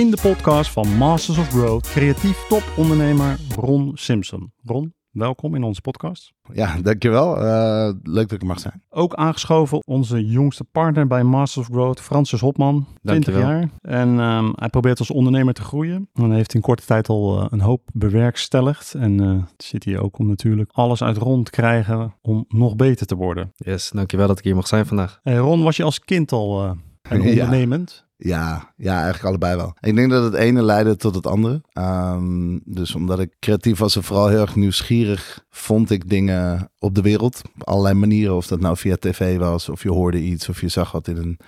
in 0.00 0.10
de 0.10 0.18
podcast 0.22 0.70
van 0.70 0.96
Masters 0.96 1.38
of 1.38 1.48
Growth 1.48 1.90
creatief 1.90 2.46
topondernemer 2.48 3.36
Ron 3.56 3.90
Simpson. 3.94 4.52
Ron, 4.64 4.94
welkom 5.10 5.54
in 5.54 5.62
onze 5.62 5.80
podcast. 5.80 6.32
Ja, 6.52 6.80
dankjewel. 6.82 7.42
Uh, 7.42 7.92
leuk 8.02 8.28
dat 8.28 8.32
ik 8.32 8.40
er 8.40 8.46
mag 8.46 8.60
zijn. 8.60 8.82
Ook 8.90 9.14
aangeschoven 9.14 9.82
onze 9.86 10.26
jongste 10.26 10.64
partner 10.64 11.06
bij 11.06 11.22
Masters 11.22 11.68
of 11.68 11.74
Growth, 11.74 12.00
Francis 12.00 12.40
Hopman, 12.40 12.86
20 13.02 13.38
jaar. 13.38 13.70
En 13.80 14.18
um, 14.18 14.52
hij 14.54 14.68
probeert 14.68 14.98
als 14.98 15.10
ondernemer 15.10 15.54
te 15.54 15.62
groeien. 15.62 16.08
En 16.14 16.30
heeft 16.30 16.54
in 16.54 16.60
korte 16.60 16.84
tijd 16.84 17.08
al 17.08 17.38
uh, 17.38 17.46
een 17.50 17.60
hoop 17.60 17.88
bewerkstelligd. 17.92 18.94
En 18.94 19.22
uh, 19.22 19.42
zit 19.56 19.84
hier 19.84 20.02
ook 20.02 20.18
om 20.18 20.26
natuurlijk 20.26 20.70
alles 20.72 21.02
uit 21.02 21.16
Ron 21.16 21.42
te 21.42 21.50
krijgen 21.50 22.14
om 22.22 22.44
nog 22.48 22.76
beter 22.76 23.06
te 23.06 23.14
worden. 23.16 23.52
Yes, 23.54 23.90
dankjewel 23.90 24.26
dat 24.26 24.38
ik 24.38 24.44
hier 24.44 24.54
mag 24.54 24.66
zijn 24.66 24.86
vandaag. 24.86 25.20
Hey 25.22 25.36
Ron, 25.36 25.62
was 25.62 25.76
je 25.76 25.84
als 25.84 26.00
kind 26.00 26.32
al 26.32 26.76
een 27.02 27.22
ondernemend? 27.30 28.04
Ja, 28.04 28.08
ja, 28.22 28.72
eigenlijk 28.76 29.24
allebei 29.24 29.56
wel. 29.56 29.74
Ik 29.80 29.96
denk 29.96 30.10
dat 30.10 30.24
het 30.24 30.34
ene 30.34 30.62
leidde 30.62 30.96
tot 30.96 31.14
het 31.14 31.26
andere. 31.26 31.62
Um, 31.74 32.60
dus 32.64 32.94
omdat 32.94 33.20
ik 33.20 33.32
creatief 33.38 33.78
was 33.78 33.96
en 33.96 34.02
vooral 34.02 34.28
heel 34.28 34.40
erg 34.40 34.56
nieuwsgierig, 34.56 35.44
vond 35.50 35.90
ik 35.90 36.08
dingen 36.08 36.70
op 36.78 36.94
de 36.94 37.02
wereld. 37.02 37.42
Op 37.54 37.68
allerlei 37.68 37.94
manieren. 37.94 38.36
Of 38.36 38.46
dat 38.46 38.60
nou 38.60 38.76
via 38.76 38.96
tv 38.96 39.38
was, 39.38 39.68
of 39.68 39.82
je 39.82 39.90
hoorde 39.90 40.20
iets, 40.20 40.48
of 40.48 40.60
je 40.60 40.68
zag 40.68 40.92
wat 40.92 41.08
in 41.08 41.16
een 41.16 41.38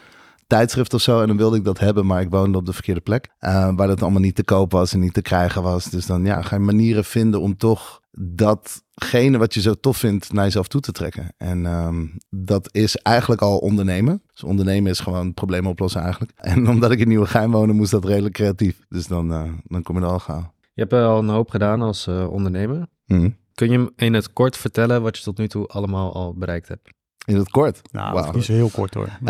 tijdschrift 0.53 0.95
of 0.95 1.01
zo. 1.01 1.21
En 1.21 1.27
dan 1.27 1.37
wilde 1.37 1.57
ik 1.57 1.65
dat 1.65 1.79
hebben, 1.79 2.07
maar 2.07 2.21
ik 2.21 2.31
woonde 2.31 2.59
op 2.59 2.67
de 2.67 2.73
verkeerde 2.73 3.01
plek. 3.01 3.29
Uh, 3.41 3.75
waar 3.77 3.87
dat 3.87 4.03
allemaal 4.03 4.21
niet 4.21 4.35
te 4.35 4.45
koop 4.45 4.73
was 4.73 4.93
en 4.93 5.01
niet 5.01 5.15
te 5.15 5.23
krijgen 5.23 5.63
was. 5.63 5.85
Dus 5.85 6.07
dan 6.07 6.25
ja, 6.25 6.43
ga 6.43 6.57
je 6.57 6.63
manieren 6.63 7.05
vinden 7.05 7.41
om 7.41 7.57
toch 7.57 8.01
datgene 8.11 9.39
wat 9.39 9.55
je 9.55 9.61
zo 9.61 9.75
tof 9.75 9.97
vindt 9.97 10.33
naar 10.33 10.45
jezelf 10.45 10.69
toe 10.69 10.81
te 10.81 10.93
trekken. 10.93 11.35
En 11.37 11.67
um, 11.67 12.19
dat 12.31 12.69
is 12.73 12.97
eigenlijk 12.97 13.41
al 13.41 13.59
ondernemen. 13.59 14.23
Dus 14.33 14.45
ondernemen 14.45 14.91
is 14.91 15.01
gewoon 15.01 15.35
problemen 15.35 15.71
oplossen 15.71 16.01
eigenlijk. 16.01 16.33
En 16.53 16.69
omdat 16.69 16.91
ik 16.91 16.99
in 16.99 17.09
Nieuwegein 17.09 17.51
woonde, 17.51 17.73
moest 17.73 17.91
dat 17.91 18.05
redelijk 18.05 18.35
creatief. 18.35 18.79
Dus 18.89 19.07
dan, 19.07 19.33
uh, 19.33 19.53
dan 19.65 19.83
kom 19.83 19.97
je 19.97 20.03
er 20.03 20.09
al 20.09 20.19
gauw. 20.19 20.53
Je 20.75 20.81
hebt 20.81 20.93
al 20.93 21.19
een 21.19 21.29
hoop 21.29 21.51
gedaan 21.51 21.83
als 21.83 22.07
uh, 22.07 22.33
ondernemer. 22.33 22.87
Mm. 23.07 23.37
Kun 23.55 23.71
je 23.71 23.93
in 23.97 24.15
het 24.15 24.33
kort 24.33 24.57
vertellen 24.57 25.03
wat 25.03 25.17
je 25.17 25.23
tot 25.23 25.39
nu 25.39 25.49
toe 25.49 25.67
allemaal 25.67 26.15
al 26.15 26.35
bereikt 26.35 26.69
hebt? 26.69 26.91
In 27.25 27.37
het 27.37 27.51
kort? 27.51 27.81
Nou, 27.91 28.13
wow. 28.13 28.35
niet 28.35 28.45
zo 28.45 28.53
heel 28.53 28.69
kort 28.69 28.95
hoor. 28.95 29.09
Uh, 29.25 29.29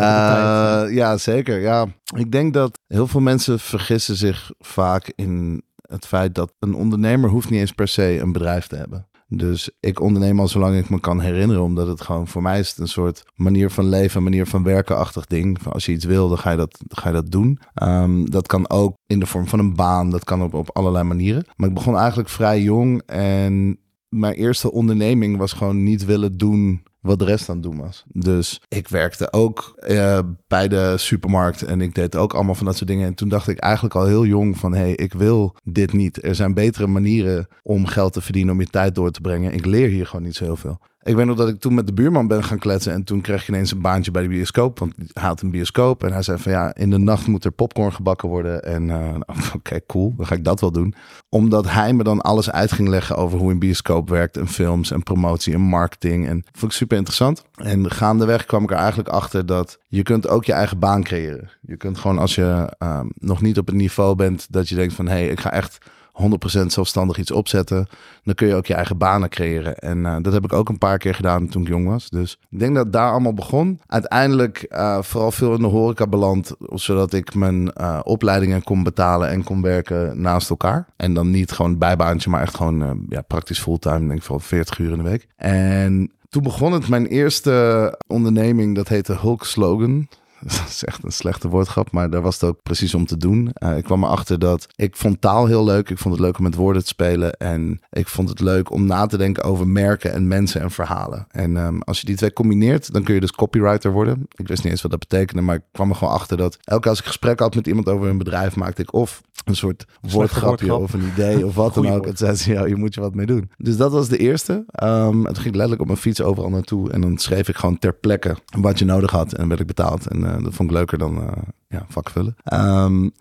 ja, 0.91 1.17
zeker. 1.17 1.61
Ja, 1.61 1.87
ik 2.17 2.33
denk 2.33 2.55
dat 2.55 2.79
heel 2.87 3.07
veel 3.07 3.21
mensen 3.21 3.61
vergissen 3.61 4.17
zich 4.17 4.51
vaak 4.59 5.13
in 5.15 5.63
het 5.83 6.07
feit 6.07 6.35
dat 6.35 6.53
een 6.59 6.75
ondernemer 6.75 7.31
hoeft 7.31 7.51
niet 7.51 7.61
eens 7.61 7.73
per 7.73 7.89
se 7.89 8.19
een 8.21 8.33
bedrijf 8.33 8.67
te 8.67 8.77
hebben. 8.77 9.07
Dus 9.29 9.71
ik 9.81 10.01
onderneem 10.01 10.41
al 10.41 10.49
zolang 10.49 10.77
ik 10.77 10.89
me 10.89 11.01
kan 11.01 11.21
herinneren, 11.21 11.63
omdat 11.63 11.87
het 11.87 12.01
gewoon 12.01 12.29
voor 12.29 12.43
mij 12.43 12.59
is 12.59 12.69
het 12.69 12.79
een 12.79 12.89
soort 12.89 13.23
manier 13.35 13.71
van 13.71 13.89
leven, 13.89 14.17
een 14.17 14.23
manier 14.23 14.47
van 14.47 14.63
werkenachtig 14.63 15.27
ding. 15.27 15.59
Als 15.69 15.87
je 15.87 15.93
iets 15.93 16.05
wil, 16.05 16.29
dan 16.29 16.39
ga 16.39 16.51
je 16.51 16.57
dat, 16.57 16.79
ga 16.89 17.09
je 17.09 17.15
dat 17.15 17.31
doen. 17.31 17.59
Um, 17.83 18.31
dat 18.31 18.47
kan 18.47 18.71
ook 18.71 18.95
in 19.07 19.21
de 19.21 19.27
vorm 19.27 19.47
van 19.47 19.59
een 19.59 19.75
baan, 19.75 20.11
dat 20.11 20.25
kan 20.25 20.43
op, 20.43 20.55
op 20.55 20.71
allerlei 20.77 21.05
manieren. 21.05 21.45
Maar 21.57 21.69
ik 21.69 21.75
begon 21.75 21.97
eigenlijk 21.97 22.29
vrij 22.29 22.63
jong 22.63 23.03
en 23.07 23.79
mijn 24.09 24.35
eerste 24.35 24.73
onderneming 24.73 25.37
was 25.37 25.53
gewoon 25.53 25.83
niet 25.83 26.05
willen 26.05 26.39
doen 26.39 26.83
wat 27.03 27.19
de 27.19 27.25
rest 27.25 27.49
aan 27.49 27.55
het 27.55 27.65
doen 27.65 27.79
was. 27.79 28.05
Dus 28.09 28.61
ik 28.69 28.89
werkte 28.89 29.33
ook 29.33 29.83
uh, 29.89 30.19
bij 30.49 30.69
de 30.69 30.95
supermarkt 30.99 31.63
en 31.63 31.81
ik 31.81 31.95
deed 31.95 32.17
ook 32.17 32.35
allemaal 32.35 32.55
van 32.55 32.67
dat 32.67 32.77
soort 32.77 32.89
dingen. 32.89 33.07
En 33.07 33.15
toen 33.15 33.29
dacht 33.29 33.49
ik 33.49 33.59
eigenlijk 33.59 33.95
al 33.95 34.07
heel 34.07 34.27
jong 34.27 34.59
van, 34.59 34.73
hé, 34.75 34.81
hey, 34.81 34.95
ik 34.95 35.13
wil 35.13 35.57
dit 35.65 35.93
niet. 35.93 36.25
Er 36.25 36.35
zijn 36.35 36.55
betere 36.55 36.87
manieren 36.87 37.49
om 37.63 37.87
geld 37.87 38.13
te 38.13 38.21
verdienen, 38.21 38.55
om 38.55 38.61
je 38.61 38.67
tijd 38.67 38.95
door 38.95 39.11
te 39.11 39.21
brengen. 39.21 39.53
Ik 39.53 39.67
leer 39.67 39.89
hier 39.89 40.07
gewoon 40.07 40.25
niet 40.25 40.37
zo 40.37 40.45
heel 40.45 40.57
veel. 40.57 40.81
Ik 41.05 41.15
weet 41.15 41.27
nog 41.27 41.37
dat 41.37 41.49
ik 41.49 41.61
toen 41.61 41.75
met 41.75 41.87
de 41.87 41.93
buurman 41.93 42.27
ben 42.27 42.45
gaan 42.45 42.59
kletsen. 42.59 42.93
En 42.93 43.05
toen 43.05 43.21
kreeg 43.21 43.43
ik 43.43 43.49
ineens 43.49 43.71
een 43.71 43.81
baantje 43.81 44.11
bij 44.11 44.23
de 44.23 44.29
bioscoop. 44.29 44.79
Want 44.79 44.95
hij 44.97 45.29
had 45.29 45.41
een 45.41 45.51
bioscoop. 45.51 46.05
En 46.05 46.13
hij 46.13 46.23
zei 46.23 46.39
van 46.39 46.53
ja, 46.53 46.75
in 46.75 46.91
de 46.91 46.99
nacht 46.99 47.27
moet 47.27 47.45
er 47.45 47.53
popcorn 47.53 47.93
gebakken 47.93 48.29
worden. 48.29 48.65
En 48.65 48.89
uh, 48.89 49.15
oké, 49.57 49.81
cool. 49.87 50.15
Dan 50.17 50.27
ga 50.27 50.35
ik 50.35 50.45
dat 50.45 50.61
wel 50.61 50.73
doen. 50.73 50.95
Omdat 51.29 51.71
hij 51.71 51.93
me 51.93 52.03
dan 52.03 52.21
alles 52.21 52.51
uit 52.51 52.73
ging 52.73 52.89
leggen 52.89 53.17
over 53.17 53.39
hoe 53.39 53.51
een 53.51 53.59
bioscoop 53.59 54.09
werkt. 54.09 54.37
En 54.37 54.49
films 54.49 54.91
en 54.91 55.03
promotie 55.03 55.55
en 55.55 55.61
marketing. 55.61 56.29
En 56.29 56.37
dat 56.37 56.59
vond 56.59 56.73
ik 56.73 56.79
super 56.79 56.97
interessant. 56.97 57.45
En 57.55 57.91
gaandeweg 57.91 58.45
kwam 58.45 58.63
ik 58.63 58.71
er 58.71 58.77
eigenlijk 58.77 59.09
achter 59.09 59.47
dat 59.47 59.79
je 59.89 60.03
kunt 60.03 60.29
ook 60.29 60.45
je 60.45 60.53
eigen 60.53 60.79
baan 60.79 61.03
creëren. 61.03 61.51
Je 61.61 61.77
kunt 61.77 61.99
gewoon 61.99 62.19
als 62.19 62.35
je 62.35 62.77
uh, 62.83 63.01
nog 63.15 63.43
niet 63.43 63.59
op 63.59 63.67
het 63.67 63.77
niveau 63.77 64.15
bent 64.15 64.47
dat 64.51 64.69
je 64.69 64.75
denkt 64.75 64.95
van 64.95 65.07
hé, 65.07 65.13
hey, 65.13 65.29
ik 65.29 65.41
ga 65.41 65.53
echt 65.53 65.79
100% 66.13 66.67
zelfstandig 66.67 67.19
iets 67.19 67.31
opzetten, 67.31 67.89
dan 68.25 68.35
kun 68.35 68.47
je 68.47 68.55
ook 68.55 68.67
je 68.67 68.75
eigen 68.75 68.99
banen 68.99 69.29
creëren. 69.29 69.79
En 69.79 69.99
uh, 69.99 70.17
dat 70.23 70.33
heb 70.33 70.45
ik 70.45 70.53
ook 70.53 70.69
een 70.69 70.79
paar 70.79 70.99
keer 70.99 71.15
gedaan 71.15 71.49
toen 71.49 71.63
ik 71.63 71.69
jong 71.69 71.87
was. 71.87 72.11
Dus 72.11 72.39
ik 72.51 72.59
denk 72.59 72.75
dat 72.75 72.93
daar 72.93 73.11
allemaal 73.11 73.35
begon. 73.35 73.81
Uiteindelijk 73.87 74.67
uh, 74.71 75.03
vooral 75.03 75.31
veel 75.31 75.55
in 75.55 75.61
de 75.61 75.67
horeca 75.67 76.07
beland, 76.07 76.55
zodat 76.59 77.13
ik 77.13 77.35
mijn 77.35 77.73
uh, 77.81 78.01
opleidingen 78.03 78.63
kon 78.63 78.83
betalen 78.83 79.29
en 79.29 79.45
kon 79.45 79.63
werken 79.63 80.21
naast 80.21 80.51
elkaar. 80.51 80.87
En 80.97 81.15
dan 81.15 81.31
niet 81.31 81.53
gewoon 81.53 81.79
bijbaantje, 81.79 82.31
maar 82.31 82.43
echt 82.43 82.57
gewoon 82.57 83.07
ja, 83.09 83.23
praktisch 83.23 83.61
fulltime, 83.61 84.07
denk 84.07 84.19
ik 84.19 84.23
van 84.23 84.41
40 84.41 84.79
uur 84.79 84.91
in 84.91 84.97
de 84.97 85.03
week. 85.03 85.27
En 85.37 86.11
toen 86.29 86.43
begon 86.43 86.73
het 86.73 86.89
mijn 86.89 87.07
eerste 87.07 87.99
onderneming, 88.07 88.75
dat 88.75 88.89
heette 88.89 89.17
Hulk 89.21 89.45
Slogan. 89.45 90.09
Dat 90.47 90.69
is 90.69 90.85
echt 90.85 91.05
een 91.05 91.13
slechte 91.13 91.49
woordgrap, 91.49 91.91
maar 91.91 92.11
daar 92.11 92.23
was 92.23 92.41
het 92.41 92.51
ook 92.51 92.63
precies 92.63 92.95
om 92.95 93.07
te 93.07 93.17
doen. 93.17 93.51
Uh, 93.65 93.77
ik 93.77 93.85
kwam 93.85 94.05
erachter 94.05 94.39
dat 94.39 94.67
ik 94.77 94.97
vond 94.97 95.21
taal 95.21 95.47
heel 95.47 95.65
leuk. 95.65 95.91
Ik 95.91 95.99
vond 95.99 96.15
het 96.15 96.23
leuk 96.23 96.39
om 96.39 96.45
met 96.45 96.55
woorden 96.55 96.83
te 96.83 96.89
spelen. 96.89 97.33
En 97.33 97.81
ik 97.91 98.09
vond 98.09 98.29
het 98.29 98.41
leuk 98.41 98.71
om 98.71 98.87
na 98.87 99.07
te 99.07 99.17
denken 99.17 99.45
over 99.45 99.69
merken 99.69 100.13
en 100.13 100.29
mensen 100.29 100.61
en 100.61 100.71
verhalen. 100.71 101.27
En 101.31 101.57
um, 101.57 101.83
als 101.83 102.01
je 102.01 102.07
die 102.07 102.17
twee 102.17 102.33
combineert, 102.33 102.93
dan 102.93 103.03
kun 103.03 103.15
je 103.15 103.21
dus 103.21 103.33
copywriter 103.33 103.93
worden. 103.93 104.27
Ik 104.35 104.49
wist 104.49 104.63
niet 104.63 104.73
eens 104.73 104.83
wat 104.83 104.91
dat 104.91 105.01
betekende, 105.01 105.43
maar 105.43 105.57
ik 105.57 105.63
kwam 105.73 105.91
er 105.91 105.97
gewoon 105.97 106.15
achter 106.15 106.37
dat 106.37 106.59
elke 106.65 106.81
keer 106.81 106.91
als 106.91 107.01
ik 107.01 107.07
gesprek 107.07 107.39
had 107.39 107.55
met 107.55 107.67
iemand 107.67 107.89
over 107.89 108.09
een 108.09 108.19
bedrijf, 108.19 108.57
maakte 108.57 108.83
ik 108.83 108.93
of 108.93 109.23
een 109.45 109.57
soort 109.57 109.85
woordgrapje 110.01 110.75
of 110.75 110.93
een 110.93 111.11
idee 111.13 111.47
of 111.47 111.55
wat 111.55 111.75
dan 111.75 111.89
ook. 111.89 112.07
Het 112.07 112.19
zei 112.19 112.35
ze, 112.35 112.53
ja, 112.53 112.67
je 112.67 112.77
moet 112.77 112.95
je 112.95 113.01
wat 113.01 113.15
mee 113.15 113.27
doen. 113.27 113.51
Dus 113.57 113.77
dat 113.77 113.93
was 113.93 114.09
de 114.09 114.17
eerste. 114.17 114.53
Um, 114.53 115.27
en 115.27 115.33
toen 115.33 115.43
ging 115.43 115.55
letterlijk 115.55 115.81
op 115.81 115.87
mijn 115.87 115.99
fiets 115.99 116.23
overal 116.23 116.51
naartoe. 116.51 116.91
En 116.91 117.01
dan 117.01 117.19
schreef 117.19 117.49
ik 117.49 117.57
gewoon 117.57 117.79
ter 117.79 117.95
plekke 117.95 118.37
wat 118.61 118.79
je 118.79 118.85
nodig 118.85 119.11
had. 119.11 119.33
En 119.33 119.49
werd 119.49 119.61
ik 119.61 119.67
betaald. 119.67 120.07
En 120.07 120.21
uh, 120.21 120.32
dat 120.41 120.55
vond 120.55 120.71
ik 120.71 120.77
leuker 120.77 120.99
dan 120.99 121.35
ja, 121.69 121.87
vakvullen. 121.89 122.37
Um, 122.53 123.13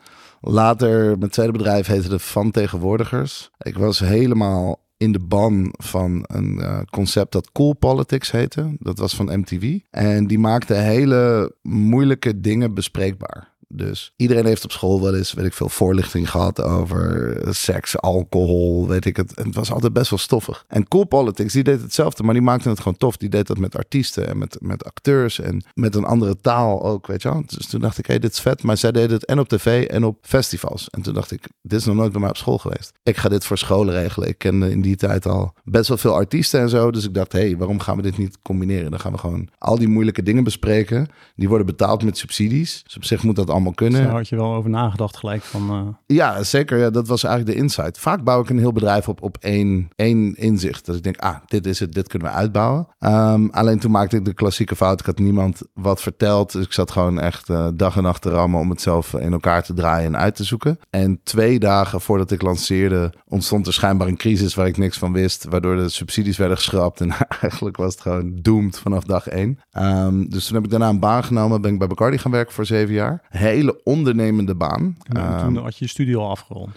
later, 0.42 1.18
mijn 1.18 1.32
tweede 1.32 1.52
bedrijf 1.52 1.88
heette 1.88 2.10
de 2.10 2.20
Van 2.20 2.52
Tegenwoordigers. 2.52 3.50
Ik 3.58 3.78
was 3.78 4.00
helemaal 4.00 4.80
in 5.02 5.12
de 5.12 5.20
ban 5.20 5.74
van 5.78 6.24
een 6.28 6.58
uh, 6.60 6.80
concept 6.90 7.32
dat 7.32 7.52
Cool 7.52 7.74
Politics 7.74 8.32
heette. 8.32 8.76
Dat 8.80 8.98
was 8.98 9.16
van 9.16 9.40
MTV. 9.40 9.80
En 9.90 10.28
die 10.28 10.40
maakte 10.40 10.74
hele 10.74 11.56
moeilijke 11.62 12.40
dingen 12.40 12.74
bespreekbaar. 12.74 13.51
Dus 13.74 14.14
iedereen 14.16 14.46
heeft 14.46 14.64
op 14.64 14.72
school 14.72 15.02
wel 15.02 15.16
eens, 15.16 15.34
weet 15.34 15.46
ik 15.46 15.54
veel, 15.54 15.70
voorlichting 15.70 16.30
gehad 16.30 16.62
over 16.62 17.38
seks, 17.50 17.98
alcohol, 17.98 18.88
weet 18.88 19.06
ik 19.06 19.18
het. 19.18 19.34
En 19.34 19.46
het 19.46 19.56
was 19.56 19.72
altijd 19.72 19.94
best 19.94 20.10
wel 20.10 20.20
stoffig. 20.20 20.66
En 20.68 20.88
Cool 20.88 21.06
Politics, 21.06 21.54
die 21.54 21.64
deed 21.64 21.82
hetzelfde, 21.82 22.24
maar 22.24 22.34
die 22.34 22.44
maakte 22.44 22.70
het 22.70 22.78
gewoon 22.78 22.98
tof. 22.98 23.18
Die 23.18 23.30
deed 23.30 23.48
dat 23.48 23.58
met 23.58 23.76
artiesten 23.76 24.28
en 24.28 24.38
met, 24.38 24.58
met 24.60 24.84
acteurs 24.84 25.40
en 25.40 25.64
met 25.74 25.96
een 25.96 26.06
andere 26.06 26.38
taal 26.38 26.84
ook, 26.84 27.08
weet 27.08 27.22
je 27.22 27.30
wel. 27.30 27.44
Dus 27.46 27.68
toen 27.68 27.82
dacht 27.82 27.98
ik, 27.98 28.06
hé, 28.06 28.12
hey, 28.12 28.22
dit 28.22 28.32
is 28.32 28.40
vet. 28.40 28.64
Maar 28.64 28.78
zij 28.78 28.92
deden 28.92 29.12
het 29.12 29.26
en 29.26 29.40
op 29.40 29.48
tv 29.48 29.88
en 29.88 30.04
op 30.04 30.18
festivals. 30.22 30.90
En 30.90 31.02
toen 31.02 31.14
dacht 31.14 31.32
ik, 31.32 31.48
dit 31.62 31.80
is 31.80 31.86
nog 31.86 31.96
nooit 31.96 32.12
bij 32.12 32.22
mij 32.22 32.30
op 32.30 32.38
school 32.38 32.58
geweest. 32.58 32.92
Ik 33.04 33.18
ga 33.18 33.30
dit 33.30 33.46
voor 33.46 33.58
scholen 33.58 33.94
regelen. 33.94 34.28
Ik 34.30 34.38
kende 34.38 34.72
in 34.72 34.82
die 34.82 34.96
tijd 34.96 35.26
al 35.26 35.54
best 35.64 35.88
wel 35.88 35.98
veel 35.98 36.14
artiesten 36.14 36.60
en 36.60 36.70
zo. 36.70 36.92
Dus 36.92 37.06
ik 37.06 37.14
dacht, 37.14 37.32
hé, 37.32 37.40
hey, 37.40 37.58
waarom 37.58 37.80
gaan 37.80 37.96
we 37.96 38.02
dit 38.02 38.18
niet 38.18 38.38
combineren? 38.42 38.92
Dan 38.92 39.00
gaan 39.00 39.12
we 39.12 39.18
gewoon 39.18 39.48
al 39.58 39.78
die 39.78 39.88
moeilijke 39.88 40.24
dingen 40.24 40.44
bespreken. 40.44 41.08
Die 41.36 41.48
worden 41.48 41.66
betaald 41.66 42.04
met 42.04 42.18
subsidies. 42.18 42.84
Dus 42.84 42.96
op 42.96 43.04
zich 43.04 43.24
moet 43.24 43.36
dat 43.36 43.50
allemaal 43.50 43.61
kunnen. 43.76 44.04
Daar 44.04 44.12
had 44.12 44.28
je 44.28 44.36
wel 44.36 44.54
over 44.54 44.70
nagedacht 44.70 45.18
gelijk 45.18 45.42
van... 45.42 45.72
Uh... 45.72 46.16
Ja, 46.18 46.44
zeker. 46.44 46.78
Ja, 46.78 46.90
dat 46.90 47.08
was 47.08 47.24
eigenlijk 47.24 47.56
de 47.56 47.64
insight. 47.64 48.00
Vaak 48.00 48.24
bouw 48.24 48.42
ik 48.42 48.50
een 48.50 48.60
heel 48.60 48.72
bedrijf 48.72 49.08
op 49.08 49.22
op 49.22 49.38
één, 49.40 49.90
één 49.96 50.36
inzicht. 50.36 50.86
Dat 50.86 50.96
ik 50.96 51.04
denk, 51.04 51.18
ah, 51.18 51.36
dit 51.46 51.66
is 51.66 51.80
het, 51.80 51.94
dit 51.94 52.08
kunnen 52.08 52.28
we 52.28 52.34
uitbouwen. 52.34 52.88
Um, 53.00 53.50
alleen 53.50 53.80
toen 53.80 53.92
maakte 53.92 54.16
ik 54.16 54.26
de 54.26 54.34
klassieke 54.34 54.76
fout. 54.76 55.00
Ik 55.00 55.06
had 55.06 55.20
niemand 55.20 55.62
wat 55.74 56.02
verteld. 56.02 56.52
Dus 56.52 56.66
ik 56.66 56.74
zat 56.74 56.92
gewoon 56.92 57.20
echt 57.20 57.50
uh, 57.50 57.68
dag 57.74 57.98
en 57.98 58.04
nacht 58.04 58.22
te 58.22 58.30
rammen 58.30 58.60
om 58.60 58.70
het 58.70 58.82
zelf 58.82 59.14
in 59.14 59.32
elkaar 59.32 59.64
te 59.64 59.74
draaien 59.74 60.06
en 60.06 60.18
uit 60.18 60.36
te 60.36 60.44
zoeken. 60.44 60.80
En 60.90 61.20
twee 61.24 61.60
dagen 61.60 62.02
voordat 62.02 62.32
ik 62.32 62.42
lanceerde, 62.42 63.14
ontstond 63.28 63.68
er 63.68 63.74
schijnbaar 63.74 64.08
een 64.08 64.18
crisis 64.18 64.56
waar 64.56 64.68
ik 64.68 64.78
niks 64.78 64.98
van 64.98 65.14
wist. 65.14 65.46
Waardoor 65.50 65.76
de 65.76 65.90
subsidies 65.90 66.38
werden 66.38 66.58
geschrapt. 66.58 67.02
En 67.02 67.12
eigenlijk 67.42 67.78
was 67.78 67.94
het 67.94 68.02
gewoon 68.02 68.40
doomed 68.42 68.80
vanaf 68.80 69.04
dag 69.04 69.28
één. 69.28 69.60
Um, 69.78 70.30
dus 70.30 70.46
toen 70.46 70.56
heb 70.56 70.64
ik 70.64 70.72
daarna 70.72 70.90
een 70.90 71.00
baan 71.00 71.24
genomen. 71.24 71.62
Ben 71.62 71.74
ik 71.74 71.80
bij 71.80 71.88
Bacardi 71.88 72.18
gaan 72.18 72.32
werken 72.32 72.54
voor 72.54 72.66
zeven 72.66 72.94
jaar. 72.94 73.22
Hele 73.52 73.82
ondernemende 73.84 74.56
baan. 74.56 74.98
En 75.04 75.38
toen 75.40 75.58
had 75.58 75.78
je 75.78 75.86
je 75.86 75.92
studie 75.92 76.16
al 76.16 76.30
afgerond? 76.30 76.70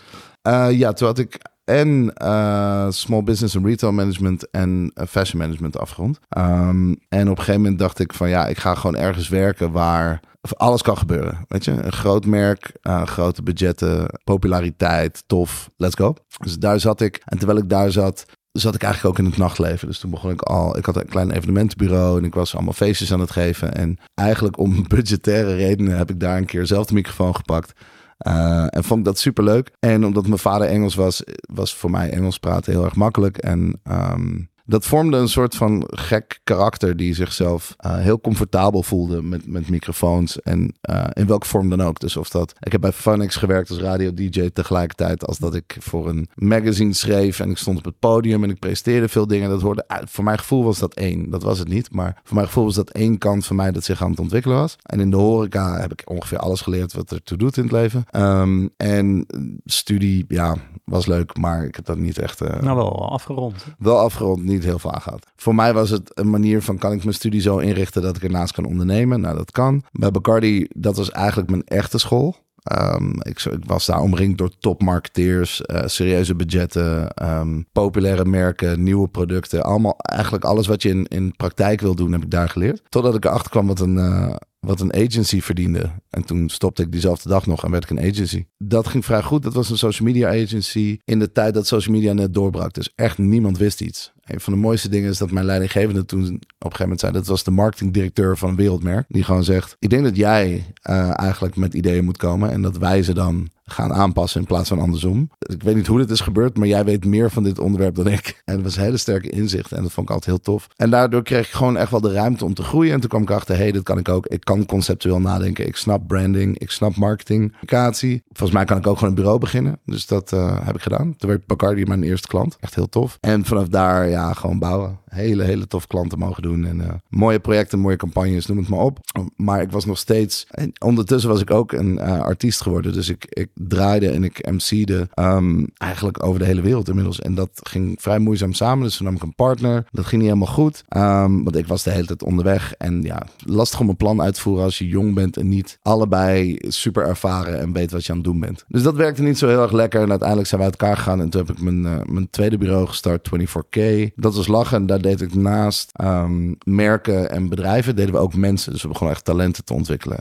Uh, 0.48 0.66
ja, 0.70 0.92
toen 0.92 1.06
had 1.06 1.18
ik 1.18 1.38
en 1.64 2.12
uh, 2.22 2.86
small 2.90 3.22
business 3.22 3.54
en 3.54 3.66
retail 3.66 3.92
management 3.92 4.50
en 4.50 4.92
uh, 4.94 5.06
fashion 5.06 5.40
management 5.40 5.78
afgerond. 5.78 6.18
Um, 6.38 6.96
en 7.08 7.22
op 7.22 7.30
een 7.30 7.36
gegeven 7.36 7.60
moment 7.60 7.78
dacht 7.78 7.98
ik 7.98 8.12
van 8.12 8.28
ja, 8.28 8.46
ik 8.46 8.58
ga 8.58 8.74
gewoon 8.74 8.96
ergens 8.96 9.28
werken 9.28 9.72
waar 9.72 10.20
alles 10.56 10.82
kan 10.82 10.98
gebeuren. 10.98 11.44
Weet 11.48 11.64
je, 11.64 11.70
een 11.70 11.92
groot 11.92 12.26
merk, 12.26 12.72
uh, 12.82 13.02
grote 13.02 13.42
budgetten, 13.42 14.20
populariteit, 14.24 15.22
tof, 15.26 15.70
let's 15.76 15.94
go. 15.94 16.14
Dus 16.42 16.58
daar 16.58 16.80
zat 16.80 17.00
ik. 17.00 17.22
En 17.24 17.38
terwijl 17.38 17.58
ik 17.58 17.68
daar 17.68 17.90
zat, 17.90 18.26
zat 18.60 18.74
ik 18.74 18.82
eigenlijk 18.82 19.14
ook 19.14 19.24
in 19.24 19.30
het 19.30 19.40
nachtleven. 19.40 19.88
Dus 19.88 19.98
toen 19.98 20.10
begon 20.10 20.30
ik 20.30 20.42
al. 20.42 20.76
Ik 20.76 20.86
had 20.86 20.96
een 20.96 21.08
klein 21.08 21.30
evenementenbureau 21.30 22.18
en 22.18 22.24
ik 22.24 22.34
was 22.34 22.54
allemaal 22.54 22.72
feestjes 22.72 23.12
aan 23.12 23.20
het 23.20 23.30
geven. 23.30 23.74
En 23.74 23.98
eigenlijk 24.14 24.58
om 24.58 24.84
budgettaire 24.88 25.54
redenen 25.54 25.96
heb 25.96 26.10
ik 26.10 26.20
daar 26.20 26.36
een 26.36 26.46
keer 26.46 26.66
zelf 26.66 26.86
de 26.86 26.94
microfoon 26.94 27.36
gepakt. 27.36 27.72
en 28.18 28.84
vond 28.84 28.98
ik 28.98 29.04
dat 29.04 29.18
super 29.18 29.44
leuk. 29.44 29.70
En 29.80 30.04
omdat 30.04 30.26
mijn 30.26 30.38
vader 30.38 30.66
Engels 30.66 30.94
was, 30.94 31.22
was 31.54 31.74
voor 31.74 31.90
mij 31.90 32.10
Engels 32.10 32.38
praten 32.38 32.72
heel 32.72 32.84
erg 32.84 32.94
makkelijk. 32.94 33.38
En 33.38 33.80
ehm, 33.82 34.40
dat 34.66 34.87
vormde 34.87 35.16
een 35.16 35.28
soort 35.28 35.55
van 35.55 35.84
gek 35.87 36.40
karakter 36.44 36.96
die 36.96 37.14
zichzelf 37.14 37.76
uh, 37.87 37.96
heel 37.96 38.20
comfortabel 38.20 38.82
voelde 38.82 39.22
met, 39.22 39.46
met 39.46 39.69
microfoons. 39.69 40.40
En 40.40 40.75
uh, 40.90 41.05
in 41.12 41.26
welke 41.26 41.46
vorm 41.46 41.70
dan 41.70 41.82
ook. 41.82 42.00
Dus 42.00 42.16
of 42.16 42.28
dat. 42.28 42.55
Ik 42.61 42.72
heb 42.72 42.81
bij 42.81 42.93
Funix 42.93 43.37
gewerkt 43.37 43.70
als 43.70 43.78
radio-DJ 43.78 44.49
tegelijkertijd 44.49 45.26
als 45.26 45.38
dat 45.38 45.55
ik 45.55 45.76
voor 45.81 46.08
een 46.08 46.28
magazine 46.34 46.93
schreef. 46.93 47.40
En 47.40 47.50
ik 47.50 47.56
stond 47.56 47.78
op 47.78 47.84
het 47.84 47.99
podium 47.99 48.43
en 48.44 48.50
ik 48.50 48.58
presenteerde 48.58 49.08
veel 49.08 49.26
dingen. 49.26 49.50
Dat 49.50 49.62
hoorde, 49.62 49.84
uh, 49.88 49.96
voor 50.05 50.25
mijn 50.25 50.38
gevoel 50.38 50.64
was 50.64 50.78
dat 50.78 50.94
één. 50.94 51.31
Dat 51.31 51.43
was 51.43 51.58
het 51.58 51.69
niet. 51.69 51.93
Maar 51.93 52.20
voor 52.25 52.34
mijn 52.34 52.46
gevoel 52.46 52.64
was 52.64 52.75
dat 52.75 52.90
één 52.90 53.19
kant 53.19 53.46
van 53.46 53.56
mij 53.56 53.72
dat 53.72 53.84
zich 53.84 54.02
aan 54.02 54.10
het 54.10 54.20
ontwikkelen 54.20 54.56
was. 54.56 54.76
En 54.82 55.00
in 55.00 55.10
de 55.10 55.17
horeca 55.17 55.81
heb 55.81 55.93
ik 55.93 56.02
ongeveer 56.05 56.38
alles 56.38 56.60
geleerd 56.60 56.93
wat 56.93 57.10
er 57.10 57.22
toe 57.22 57.38
doet 57.38 57.56
in 57.56 57.62
het 57.62 57.72
leven. 57.72 58.05
Um, 58.12 58.70
en 58.76 59.26
studie, 59.64 60.25
ja, 60.28 60.56
was 60.84 61.06
leuk. 61.06 61.37
Maar 61.37 61.64
ik 61.64 61.76
heb 61.76 61.84
dat 61.84 61.99
niet 61.99 62.19
echt. 62.19 62.40
nou, 62.40 62.76
wel 62.76 63.10
afgerond. 63.10 63.64
Wel 63.78 63.99
afgerond 63.99 64.43
niet 64.43 64.53
heel 64.62 64.78
veel 64.78 64.92
aangehad. 64.92 65.26
Voor 65.36 65.54
mij 65.54 65.72
was 65.72 65.90
het 65.90 66.10
een 66.14 66.30
manier 66.30 66.62
van 66.62 66.78
kan 66.78 66.92
ik 66.92 67.02
mijn 67.02 67.14
studie 67.14 67.40
zo 67.40 67.58
inrichten 67.58 68.02
dat 68.02 68.16
ik 68.16 68.22
ernaast 68.22 68.52
kan 68.52 68.64
ondernemen. 68.64 69.20
Nou, 69.20 69.36
dat 69.36 69.50
kan. 69.50 69.82
Bij 69.92 70.10
Bacardi, 70.10 70.66
dat 70.70 70.96
was 70.96 71.10
eigenlijk 71.10 71.50
mijn 71.50 71.64
echte 71.64 71.98
school. 71.98 72.36
Um, 72.72 73.22
ik, 73.22 73.44
ik, 73.44 73.64
was 73.66 73.86
daar 73.86 74.00
omringd 74.00 74.38
door 74.38 74.50
topmarketeers, 74.58 75.62
uh, 75.66 75.82
serieuze 75.84 76.34
budgetten, 76.34 77.10
um, 77.22 77.66
populaire 77.72 78.24
merken, 78.24 78.82
nieuwe 78.82 79.08
producten. 79.08 79.62
Allemaal, 79.62 79.96
eigenlijk 79.98 80.44
alles 80.44 80.66
wat 80.66 80.82
je 80.82 80.88
in, 80.88 81.06
in 81.06 81.36
praktijk 81.36 81.80
wil 81.80 81.94
doen, 81.94 82.12
heb 82.12 82.22
ik 82.22 82.30
daar 82.30 82.48
geleerd. 82.48 82.82
Totdat 82.88 83.14
ik 83.14 83.24
erachter 83.24 83.50
kwam 83.50 83.66
wat 83.66 83.80
een, 83.80 83.96
uh, 83.96 84.34
wat 84.64 84.81
een 84.81 84.94
agency 84.94 85.40
verdiende. 85.40 85.90
En 86.11 86.25
toen 86.25 86.49
stopte 86.49 86.82
ik 86.82 86.93
diezelfde 86.93 87.28
dag 87.28 87.46
nog 87.46 87.64
en 87.64 87.70
werd 87.70 87.84
ik 87.84 87.90
een 87.90 88.11
agency. 88.11 88.44
Dat 88.58 88.87
ging 88.87 89.05
vrij 89.05 89.22
goed. 89.22 89.43
Dat 89.43 89.55
was 89.55 89.70
een 89.70 89.78
social 89.78 90.08
media 90.08 90.28
agency 90.28 90.99
in 91.05 91.19
de 91.19 91.32
tijd 91.32 91.55
dat 91.55 91.66
social 91.66 91.94
media 91.94 92.12
net 92.12 92.34
doorbrak. 92.34 92.75
Dus 92.75 92.93
echt 92.94 93.19
niemand 93.19 93.58
wist 93.58 93.81
iets. 93.81 94.12
Een 94.25 94.40
van 94.40 94.52
de 94.52 94.58
mooiste 94.58 94.88
dingen 94.88 95.11
is 95.11 95.19
dat 95.19 95.31
mijn 95.31 95.46
leidinggevende 95.46 96.05
toen 96.05 96.20
op 96.25 96.31
een 96.31 96.40
gegeven 96.58 96.82
moment 96.82 97.00
zei... 97.00 97.12
dat 97.12 97.26
was 97.26 97.44
de 97.44 97.50
marketingdirecteur 97.50 98.37
van 98.37 98.56
wereldmerk. 98.56 99.05
Die 99.08 99.25
gewoon 99.25 99.44
zegt, 99.44 99.76
ik 99.78 99.90
denk 99.90 100.05
dat 100.05 100.16
jij 100.16 100.75
uh, 100.90 101.20
eigenlijk 101.20 101.56
met 101.56 101.75
ideeën 101.75 102.05
moet 102.05 102.17
komen... 102.17 102.50
en 102.50 102.62
dat 102.62 102.76
wij 102.76 103.02
ze 103.02 103.14
dan 103.14 103.49
gaan 103.64 103.93
aanpassen 103.93 104.40
in 104.40 104.46
plaats 104.46 104.69
van 104.69 104.78
andersom. 104.78 105.31
Ik 105.38 105.62
weet 105.62 105.75
niet 105.75 105.87
hoe 105.87 105.99
dit 105.99 106.11
is 106.11 106.20
gebeurd, 106.20 106.56
maar 106.56 106.69
jij 106.69 106.84
weet 106.84 107.05
meer 107.05 107.31
van 107.31 107.43
dit 107.43 107.58
onderwerp 107.58 107.94
dan 107.94 108.06
ik. 108.06 108.43
En 108.44 108.55
dat 108.55 108.64
was 108.64 108.76
hele 108.76 108.96
sterke 108.96 109.31
inzicht 109.31 109.72
en 109.72 109.82
dat 109.82 109.93
vond 109.93 110.08
ik 110.08 110.14
altijd 110.14 110.34
heel 110.34 110.44
tof. 110.44 110.69
En 110.76 110.90
daardoor 110.90 111.22
kreeg 111.22 111.46
ik 111.46 111.52
gewoon 111.52 111.76
echt 111.76 111.90
wel 111.90 112.00
de 112.00 112.12
ruimte 112.12 112.44
om 112.44 112.55
te 112.55 112.62
groeien. 112.62 112.93
En 112.93 113.00
toen 113.00 113.08
kwam 113.08 113.22
ik 113.22 113.31
achter, 113.31 113.56
hé, 113.56 113.62
hey, 113.62 113.72
dit 113.72 113.82
kan 113.82 113.99
ik 113.99 114.08
ook. 114.08 114.26
Ik 114.26 114.44
kan 114.44 114.66
conceptueel 114.66 115.20
nadenken. 115.20 115.66
Ik 115.66 115.76
snap 115.76 116.06
branding, 116.06 116.58
ik 116.58 116.70
snap 116.70 116.96
marketing, 116.96 117.56
communicatie. 117.58 118.22
Volgens 118.26 118.50
mij 118.50 118.64
kan 118.64 118.76
ik 118.76 118.87
ook 118.87 118.94
gewoon 118.94 119.08
een 119.08 119.16
bureau 119.16 119.38
beginnen. 119.38 119.78
Dus 119.84 120.06
dat 120.06 120.32
uh, 120.32 120.67
heb 120.67 120.75
ik 120.75 120.82
gedaan. 120.82 121.17
Toen 121.17 121.28
werd 121.28 121.46
Bacardi 121.46 121.84
mijn 121.84 122.02
eerste 122.02 122.28
klant. 122.28 122.56
Echt 122.60 122.75
heel 122.75 122.88
tof. 122.88 123.19
En 123.20 123.44
vanaf 123.44 123.69
daar, 123.69 124.08
ja, 124.08 124.32
gewoon 124.32 124.58
bouwen. 124.58 124.99
Hele, 125.14 125.43
hele 125.43 125.66
tof 125.66 125.87
klanten 125.87 126.19
mogen 126.19 126.43
doen. 126.43 126.66
En 126.66 126.78
uh, 126.78 126.93
mooie 127.08 127.38
projecten, 127.38 127.78
mooie 127.78 127.96
campagnes, 127.96 128.46
noem 128.46 128.58
het 128.58 128.69
maar 128.69 128.81
op. 128.81 128.99
Maar 129.37 129.62
ik 129.62 129.70
was 129.70 129.84
nog 129.84 129.99
steeds... 129.99 130.46
En 130.50 130.72
ondertussen 130.78 131.31
was 131.31 131.40
ik 131.40 131.50
ook 131.50 131.72
een 131.72 131.94
uh, 131.94 132.20
artiest 132.20 132.61
geworden. 132.61 132.93
Dus 132.93 133.08
ik, 133.08 133.26
ik 133.28 133.49
draaide 133.55 134.11
en 134.11 134.25
ik 134.25 134.50
MC'de 134.50 135.08
um, 135.14 135.66
eigenlijk 135.76 136.25
over 136.25 136.38
de 136.38 136.44
hele 136.44 136.61
wereld 136.61 136.88
inmiddels. 136.88 137.20
En 137.20 137.34
dat 137.34 137.50
ging 137.62 137.96
vrij 138.00 138.19
moeizaam 138.19 138.52
samen. 138.52 138.84
Dus 138.84 138.96
toen 138.96 139.06
nam 139.06 139.16
ik 139.16 139.22
een 139.22 139.34
partner. 139.34 139.87
Dat 139.90 140.05
ging 140.05 140.22
niet 140.22 140.31
helemaal 140.31 140.55
goed. 140.55 140.84
Um, 140.96 141.44
want 141.44 141.56
ik 141.56 141.67
was 141.67 141.82
de 141.82 141.90
hele 141.90 142.06
tijd 142.06 142.22
onderweg. 142.22 142.75
En 142.78 143.02
ja, 143.02 143.22
lastig 143.44 143.81
om 143.81 143.88
een 143.88 143.96
plan 143.96 144.22
uitvoeren 144.22 144.64
als 144.64 144.78
je 144.78 144.87
jong 144.87 145.14
bent 145.14 145.37
en 145.37 145.49
niet 145.49 145.78
allebei 145.82 146.56
super 146.60 147.06
ervaren 147.06 147.60
en 147.60 147.72
weet 147.72 147.90
wat 147.90 148.05
je 148.05 148.10
aan 148.10 148.19
het 148.19 148.26
doen 148.26 148.40
bent. 148.40 148.64
Dus 148.69 148.82
dat 148.82 148.94
werkte 148.94 149.22
niet 149.22 149.38
zo 149.38 149.49
heel 149.49 149.62
erg 149.62 149.72
lekker. 149.72 150.02
En 150.02 150.10
uiteindelijk 150.10 150.49
zijn 150.49 150.60
we 150.60 150.67
uit 150.67 150.76
elkaar 150.81 150.96
gegaan. 150.96 151.20
En 151.20 151.31
toen 151.31 151.46
heb 151.46 151.56
ik 151.56 151.62
mijn, 151.62 151.82
uh, 151.82 151.93
mijn 152.05 152.31
tweede 152.31 152.58
bureau 152.58 152.87
gestart, 152.87 153.28
24K. 153.28 153.81
Dat 154.17 154.34
was 154.34 154.46
lachen. 154.46 154.76
En 154.76 154.87
daar 154.87 155.00
deed 155.04 155.20
ik 155.20 155.34
naast 155.34 155.92
um, 156.02 156.56
merken 156.64 157.30
en 157.30 157.48
bedrijven, 157.48 157.96
deden 157.96 158.14
we 158.14 158.20
ook 158.20 158.34
mensen. 158.34 158.72
Dus 158.72 158.82
we 158.82 158.88
begonnen 158.88 159.14
echt 159.14 159.24
talenten 159.24 159.64
te 159.64 159.74
ontwikkelen. 159.74 160.20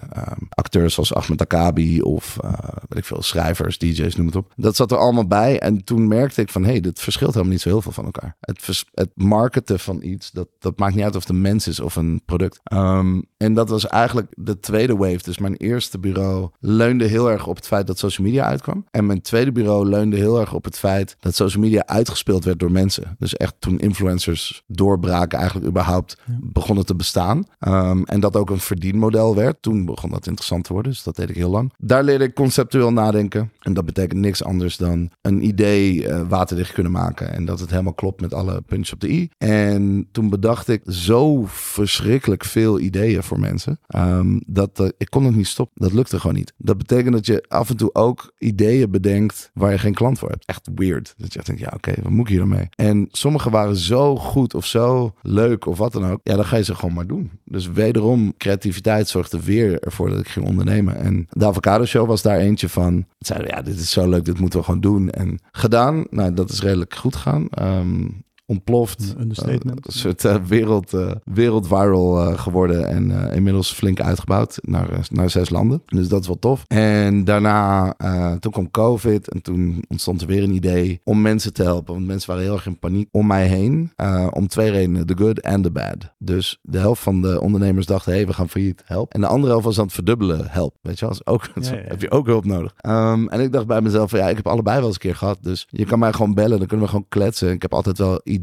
acteurs 0.49 0.93
zoals 0.93 1.13
Ahmed 1.13 1.41
Akabi 1.41 2.01
of 2.01 2.37
uh, 2.43 2.51
weet 2.87 2.97
ik 2.97 3.05
veel, 3.05 3.21
schrijvers, 3.21 3.77
DJ's, 3.77 4.15
noem 4.15 4.25
het 4.25 4.35
op. 4.35 4.51
Dat 4.55 4.75
zat 4.75 4.91
er 4.91 4.97
allemaal 4.97 5.27
bij. 5.27 5.59
En 5.59 5.83
toen 5.83 6.07
merkte 6.07 6.41
ik 6.41 6.49
van, 6.49 6.63
hé, 6.63 6.71
hey, 6.71 6.81
dit 6.81 6.99
verschilt 6.99 7.31
helemaal 7.33 7.53
niet 7.53 7.61
zo 7.61 7.69
heel 7.69 7.81
veel 7.81 7.91
van 7.91 8.05
elkaar. 8.05 8.35
Het, 8.39 8.85
het 8.93 9.11
marketen 9.13 9.79
van 9.79 10.01
iets, 10.01 10.31
dat, 10.31 10.47
dat 10.59 10.79
maakt 10.79 10.95
niet 10.95 11.03
uit 11.03 11.15
of 11.15 11.21
het 11.21 11.29
een 11.29 11.41
mens 11.41 11.67
is 11.67 11.79
of 11.79 11.95
een 11.95 12.21
product. 12.25 12.59
Um, 12.73 13.23
en 13.37 13.53
dat 13.53 13.69
was 13.69 13.87
eigenlijk 13.87 14.33
de 14.35 14.59
tweede 14.59 14.95
wave. 14.95 15.23
Dus 15.23 15.37
mijn 15.37 15.55
eerste 15.55 15.99
bureau 15.99 16.49
leunde 16.59 17.05
heel 17.05 17.29
erg 17.29 17.47
op 17.47 17.55
het 17.55 17.67
feit 17.67 17.87
dat 17.87 17.99
social 17.99 18.27
media 18.27 18.45
uitkwam. 18.45 18.85
En 18.91 19.05
mijn 19.05 19.21
tweede 19.21 19.51
bureau 19.51 19.89
leunde 19.89 20.17
heel 20.17 20.39
erg 20.39 20.53
op 20.53 20.63
het 20.63 20.79
feit 20.79 21.15
dat 21.19 21.35
social 21.35 21.63
media 21.63 21.85
uitgespeeld 21.85 22.43
werd 22.43 22.59
door 22.59 22.71
mensen. 22.71 23.15
Dus 23.19 23.35
echt 23.35 23.55
toen 23.59 23.79
influencers 23.79 24.63
doorbraken, 24.77 25.37
eigenlijk 25.37 25.67
überhaupt 25.67 26.17
begonnen 26.41 26.85
te 26.85 26.95
bestaan. 26.95 27.43
Um, 27.67 28.03
en 28.03 28.19
dat 28.19 28.35
ook 28.35 28.49
een 28.49 28.59
verdienmodel 28.59 29.35
werd. 29.35 29.61
Toen 29.61 29.85
begon 29.85 30.09
dat 30.09 30.27
interessant 30.27 30.63
te 30.63 30.73
worden. 30.73 30.91
Dus 30.91 31.03
dat 31.03 31.15
deed 31.15 31.29
ik 31.29 31.35
heel 31.35 31.49
lang. 31.49 31.73
Daar 31.77 32.03
leerde 32.03 32.23
ik 32.23 32.33
conceptueel 32.33 32.93
nadenken. 32.93 33.51
En 33.59 33.73
dat 33.73 33.85
betekent 33.85 34.19
niks 34.19 34.43
anders 34.43 34.77
dan 34.77 35.09
een 35.21 35.45
idee 35.45 36.07
uh, 36.07 36.21
waterdicht 36.29 36.73
kunnen 36.73 36.91
maken. 36.91 37.33
En 37.33 37.45
dat 37.45 37.59
het 37.59 37.69
helemaal 37.69 37.93
klopt 37.93 38.21
met 38.21 38.33
alle 38.33 38.61
puntjes 38.61 38.93
op 38.93 38.99
de 38.99 39.09
i. 39.09 39.29
En 39.37 40.07
toen 40.11 40.29
bedacht 40.29 40.67
ik 40.67 40.81
zo 40.85 41.43
verschrikkelijk 41.47 42.45
veel 42.45 42.79
ideeën 42.79 43.23
voor 43.23 43.39
mensen. 43.39 43.79
Um, 43.95 44.41
dat 44.45 44.79
uh, 44.79 44.87
ik 44.97 45.09
kon 45.09 45.25
het 45.25 45.35
niet 45.35 45.47
stoppen. 45.47 45.81
Dat 45.81 45.93
lukte 45.93 46.19
gewoon 46.19 46.35
niet. 46.35 46.53
Dat 46.57 46.77
betekent 46.77 47.13
dat 47.13 47.25
je 47.25 47.45
af 47.47 47.69
en 47.69 47.77
toe 47.77 47.93
ook 47.93 48.33
ideeën 48.37 48.91
bedenkt 48.91 49.51
waar 49.53 49.71
je 49.71 49.77
geen 49.77 49.93
klant 49.93 50.19
voor 50.19 50.29
hebt. 50.29 50.45
Echt 50.45 50.69
weird. 50.75 51.13
Dat 51.17 51.33
je 51.33 51.39
echt 51.39 51.47
denkt, 51.47 51.61
ja 51.61 51.71
oké, 51.73 51.89
okay, 51.89 52.03
wat 52.03 52.11
moet 52.11 52.25
ik 52.25 52.31
hier 52.31 52.39
dan 52.39 52.47
mee? 52.47 52.69
En 52.75 53.07
sommige 53.11 53.49
waren 53.49 53.75
zo 53.75 54.15
goed 54.15 54.52
of 54.53 54.65
zo 54.65 55.13
leuk 55.21 55.65
of 55.65 55.77
wat 55.77 55.91
dan 55.91 56.05
ook. 56.05 56.19
Ja, 56.23 56.35
dan 56.35 56.45
ga 56.45 56.57
je 56.57 56.63
ze 56.63 56.75
gewoon 56.75 56.93
maar 56.93 57.07
doen. 57.07 57.31
Dus 57.45 57.71
wederom, 57.71 58.33
creativiteit 58.37 59.07
zorgde 59.07 59.43
weer 59.43 59.79
ervoor 59.79 60.09
dat 60.09 60.19
ik 60.19 60.27
ging 60.27 60.45
ondernemen. 60.45 60.95
En 60.95 61.27
de 61.29 61.45
Avocado 61.45 61.85
Show 61.85 62.07
was 62.07 62.21
daar 62.21 62.37
eentje 62.37 62.69
van. 62.69 63.05
Zeiden 63.19 63.47
ja, 63.47 63.61
dit 63.61 63.79
is 63.79 63.91
zo 63.91 64.09
leuk, 64.09 64.25
dit 64.25 64.39
moeten 64.39 64.59
we 64.59 64.65
gewoon 64.65 64.81
doen. 64.81 65.09
En 65.09 65.39
gedaan. 65.51 66.05
Nou, 66.09 66.33
dat 66.33 66.49
is 66.49 66.61
redelijk 66.61 66.95
goed 66.95 67.15
gegaan. 67.15 67.47
Um, 67.61 68.23
ontploft. 68.53 69.15
Een 69.17 69.31
een 69.65 69.93
soort 69.93 70.23
uh, 70.23 70.35
wereld, 70.47 70.93
uh, 70.93 71.11
wereldviral 71.23 72.37
geworden 72.37 72.87
en 72.87 73.31
inmiddels 73.33 73.73
flink 73.73 74.01
uitgebouwd 74.01 74.59
naar, 74.61 75.07
naar 75.11 75.29
zes 75.29 75.49
landen. 75.49 75.81
Dus 75.85 76.07
dat 76.07 76.21
is 76.21 76.27
wel 76.27 76.39
tof. 76.39 76.65
En 76.67 77.23
daarna, 77.23 77.93
toen 78.39 78.51
kwam 78.51 78.71
COVID 78.71 79.29
en 79.29 79.41
toen 79.41 79.83
ontstond 79.89 80.21
er 80.21 80.27
weer 80.27 80.43
een 80.43 80.55
idee 80.55 81.01
om 81.03 81.21
mensen 81.21 81.53
te 81.53 81.63
helpen. 81.63 81.93
Want 81.93 82.05
mensen 82.05 82.29
waren 82.29 82.43
heel 82.43 82.53
erg 82.53 82.65
in 82.65 82.79
paniek 82.79 83.07
om 83.11 83.27
mij 83.27 83.47
heen. 83.47 83.91
om 84.31 84.47
twee 84.47 84.71
redenen, 84.71 85.05
the 85.05 85.17
good 85.17 85.41
and 85.41 85.63
the 85.63 85.71
bad. 85.71 86.13
Dus 86.17 86.59
de 86.61 86.77
helft 86.77 87.01
van 87.01 87.21
de 87.21 87.41
ondernemers 87.41 87.85
dachten, 87.85 88.11
hé, 88.11 88.17
hey, 88.17 88.27
we 88.27 88.33
gaan 88.33 88.49
failliet, 88.49 88.81
help. 88.85 89.13
En 89.13 89.21
de 89.21 89.27
andere 89.27 89.51
helft 89.51 89.65
was 89.65 89.77
aan 89.79 89.85
het 89.85 89.93
verdubbelen, 89.93 90.47
help. 90.49 90.75
Weet 90.81 90.99
je 90.99 91.05
wel, 91.05 91.15
ook, 91.23 91.49
ja, 91.55 91.71
ja. 91.71 91.81
heb 91.85 92.01
je 92.01 92.11
ook 92.11 92.25
hulp 92.25 92.45
nodig. 92.45 92.73
Um, 92.87 93.29
en 93.29 93.39
ik 93.39 93.51
dacht 93.51 93.67
bij 93.67 93.81
mezelf, 93.81 94.11
ja, 94.11 94.29
ik 94.29 94.35
heb 94.35 94.47
allebei 94.47 94.77
wel 94.77 94.85
eens 94.85 94.93
een 94.93 95.01
keer 95.01 95.15
gehad. 95.15 95.37
Dus 95.41 95.67
je 95.69 95.85
kan 95.85 95.99
mij 95.99 96.13
gewoon 96.13 96.33
bellen, 96.33 96.57
dan 96.57 96.67
kunnen 96.67 96.85
we 96.85 96.91
gewoon 96.91 97.05
kletsen. 97.09 97.51
Ik 97.51 97.61
heb 97.61 97.73
altijd 97.73 97.97
wel 97.97 98.21
ideeën 98.23 98.42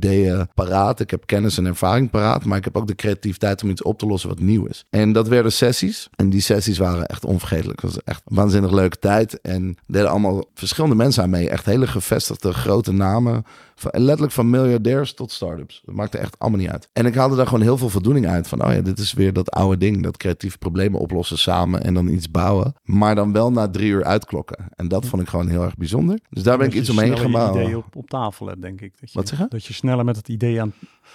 paraat. 0.55 1.01
Ik 1.01 1.11
heb 1.11 1.27
kennis 1.27 1.59
en 1.59 1.67
ervaring 1.67 2.11
paraat. 2.11 2.45
Maar 2.45 2.59
ik 2.59 2.65
heb 2.65 2.77
ook 2.77 2.87
de 2.87 2.95
creativiteit 2.95 3.63
om 3.63 3.71
iets 3.71 3.83
op 3.83 3.99
te 3.99 4.07
lossen 4.07 4.29
wat 4.29 4.39
nieuw 4.39 4.67
is. 4.67 4.85
En 4.91 5.13
dat 5.13 5.29
werden 5.29 5.53
sessies. 5.53 6.09
En 6.17 6.31
die 6.31 6.41
sessies 6.41 6.79
waren 6.79 7.07
echt 7.07 7.25
onvergetelijk. 7.25 7.83
Het 7.83 7.95
was 7.95 8.05
echt 8.05 8.23
een 8.27 8.37
waanzinnig 8.37 8.71
leuke 8.71 8.99
tijd. 8.99 9.41
En 9.41 9.77
deden 9.87 10.11
allemaal 10.11 10.45
verschillende 10.55 10.97
mensen 10.97 11.23
aan 11.23 11.31
mee. 11.31 11.51
Echt 11.51 11.65
hele 11.65 11.87
gevestigde 11.87 12.53
grote 12.53 12.93
namen. 12.93 13.45
Letterlijk 13.83 14.33
van 14.33 14.51
miljardairs 14.51 15.15
tot 15.15 15.33
startups. 15.33 15.83
Dat 15.85 15.95
maakte 15.95 16.19
echt 16.19 16.39
allemaal 16.39 16.59
niet 16.61 16.69
uit. 16.71 16.89
En 16.93 17.07
ik 17.07 17.15
haalde 17.15 17.37
daar 17.37 17.47
gewoon 17.47 17.63
heel 17.63 17.79
veel 17.79 17.89
voldoening 17.89 18.27
uit. 18.27 18.49
Van, 18.49 18.65
oh 18.65 18.73
ja, 18.73 18.81
dit 18.81 18.99
is 18.99 19.13
weer 19.13 19.33
dat 19.33 19.51
oude 19.51 19.77
ding. 19.77 20.03
Dat 20.03 20.17
creatieve 20.17 20.59
problemen 20.59 21.01
oplossen 21.01 21.39
samen 21.39 21.83
en 21.83 21.95
dan 21.95 22.09
iets 22.09 22.31
bouwen. 22.31 22.75
Maar 22.85 23.15
dan 23.15 23.33
wel 23.33 23.53
na 23.53 23.69
drie 23.71 23.91
uur 23.91 24.05
uitklokken. 24.05 24.69
En 24.77 24.89
dat 24.89 25.07
vond 25.07 25.23
ik 25.23 25.29
gewoon 25.29 25.49
heel 25.49 25.63
erg 25.63 25.77
bijzonder. 25.77 26.19
Dus 26.31 26.43
daar 26.43 26.59
ben 26.59 26.67
ik 26.67 26.75
iets 26.75 26.91
omheen 26.91 27.19
gaan 27.19 27.31
bouwen. 27.33 27.63
idee 27.63 27.77
op, 27.77 27.97
op 27.97 28.09
tafel 28.11 28.47
hebt, 28.47 28.63
denk 28.63 28.81
ik. 28.81 28.93
Dat 29.01 29.13
je, 29.13 29.19
Wat 29.19 29.29
zeg 29.29 29.39
je? 29.39 29.47
Dat 29.49 29.65
je 29.65 29.73
sneller 29.73 30.05
met 30.05 30.17
het 30.17 30.29
idee 30.29 30.61
aan, 30.61 30.73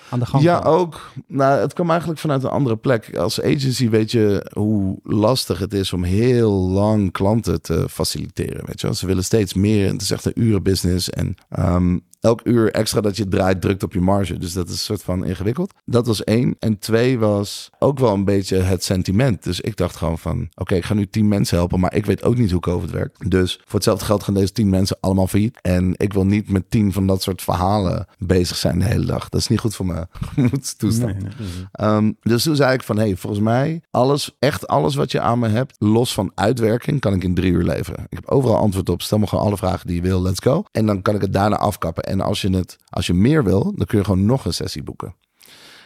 aan 0.09 0.19
de 0.19 0.25
gang 0.25 0.43
Ja, 0.43 0.59
kan. 0.59 0.71
ook. 0.73 1.11
Nou, 1.27 1.59
het 1.59 1.73
kwam 1.73 1.89
eigenlijk 1.89 2.19
vanuit 2.19 2.43
een 2.43 2.49
andere 2.49 2.75
plek. 2.77 3.15
Als 3.17 3.41
agency 3.41 3.89
weet 3.89 4.11
je 4.11 4.51
hoe 4.53 4.99
lastig 5.03 5.59
het 5.59 5.73
is 5.73 5.93
om 5.93 6.03
heel 6.03 6.51
lang 6.69 7.11
klanten 7.11 7.61
te 7.61 7.85
faciliteren. 7.89 8.65
Weet 8.65 8.81
je 8.81 8.87
wel? 8.87 8.95
Ze 8.95 9.05
willen 9.05 9.23
steeds 9.23 9.53
meer. 9.53 9.91
Het 9.91 10.01
is 10.01 10.11
echt 10.11 10.25
een 10.25 10.41
urenbusiness. 10.41 11.09
En 11.09 11.35
um, 11.59 12.01
elk 12.25 12.41
uur 12.43 12.71
extra 12.71 13.01
dat 13.01 13.17
je 13.17 13.27
draait, 13.27 13.61
drukt 13.61 13.83
op 13.83 13.93
je 13.93 14.01
marge. 14.01 14.37
Dus 14.37 14.53
dat 14.53 14.65
is 14.65 14.71
een 14.71 14.77
soort 14.77 15.03
van 15.03 15.25
ingewikkeld. 15.25 15.73
Dat 15.85 16.07
was 16.07 16.23
één. 16.23 16.55
En 16.59 16.79
twee 16.79 17.19
was 17.19 17.69
ook 17.79 17.99
wel 17.99 18.13
een 18.13 18.25
beetje 18.25 18.57
het 18.57 18.83
sentiment. 18.83 19.43
Dus 19.43 19.61
ik 19.61 19.75
dacht 19.75 19.95
gewoon 19.95 20.17
van, 20.17 20.49
oké, 20.55 20.75
ik 20.75 20.85
ga 20.85 20.93
nu 20.93 21.07
tien 21.07 21.27
mensen 21.27 21.57
helpen, 21.57 21.79
maar 21.79 21.93
ik 21.95 22.05
weet 22.05 22.23
ook 22.23 22.37
niet 22.37 22.51
hoe 22.51 22.59
COVID 22.59 22.91
werkt. 22.91 23.29
Dus 23.29 23.59
voor 23.65 23.73
hetzelfde 23.73 24.05
geld 24.05 24.23
gaan 24.23 24.33
deze 24.33 24.51
tien 24.51 24.69
mensen 24.69 24.97
allemaal 24.99 25.27
failliet. 25.27 25.59
En 25.61 25.93
ik 25.97 26.13
wil 26.13 26.25
niet 26.25 26.49
met 26.49 26.69
tien 26.69 26.93
van 26.93 27.07
dat 27.07 27.21
soort 27.21 27.41
verhalen 27.41 28.07
bezig 28.17 28.57
zijn 28.57 28.79
de 28.79 28.85
hele 28.85 29.05
dag. 29.05 29.29
Dat 29.29 29.41
is 29.41 29.47
niet 29.47 29.59
goed 29.59 29.75
voor 29.75 29.85
mijn 29.85 30.07
gemoedstoestand. 30.33 31.21
Nee, 31.21 31.31
ehm, 31.71 32.11
dus 32.21 32.43
toen 32.43 32.55
zei 32.55 32.73
ik 32.73 32.83
van, 32.83 32.97
hey, 32.97 33.15
volgens 33.15 33.41
mij, 33.41 33.81
alles, 33.91 34.35
echt 34.39 34.67
alles 34.67 34.95
wat 34.95 35.11
je 35.11 35.19
aan 35.19 35.39
me 35.39 35.47
hebt, 35.47 35.75
los 35.79 36.13
van 36.13 36.31
uitwerking, 36.35 36.99
kan 36.99 37.13
ik 37.13 37.23
in 37.23 37.35
drie 37.35 37.51
uur 37.51 37.63
leveren. 37.63 38.05
Ik 38.09 38.17
heb 38.17 38.29
overal 38.29 38.57
antwoord 38.57 38.89
op. 38.89 39.01
Stel 39.01 39.17
me 39.17 39.27
gewoon 39.27 39.45
alle 39.45 39.57
vragen 39.57 39.87
die 39.87 39.95
je 39.95 40.01
wil. 40.01 40.21
Let's 40.21 40.43
go. 40.43 40.63
En 40.71 40.85
dan 40.85 41.01
kan 41.01 41.15
ik 41.15 41.21
het 41.21 41.33
daarna 41.33 41.57
afkappen. 41.57 42.03
En 42.03 42.14
als 42.21 42.41
je, 42.41 42.49
het, 42.49 42.77
als 42.89 43.07
je 43.07 43.13
meer 43.13 43.43
wil, 43.43 43.73
dan 43.75 43.85
kun 43.85 43.97
je 43.97 44.03
gewoon 44.03 44.25
nog 44.25 44.45
een 44.45 44.53
sessie 44.53 44.83
boeken. 44.83 45.15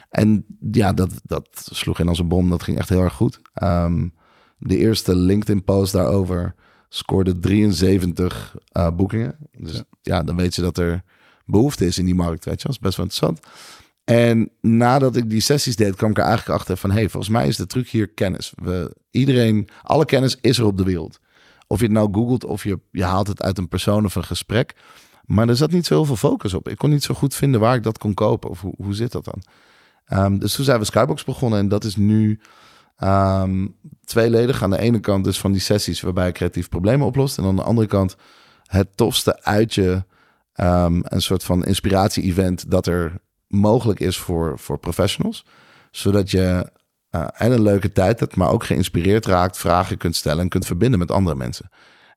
En 0.09 0.45
ja, 0.71 0.93
dat, 0.93 1.21
dat 1.23 1.47
sloeg 1.71 1.99
in 1.99 2.07
als 2.07 2.19
een 2.19 2.27
bom. 2.27 2.49
Dat 2.49 2.63
ging 2.63 2.77
echt 2.77 2.89
heel 2.89 3.01
erg 3.01 3.13
goed. 3.13 3.41
Ehm, 3.53 4.07
de 4.57 4.77
eerste 4.77 5.15
LinkedIn-post 5.15 5.93
daarover 5.93 6.55
scoorde 6.89 7.39
73 7.39 8.55
uh, 8.77 8.89
boekingen. 8.91 9.37
Dus 9.57 9.83
ja. 10.01 10.23
dan 10.23 10.35
weet 10.35 10.55
je 10.55 10.61
dat 10.61 10.77
er 10.77 11.03
behoefte 11.45 11.85
is 11.85 11.97
in 11.97 12.05
die 12.05 12.15
markt. 12.15 12.45
Weet 12.45 12.61
je, 12.61 12.67
dat 12.67 12.75
is 12.75 12.81
best 12.81 12.97
wel 12.97 13.05
interessant. 13.05 13.39
En 14.03 14.51
nadat 14.61 15.15
ik 15.15 15.29
die 15.29 15.41
sessies 15.41 15.75
deed, 15.75 15.95
kwam 15.95 16.09
ik 16.09 16.17
er 16.17 16.23
eigenlijk 16.23 16.59
achter 16.59 16.77
van... 16.77 16.91
hey, 16.91 17.09
volgens 17.09 17.33
mij 17.33 17.47
is 17.47 17.57
de 17.57 17.65
truc 17.65 17.89
hier 17.89 18.07
kennis. 18.07 18.53
We, 18.55 18.95
iedereen, 19.11 19.69
alle 19.83 20.05
kennis 20.05 20.37
is 20.41 20.57
er 20.57 20.65
op 20.65 20.77
de 20.77 20.83
wereld. 20.83 21.19
Of 21.67 21.79
je 21.79 21.85
het 21.85 21.93
nou 21.93 22.13
googelt 22.13 22.43
of 22.43 22.63
je, 22.63 22.79
je 22.91 23.03
haalt 23.03 23.27
het 23.27 23.41
uit 23.41 23.57
een 23.57 23.67
persoon 23.67 24.05
of 24.05 24.15
een 24.15 24.23
gesprek. 24.23 24.75
Maar 25.29 25.49
er 25.49 25.55
zat 25.55 25.71
niet 25.71 25.85
zo 25.85 25.93
heel 25.93 26.05
veel 26.05 26.15
focus 26.15 26.53
op. 26.53 26.69
Ik 26.69 26.77
kon 26.77 26.89
niet 26.89 27.03
zo 27.03 27.13
goed 27.13 27.35
vinden 27.35 27.59
waar 27.59 27.75
ik 27.75 27.83
dat 27.83 27.97
kon 27.97 28.13
kopen. 28.13 28.49
Of 28.49 28.61
hoe, 28.61 28.73
hoe 28.77 28.93
zit 28.93 29.11
dat 29.11 29.25
dan? 29.25 29.43
Um, 30.25 30.39
dus 30.39 30.55
toen 30.55 30.65
zijn 30.65 30.79
we 30.79 30.85
Skybox 30.85 31.23
begonnen. 31.23 31.59
En 31.59 31.67
dat 31.67 31.83
is 31.83 31.95
nu 31.95 32.39
um, 33.03 33.75
tweeledig. 34.05 34.63
Aan 34.63 34.69
de 34.69 34.79
ene 34.79 34.99
kant 34.99 35.23
dus 35.23 35.39
van 35.39 35.51
die 35.51 35.61
sessies 35.61 36.01
waarbij 36.01 36.25
je 36.25 36.31
creatief 36.31 36.69
problemen 36.69 37.07
oplost. 37.07 37.37
En 37.37 37.43
aan 37.43 37.55
de 37.55 37.63
andere 37.63 37.87
kant 37.87 38.15
het 38.65 38.97
tofste 38.97 39.43
uitje. 39.43 40.05
Um, 40.55 41.01
een 41.03 41.21
soort 41.21 41.43
van 41.43 41.65
inspiratie-event 41.65 42.71
dat 42.71 42.87
er 42.87 43.21
mogelijk 43.47 43.99
is 43.99 44.17
voor, 44.17 44.59
voor 44.59 44.79
professionals. 44.79 45.45
Zodat 45.91 46.31
je 46.31 46.71
uh, 47.11 47.27
en 47.33 47.51
een 47.51 47.61
leuke 47.61 47.91
tijd 47.91 48.19
hebt, 48.19 48.35
maar 48.35 48.51
ook 48.51 48.63
geïnspireerd 48.63 49.25
raakt, 49.25 49.57
vragen 49.57 49.97
kunt 49.97 50.15
stellen 50.15 50.43
en 50.43 50.49
kunt 50.49 50.65
verbinden 50.65 50.99
met 50.99 51.11
andere 51.11 51.35
mensen. 51.35 51.69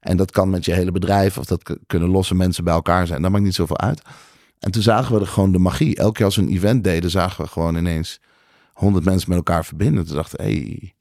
En 0.03 0.17
dat 0.17 0.31
kan 0.31 0.51
met 0.51 0.65
je 0.65 0.73
hele 0.73 0.93
bedrijf 0.93 1.39
of 1.39 1.45
dat 1.45 1.77
kunnen 1.87 2.09
losse 2.09 2.35
mensen 2.35 2.65
bij 2.65 2.75
elkaar 2.75 3.07
zijn. 3.07 3.23
Dat 3.23 3.31
maakt 3.31 3.45
niet 3.45 3.55
zoveel 3.55 3.79
uit. 3.79 4.03
En 4.59 4.71
toen 4.71 4.83
zagen 4.83 5.15
we 5.15 5.21
er 5.21 5.27
gewoon 5.27 5.53
de 5.53 5.59
magie. 5.59 5.97
Elke 5.97 6.13
keer 6.13 6.25
als 6.25 6.37
we 6.37 6.43
een 6.43 6.49
event 6.49 6.85
deden, 6.85 7.11
zagen 7.11 7.45
we 7.45 7.51
gewoon 7.51 7.77
ineens 7.77 8.21
honderd 8.73 9.05
mensen 9.05 9.29
met 9.29 9.39
elkaar 9.39 9.65
verbinden. 9.65 10.07
Toen 10.07 10.17
dachten 10.17 10.39
we, 10.39 10.45
hey, 10.45 10.95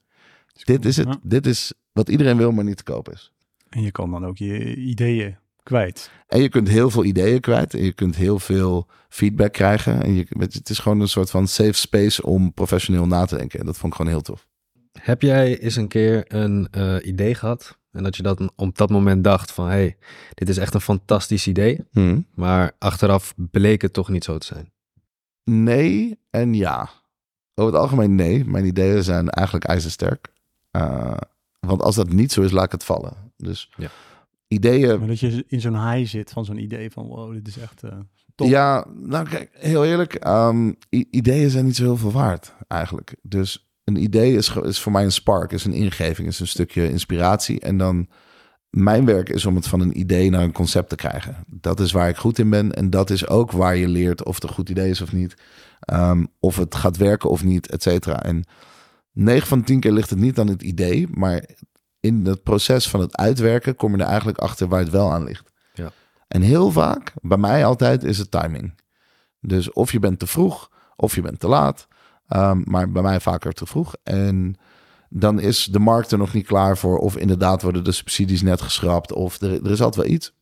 dit 0.63 0.85
is 0.85 0.97
het. 0.97 1.17
Dit 1.23 1.45
is 1.45 1.73
wat 1.91 2.09
iedereen 2.09 2.37
wil, 2.37 2.51
maar 2.51 2.63
niet 2.63 2.77
te 2.77 2.83
koop 2.83 3.09
is. 3.11 3.31
En 3.69 3.81
je 3.81 3.91
kan 3.91 4.11
dan 4.11 4.25
ook 4.25 4.37
je 4.37 4.75
ideeën 4.75 5.37
kwijt. 5.63 6.11
En 6.27 6.41
je 6.41 6.49
kunt 6.49 6.67
heel 6.67 6.89
veel 6.89 7.03
ideeën 7.03 7.39
kwijt. 7.39 7.73
En 7.73 7.83
je 7.83 7.93
kunt 7.93 8.15
heel 8.15 8.39
veel 8.39 8.87
feedback 9.09 9.53
krijgen. 9.53 10.03
En 10.03 10.13
je, 10.13 10.25
het 10.37 10.69
is 10.69 10.79
gewoon 10.79 10.99
een 10.99 11.07
soort 11.07 11.29
van 11.29 11.47
safe 11.47 11.73
space 11.73 12.23
om 12.23 12.53
professioneel 12.53 13.07
na 13.07 13.25
te 13.25 13.37
denken. 13.37 13.59
En 13.59 13.65
dat 13.65 13.77
vond 13.77 13.91
ik 13.91 13.97
gewoon 13.97 14.11
heel 14.11 14.21
tof. 14.21 14.47
Heb 14.99 15.21
jij 15.21 15.59
eens 15.59 15.75
een 15.75 15.87
keer 15.87 16.23
een 16.27 16.67
uh, 16.77 16.95
idee 17.01 17.35
gehad 17.35 17.79
en 17.91 18.03
dat 18.03 18.15
je 18.15 18.23
dat 18.23 18.51
op 18.55 18.77
dat 18.77 18.89
moment 18.89 19.23
dacht 19.23 19.51
van... 19.51 19.67
hey, 19.67 19.97
dit 20.33 20.49
is 20.49 20.57
echt 20.57 20.73
een 20.73 20.81
fantastisch 20.81 21.47
idee. 21.47 21.85
Hmm. 21.91 22.25
Maar 22.35 22.71
achteraf 22.79 23.33
bleek 23.35 23.81
het 23.81 23.93
toch 23.93 24.09
niet 24.09 24.23
zo 24.23 24.37
te 24.37 24.45
zijn. 24.45 24.71
Nee 25.43 26.19
en 26.29 26.53
ja. 26.53 26.89
Over 27.55 27.73
het 27.73 27.81
algemeen 27.81 28.15
nee. 28.15 28.45
Mijn 28.45 28.65
ideeën 28.65 29.03
zijn 29.03 29.29
eigenlijk 29.29 29.65
ijzersterk. 29.65 30.33
Uh, 30.77 31.17
want 31.59 31.81
als 31.81 31.95
dat 31.95 32.09
niet 32.09 32.31
zo 32.31 32.41
is, 32.41 32.51
laat 32.51 32.65
ik 32.65 32.71
het 32.71 32.83
vallen. 32.83 33.13
Dus 33.37 33.69
ja. 33.77 33.89
ideeën... 34.47 34.99
Maar 34.99 35.07
dat 35.07 35.19
je 35.19 35.45
in 35.47 35.61
zo'n 35.61 35.91
high 35.91 36.09
zit 36.09 36.31
van 36.31 36.45
zo'n 36.45 36.57
idee 36.57 36.91
van... 36.91 37.07
wow, 37.07 37.33
dit 37.33 37.47
is 37.47 37.57
echt 37.57 37.83
uh, 37.83 37.91
top. 38.35 38.47
Ja, 38.47 38.85
nou 38.93 39.29
kijk, 39.29 39.49
heel 39.53 39.85
eerlijk. 39.85 40.27
Um, 40.27 40.77
ideeën 40.89 41.49
zijn 41.49 41.65
niet 41.65 41.75
zo 41.75 41.83
heel 41.83 41.97
veel 41.97 42.11
waard 42.11 42.53
eigenlijk. 42.67 43.15
Dus 43.21 43.70
een 43.95 44.03
idee 44.03 44.35
is, 44.35 44.55
is 44.55 44.81
voor 44.81 44.91
mij 44.91 45.03
een 45.03 45.11
spark, 45.11 45.51
is 45.51 45.65
een 45.65 45.73
ingeving, 45.73 46.27
is 46.27 46.39
een 46.39 46.47
stukje 46.47 46.89
inspiratie. 46.89 47.59
En 47.59 47.77
dan 47.77 48.07
mijn 48.69 49.05
werk 49.05 49.29
is 49.29 49.45
om 49.45 49.55
het 49.55 49.67
van 49.67 49.79
een 49.79 49.99
idee 49.99 50.29
naar 50.29 50.43
een 50.43 50.51
concept 50.51 50.89
te 50.89 50.95
krijgen. 50.95 51.35
Dat 51.47 51.79
is 51.79 51.91
waar 51.91 52.09
ik 52.09 52.17
goed 52.17 52.39
in 52.39 52.49
ben. 52.49 52.71
En 52.71 52.89
dat 52.89 53.09
is 53.09 53.27
ook 53.27 53.51
waar 53.51 53.75
je 53.75 53.87
leert 53.87 54.23
of 54.23 54.35
het 54.35 54.43
een 54.43 54.49
goed 54.49 54.69
idee 54.69 54.89
is 54.89 55.01
of 55.01 55.11
niet. 55.11 55.33
Um, 55.93 56.27
of 56.39 56.55
het 56.57 56.75
gaat 56.75 56.97
werken 56.97 57.29
of 57.29 57.43
niet, 57.43 57.69
et 57.69 57.83
cetera. 57.83 58.23
En 58.23 58.43
9 59.11 59.47
van 59.47 59.63
10 59.63 59.79
keer 59.79 59.91
ligt 59.91 60.09
het 60.09 60.19
niet 60.19 60.39
aan 60.39 60.47
het 60.47 60.63
idee. 60.63 61.07
Maar 61.11 61.45
in 61.99 62.25
het 62.25 62.43
proces 62.43 62.89
van 62.89 62.99
het 62.99 63.17
uitwerken 63.17 63.75
kom 63.75 63.95
je 63.95 64.01
er 64.01 64.09
eigenlijk 64.09 64.37
achter 64.37 64.67
waar 64.67 64.79
het 64.79 64.89
wel 64.89 65.11
aan 65.11 65.23
ligt. 65.23 65.51
Ja. 65.73 65.91
En 66.27 66.41
heel 66.41 66.71
vaak, 66.71 67.13
bij 67.21 67.37
mij 67.37 67.65
altijd, 67.65 68.03
is 68.03 68.17
het 68.17 68.31
timing. 68.31 68.79
Dus 69.39 69.71
of 69.71 69.91
je 69.91 69.99
bent 69.99 70.19
te 70.19 70.27
vroeg 70.27 70.71
of 70.95 71.15
je 71.15 71.21
bent 71.21 71.39
te 71.39 71.47
laat. 71.47 71.87
Um, 72.35 72.63
maar 72.65 72.91
bij 72.91 73.01
mij 73.01 73.19
vaker 73.19 73.53
te 73.53 73.65
vroeg. 73.65 73.95
En 74.03 74.55
dan 75.09 75.39
is 75.39 75.65
de 75.65 75.79
markt 75.79 76.11
er 76.11 76.17
nog 76.17 76.33
niet 76.33 76.45
klaar 76.45 76.77
voor. 76.77 76.97
Of 76.97 77.17
inderdaad 77.17 77.61
worden 77.61 77.83
de 77.83 77.91
subsidies 77.91 78.41
net 78.41 78.61
geschrapt. 78.61 79.13
Of 79.13 79.41
er, 79.41 79.65
er 79.65 79.71
is 79.71 79.81
altijd 79.81 80.05
wel 80.05 80.15
iets. 80.15 80.33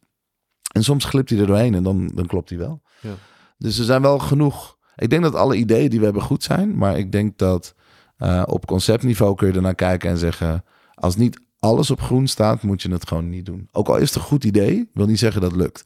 En 0.72 0.84
soms 0.84 1.06
glipt 1.06 1.30
hij 1.30 1.40
er 1.40 1.48
doorheen 1.48 1.76
en 1.76 1.84
dan, 1.84 2.12
dan 2.16 2.26
klopt 2.26 2.50
hij 2.50 2.58
wel. 2.58 2.82
Ja. 3.02 3.14
Dus 3.58 3.78
er 3.78 3.86
zijn 3.86 4.02
wel 4.02 4.20
genoeg. 4.20 4.78
Ik 4.96 5.10
denk 5.10 5.24
dat 5.24 5.36
alle 5.36 5.56
ideeën 5.56 5.90
die 5.90 6.00
we 6.00 6.06
hebben 6.06 6.24
goed 6.24 6.44
zijn. 6.44 6.78
Maar 6.78 6.98
ik 6.98 7.12
denk 7.12 7.38
dat 7.38 7.76
uh, 8.18 8.44
op 8.46 8.66
conceptniveau 8.66 9.36
kun 9.36 9.48
je 9.48 9.54
ernaar 9.54 9.76
kijken 9.76 10.10
en 10.10 10.18
zeggen... 10.18 10.64
als 10.94 11.16
niet 11.16 11.40
alles 11.60 11.92
op 11.92 12.02
groen 12.02 12.28
staat, 12.28 12.64
moet 12.64 12.82
je 12.82 12.92
het 12.92 13.08
gewoon 13.08 13.30
niet 13.30 13.46
doen. 13.46 13.70
Ook 13.72 13.88
al 13.88 13.98
is 13.98 14.08
het 14.08 14.16
een 14.16 14.22
goed 14.22 14.44
idee, 14.44 14.90
wil 14.94 15.06
niet 15.06 15.20
zeggen 15.20 15.42
dat 15.42 15.52
het 15.52 15.60
lukt. 15.60 15.86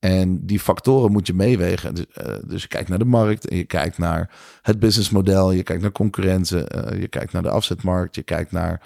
En 0.00 0.46
die 0.46 0.60
factoren 0.60 1.12
moet 1.12 1.26
je 1.26 1.34
meewegen. 1.34 1.94
Dus, 1.94 2.06
uh, 2.26 2.34
dus, 2.46 2.62
je 2.62 2.68
kijkt 2.68 2.88
naar 2.88 2.98
de 2.98 3.04
markt, 3.04 3.48
en 3.48 3.56
je 3.56 3.64
kijkt 3.64 3.98
naar 3.98 4.30
het 4.62 4.78
businessmodel, 4.78 5.52
je 5.52 5.62
kijkt 5.62 5.82
naar 5.82 5.92
concurrentie, 5.92 6.56
uh, 6.58 7.00
je 7.00 7.08
kijkt 7.08 7.32
naar 7.32 7.42
de 7.42 7.50
afzetmarkt, 7.50 8.14
je 8.14 8.22
kijkt 8.22 8.52
naar 8.52 8.82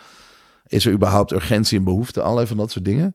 is 0.66 0.86
er 0.86 0.92
überhaupt 0.92 1.32
urgentie 1.32 1.78
en 1.78 1.84
behoefte, 1.84 2.22
allerlei 2.22 2.46
van 2.46 2.56
dat 2.56 2.70
soort 2.70 2.84
dingen. 2.84 3.14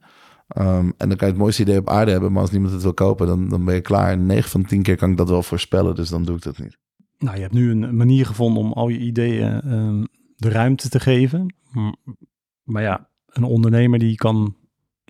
Um, 0.57 0.93
en 0.97 1.09
dan 1.09 1.17
kan 1.17 1.27
je 1.27 1.33
het 1.33 1.37
mooiste 1.37 1.61
idee 1.61 1.77
op 1.77 1.89
aarde 1.89 2.11
hebben, 2.11 2.31
maar 2.31 2.41
als 2.41 2.51
niemand 2.51 2.73
het 2.73 2.81
wil 2.81 2.93
kopen, 2.93 3.27
dan, 3.27 3.49
dan 3.49 3.65
ben 3.65 3.75
je 3.75 3.81
klaar. 3.81 4.11
En 4.11 4.25
9 4.25 4.49
van 4.49 4.65
10 4.65 4.81
keer 4.81 4.95
kan 4.95 5.11
ik 5.11 5.17
dat 5.17 5.29
wel 5.29 5.43
voorspellen, 5.43 5.95
dus 5.95 6.09
dan 6.09 6.23
doe 6.23 6.35
ik 6.35 6.41
dat 6.41 6.57
niet. 6.57 6.77
Nou, 7.17 7.35
je 7.35 7.41
hebt 7.41 7.53
nu 7.53 7.71
een 7.71 7.95
manier 7.95 8.25
gevonden 8.25 8.63
om 8.63 8.73
al 8.73 8.89
je 8.89 8.99
ideeën 8.99 9.73
um, 9.73 10.07
de 10.35 10.49
ruimte 10.49 10.89
te 10.89 10.99
geven. 10.99 11.55
Maar 12.63 12.81
ja, 12.81 13.09
een 13.25 13.43
ondernemer 13.43 13.99
die 13.99 14.15
kan 14.15 14.55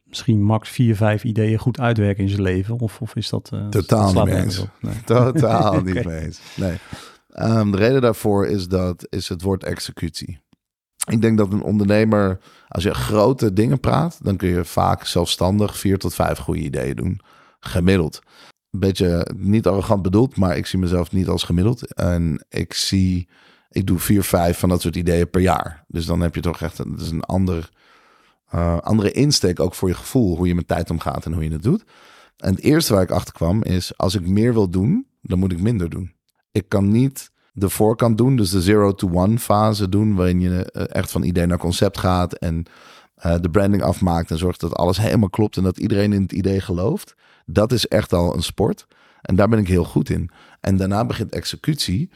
misschien 0.10 0.44
max 0.44 0.70
vier, 0.70 0.96
vijf 0.96 1.24
ideeën 1.24 1.58
goed 1.58 1.80
uitwerken 1.80 2.24
in 2.24 2.30
zijn 2.30 2.42
leven? 2.42 2.80
Of, 2.80 3.01
of 3.01 3.16
is 3.16 3.30
dat... 3.30 3.50
Uh, 3.54 3.68
Totaal 3.68 4.13
niet 4.13 4.25
mee 4.34 4.36
eens. 4.36 4.66
Nee. 4.82 5.04
Totaal 5.06 5.82
niet 5.82 6.06
mee 6.06 6.20
eens. 6.20 6.39
Nee. 6.56 6.78
Um, 7.36 7.72
de 7.72 7.78
reden 7.78 8.01
daarvoor 8.01 8.48
is 8.48 8.68
dat 8.68 9.08
is 9.10 9.30
het 9.30 9.42
woord 9.42 9.63
executie. 9.63 10.39
Ik 11.10 11.22
denk 11.22 11.38
dat 11.38 11.54
een 11.54 11.62
ondernemer, 11.62 12.39
als 12.68 12.84
je 12.84 12.94
grote 12.94 13.54
dingen 13.54 13.80
praat, 13.80 14.20
dan 14.24 14.38
kun 14.38 14.50
je 14.50 14.66
vaak 14.66 15.06
zelfstandig 15.06 15.78
vier 15.78 15.98
tot 15.98 16.13
vijf 16.13 16.38
goede 16.38 16.62
ideeën 16.62 16.96
doen. 16.96 17.20
Gemiddeld. 17.60 18.22
Een 18.72 18.80
beetje 18.80 19.28
niet 19.36 19.68
arrogant 19.68 20.01
bedoeld, 20.01 20.38
maar 20.38 20.58
ik 20.58 20.66
zie 20.66 20.80
mezelf 20.80 21.12
niet 21.12 21.28
als 21.28 21.44
gemiddeld. 21.44 21.94
En 21.94 22.46
ik 22.50 22.74
zie, 22.74 23.28
ik 23.70 23.88
doe 23.88 24.00
vier, 24.00 24.24
vijf 24.24 24.60
van 24.60 24.70
dat 24.70 24.82
soort 24.82 24.96
ideeën 24.96 25.30
per 25.30 25.42
jaar. 25.42 25.86
Dus 25.88 26.06
dan 26.06 26.22
heb 26.22 26.36
je 26.36 26.42
toch 26.42 26.62
echt 26.62 26.80
een, 26.80 26.98
is 27.00 27.10
een 27.10 27.24
ander 27.24 27.70
uh, 28.56 28.77
andere 28.77 29.12
insteek 29.12 29.60
ook 29.60 29.75
voor 29.75 29.89
je 29.89 29.96
gevoel, 29.96 30.38
hoe 30.38 30.48
je 30.48 30.56
met 30.56 30.68
tijd 30.68 30.89
omgaat 30.89 31.25
en 31.25 31.34
hoe 31.34 31.44
je 31.44 31.51
het 31.51 31.63
doet. 31.63 31.84
En 32.38 32.51
het 32.53 32.63
eerste 32.63 32.94
waar 32.94 33.03
ik 33.03 33.12
achter 33.12 33.34
kwam 33.34 33.63
is, 33.63 33.98
als 33.98 34.15
ik 34.15 34.27
meer 34.27 34.53
wil 34.53 34.70
doen, 34.70 35.08
dan 35.22 35.39
moet 35.39 35.51
ik 35.51 35.62
minder 35.62 35.89
doen. 35.89 36.13
Ik 36.51 36.70
kan 36.70 36.91
niet 36.91 37.32
de 37.53 37.70
voorkant 37.70 38.18
doen, 38.18 38.36
dus 38.36 38.50
de 38.50 38.62
zero 38.62 38.94
to 38.94 39.10
one 39.13 39.39
fase 39.39 39.89
doen, 39.89 40.15
waarin 40.15 40.39
je 40.39 40.72
eh, 40.72 40.84
echt 40.88 41.12
van 41.12 41.24
idee 41.24 41.46
naar 41.46 41.58
concept 41.58 41.98
gaat 41.98 42.34
en 42.34 42.65
uh, 43.25 43.36
de 43.41 43.50
branding 43.50 43.84
afmaakt 43.84 44.32
en 44.32 44.38
zorgt 44.38 44.60
dat 44.60 44.75
alles 44.75 44.98
helemaal 45.08 45.29
klopt 45.29 45.58
en 45.58 45.63
dat 45.63 45.77
iedereen 45.77 46.13
in 46.13 46.22
het 46.22 46.32
idee 46.32 46.62
gelooft. 46.62 47.15
Dat 47.46 47.72
is 47.72 47.88
echt 47.88 48.13
al 48.13 48.36
een 48.36 48.44
sport. 48.44 48.88
En 49.22 49.36
daar 49.36 49.50
ben 49.50 49.60
ik 49.60 49.68
heel 49.68 49.84
goed 49.84 50.10
in. 50.10 50.29
En 50.60 50.77
daarna 50.77 51.06
begint 51.06 51.34
executie. 51.34 52.10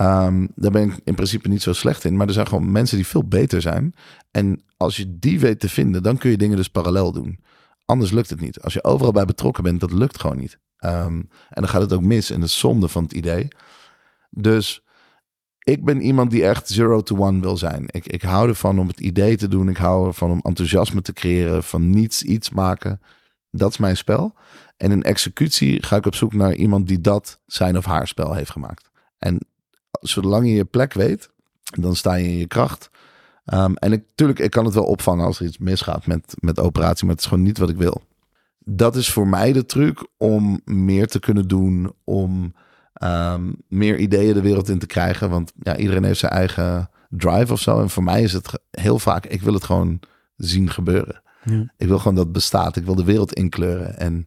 Um, 0.00 0.48
daar 0.54 0.70
ben 0.70 0.82
ik 0.82 1.00
in 1.04 1.14
principe 1.14 1.48
niet 1.48 1.62
zo 1.62 1.72
slecht 1.72 2.04
in. 2.04 2.16
Maar 2.16 2.26
er 2.26 2.32
zijn 2.32 2.46
gewoon 2.46 2.72
mensen 2.72 2.96
die 2.96 3.06
veel 3.06 3.24
beter 3.24 3.62
zijn. 3.62 3.94
En 4.30 4.62
als 4.76 4.96
je 4.96 5.18
die 5.18 5.40
weet 5.40 5.60
te 5.60 5.68
vinden, 5.68 6.02
dan 6.02 6.18
kun 6.18 6.30
je 6.30 6.36
dingen 6.36 6.56
dus 6.56 6.68
parallel 6.68 7.12
doen. 7.12 7.40
Anders 7.84 8.10
lukt 8.10 8.30
het 8.30 8.40
niet. 8.40 8.60
Als 8.60 8.72
je 8.72 8.84
overal 8.84 9.12
bij 9.12 9.24
betrokken 9.24 9.62
bent, 9.62 9.80
dat 9.80 9.92
lukt 9.92 10.20
gewoon 10.20 10.38
niet. 10.38 10.58
Um, 10.80 11.28
en 11.48 11.62
dan 11.62 11.68
gaat 11.68 11.80
het 11.80 11.92
ook 11.92 12.02
mis 12.02 12.30
en 12.30 12.40
de 12.40 12.46
zonde 12.46 12.88
van 12.88 13.02
het 13.02 13.12
idee. 13.12 13.48
Dus 14.30 14.84
ik 15.58 15.84
ben 15.84 16.00
iemand 16.00 16.30
die 16.30 16.46
echt 16.46 16.68
zero 16.68 17.02
to 17.02 17.16
one 17.16 17.40
wil 17.40 17.56
zijn. 17.56 17.84
Ik, 17.86 18.06
ik 18.06 18.22
hou 18.22 18.48
ervan 18.48 18.78
om 18.78 18.88
het 18.88 19.00
idee 19.00 19.36
te 19.36 19.48
doen. 19.48 19.68
Ik 19.68 19.76
hou 19.76 20.06
ervan 20.06 20.30
om 20.30 20.40
enthousiasme 20.42 21.02
te 21.02 21.12
creëren. 21.12 21.64
Van 21.64 21.90
niets 21.90 22.22
iets 22.22 22.50
maken. 22.50 23.00
dat 23.50 23.70
is 23.70 23.78
mijn 23.78 23.96
spel. 23.96 24.34
En 24.76 24.90
in 24.90 25.02
executie 25.02 25.82
ga 25.82 25.96
ik 25.96 26.06
op 26.06 26.14
zoek 26.14 26.32
naar 26.32 26.54
iemand 26.54 26.86
die 26.86 27.00
dat 27.00 27.40
zijn 27.46 27.76
of 27.76 27.84
haar 27.84 28.08
spel 28.08 28.34
heeft 28.34 28.50
gemaakt. 28.50 28.90
En 29.18 29.38
zolang 30.00 30.46
je 30.46 30.54
je 30.54 30.64
plek 30.64 30.92
weet, 30.92 31.30
dan 31.62 31.96
sta 31.96 32.14
je 32.14 32.28
in 32.28 32.36
je 32.36 32.46
kracht. 32.46 32.90
Ehm, 33.46 33.74
en 33.74 33.92
ik, 33.92 34.04
tuurlijk, 34.14 34.38
ik 34.38 34.50
kan 34.50 34.64
het 34.64 34.74
wel 34.74 34.84
opvangen 34.84 35.24
als 35.24 35.40
er 35.40 35.46
iets 35.46 35.58
misgaat 35.58 36.06
met, 36.06 36.34
met 36.40 36.60
operatie, 36.60 37.06
maar 37.06 37.14
het 37.14 37.24
is 37.24 37.30
gewoon 37.30 37.44
niet 37.44 37.58
wat 37.58 37.70
ik 37.70 37.76
wil. 37.76 38.02
Dat 38.58 38.96
is 38.96 39.12
voor 39.12 39.28
mij 39.28 39.52
de 39.52 39.66
truc 39.66 40.06
om 40.16 40.60
meer 40.64 41.06
te 41.06 41.18
kunnen 41.18 41.48
doen, 41.48 41.92
om 42.04 42.54
ehm, 42.92 43.52
meer 43.68 43.98
ideeën 43.98 44.34
de 44.34 44.40
wereld 44.40 44.68
in 44.68 44.78
te 44.78 44.86
krijgen. 44.86 45.30
Want 45.30 45.52
ja, 45.62 45.76
iedereen 45.76 46.04
heeft 46.04 46.18
zijn 46.18 46.32
eigen 46.32 46.90
drive 47.08 47.52
of 47.52 47.60
zo. 47.60 47.80
En 47.80 47.90
voor 47.90 48.02
mij 48.02 48.22
is 48.22 48.32
het 48.32 48.60
heel 48.70 48.98
vaak, 48.98 49.26
ik 49.26 49.42
wil 49.42 49.54
het 49.54 49.64
gewoon 49.64 50.00
zien 50.36 50.70
gebeuren. 50.70 51.22
Ja. 51.42 51.72
Ik 51.76 51.86
wil 51.86 51.98
gewoon 51.98 52.14
dat 52.14 52.24
het 52.24 52.32
bestaat. 52.32 52.76
Ik 52.76 52.84
wil 52.84 52.94
de 52.94 53.04
wereld 53.04 53.32
inkleuren. 53.32 53.98
En 53.98 54.26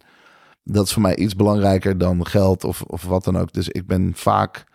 dat 0.64 0.86
is 0.86 0.94
voor 0.94 1.02
mij 1.02 1.16
iets 1.16 1.36
belangrijker 1.36 1.98
dan 1.98 2.26
geld 2.26 2.64
of, 2.64 2.82
of 2.82 3.04
wat 3.04 3.24
dan 3.24 3.38
ook. 3.38 3.54
Dus 3.54 3.70
ik 3.70 3.88
ben 3.88 4.12
vaak, 4.16 4.66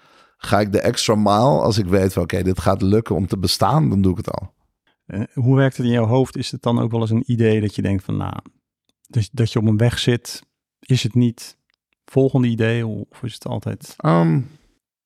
ga 0.44 0.60
ik 0.60 0.72
de 0.72 0.80
extra 0.80 1.14
maal 1.14 1.62
als 1.62 1.78
ik 1.78 1.86
weet 1.86 2.12
van 2.12 2.22
oké, 2.22 2.42
dit 2.42 2.60
gaat 2.60 2.82
lukken 2.82 3.14
om 3.14 3.26
te 3.26 3.38
bestaan, 3.38 3.88
dan 3.88 4.02
doe 4.02 4.10
ik 4.10 4.16
het 4.16 4.30
al. 4.30 4.52
Uh, 5.06 5.22
hoe 5.32 5.56
werkt 5.56 5.76
het 5.76 5.86
in 5.86 5.92
jouw 5.92 6.06
hoofd? 6.06 6.36
Is 6.36 6.50
het 6.50 6.62
dan 6.62 6.78
ook 6.78 6.90
wel 6.90 7.00
eens 7.00 7.10
een 7.10 7.32
idee 7.32 7.60
dat 7.60 7.74
je 7.74 7.82
denkt 7.82 8.04
van 8.04 8.16
nou, 8.16 8.36
dus 9.08 9.30
dat 9.30 9.52
je 9.52 9.58
op 9.58 9.66
een 9.66 9.76
weg 9.76 9.98
zit, 9.98 10.42
is 10.78 11.02
het 11.02 11.14
niet 11.14 11.56
volgende 12.04 12.48
idee 12.48 12.86
of 12.86 13.22
is 13.22 13.34
het 13.34 13.46
altijd... 13.46 13.94
Um, 14.04 14.48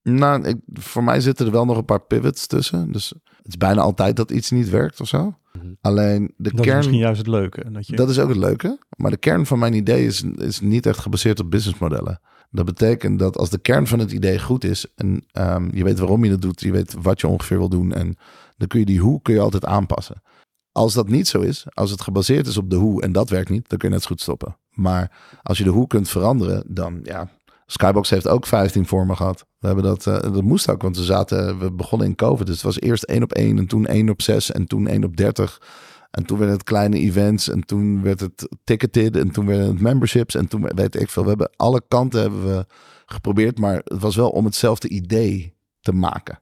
nou, 0.03 0.47
ik, 0.47 0.57
voor 0.73 1.03
mij 1.03 1.21
zitten 1.21 1.45
er 1.45 1.51
wel 1.51 1.65
nog 1.65 1.77
een 1.77 1.85
paar 1.85 2.01
pivots 2.01 2.47
tussen. 2.47 2.91
Dus 2.91 3.09
het 3.09 3.47
is 3.47 3.57
bijna 3.57 3.81
altijd 3.81 4.15
dat 4.15 4.31
iets 4.31 4.51
niet 4.51 4.69
werkt 4.69 5.01
of 5.01 5.07
zo. 5.07 5.37
Mhm. 5.53 5.73
Alleen 5.81 6.33
de 6.37 6.51
dat 6.51 6.53
kern. 6.53 6.67
is 6.67 6.75
misschien 6.75 6.97
juist 6.97 7.17
het 7.17 7.27
leuke. 7.27 7.71
Dat, 7.71 7.87
je... 7.87 7.95
dat 7.95 8.09
is 8.09 8.19
ook 8.19 8.29
het 8.29 8.37
leuke. 8.37 8.79
Maar 8.97 9.11
de 9.11 9.17
kern 9.17 9.45
van 9.45 9.59
mijn 9.59 9.73
idee 9.73 10.05
is, 10.05 10.23
is 10.35 10.59
niet 10.59 10.85
echt 10.85 10.99
gebaseerd 10.99 11.39
op 11.39 11.51
businessmodellen. 11.51 12.21
Dat 12.49 12.65
betekent 12.65 13.19
dat 13.19 13.37
als 13.37 13.49
de 13.49 13.57
kern 13.57 13.87
van 13.87 13.99
het 13.99 14.11
idee 14.11 14.39
goed 14.39 14.63
is 14.63 14.85
en 14.95 15.25
um, 15.33 15.69
je 15.75 15.83
weet 15.83 15.99
waarom 15.99 16.23
je 16.23 16.31
het 16.31 16.41
doet, 16.41 16.61
je 16.61 16.71
weet 16.71 16.95
wat 17.01 17.21
je 17.21 17.27
ongeveer 17.27 17.57
wil 17.57 17.69
doen 17.69 17.93
en 17.93 18.17
dan 18.57 18.67
kun 18.67 18.79
je 18.79 18.85
die 18.85 18.99
hoe 18.99 19.21
kun 19.21 19.33
je 19.33 19.39
altijd 19.39 19.65
aanpassen. 19.65 20.21
Als 20.71 20.93
dat 20.93 21.07
niet 21.07 21.27
zo 21.27 21.39
is, 21.39 21.65
als 21.69 21.91
het 21.91 22.01
gebaseerd 22.01 22.47
is 22.47 22.57
op 22.57 22.69
de 22.69 22.75
hoe 22.75 23.01
en 23.01 23.11
dat 23.11 23.29
werkt 23.29 23.49
niet, 23.49 23.69
dan 23.69 23.77
kun 23.77 23.87
je 23.87 23.93
net 23.93 24.03
zo 24.03 24.09
goed 24.09 24.21
stoppen. 24.21 24.57
Maar 24.69 25.11
als 25.43 25.57
je 25.57 25.63
de 25.63 25.69
hoe 25.69 25.87
kunt 25.87 26.09
veranderen, 26.09 26.63
dan 26.67 26.99
ja, 27.03 27.29
Skybox 27.65 28.09
heeft 28.09 28.27
ook 28.27 28.45
15 28.45 28.85
vormen 28.85 29.17
gehad. 29.17 29.45
We 29.59 29.67
hebben 29.67 29.85
dat, 29.85 30.05
uh, 30.05 30.19
dat 30.19 30.43
moest 30.43 30.69
ook, 30.69 30.81
want 30.81 30.97
we 30.97 31.03
zaten, 31.03 31.59
we 31.59 31.71
begonnen 31.71 32.07
in 32.07 32.15
COVID. 32.15 32.45
Dus 32.45 32.55
het 32.55 32.65
was 32.65 32.79
eerst 32.79 33.03
1 33.03 33.23
op 33.23 33.31
1 33.31 33.57
en 33.57 33.67
toen 33.67 33.85
1 33.85 34.09
op 34.09 34.21
6 34.21 34.51
en 34.51 34.67
toen 34.67 34.87
1 34.87 35.03
op 35.03 35.17
30. 35.17 35.61
En 36.11 36.25
toen 36.25 36.37
werden 36.37 36.55
het 36.55 36.65
kleine 36.65 36.97
events 36.97 37.49
en 37.49 37.65
toen 37.65 38.01
werd 38.01 38.19
het 38.19 38.49
ticketed 38.63 39.15
en 39.15 39.31
toen 39.31 39.45
werden 39.45 39.67
het 39.67 39.81
memberships 39.81 40.35
en 40.35 40.47
toen 40.47 40.69
weet 40.75 41.01
ik 41.01 41.09
veel. 41.09 41.23
We 41.23 41.29
hebben 41.29 41.51
alle 41.55 41.81
kanten 41.87 42.21
hebben 42.21 42.45
we 42.45 42.65
geprobeerd, 43.05 43.59
maar 43.59 43.75
het 43.83 43.99
was 43.99 44.15
wel 44.15 44.29
om 44.29 44.45
hetzelfde 44.45 44.89
idee 44.89 45.55
te 45.81 45.93
maken. 45.93 46.39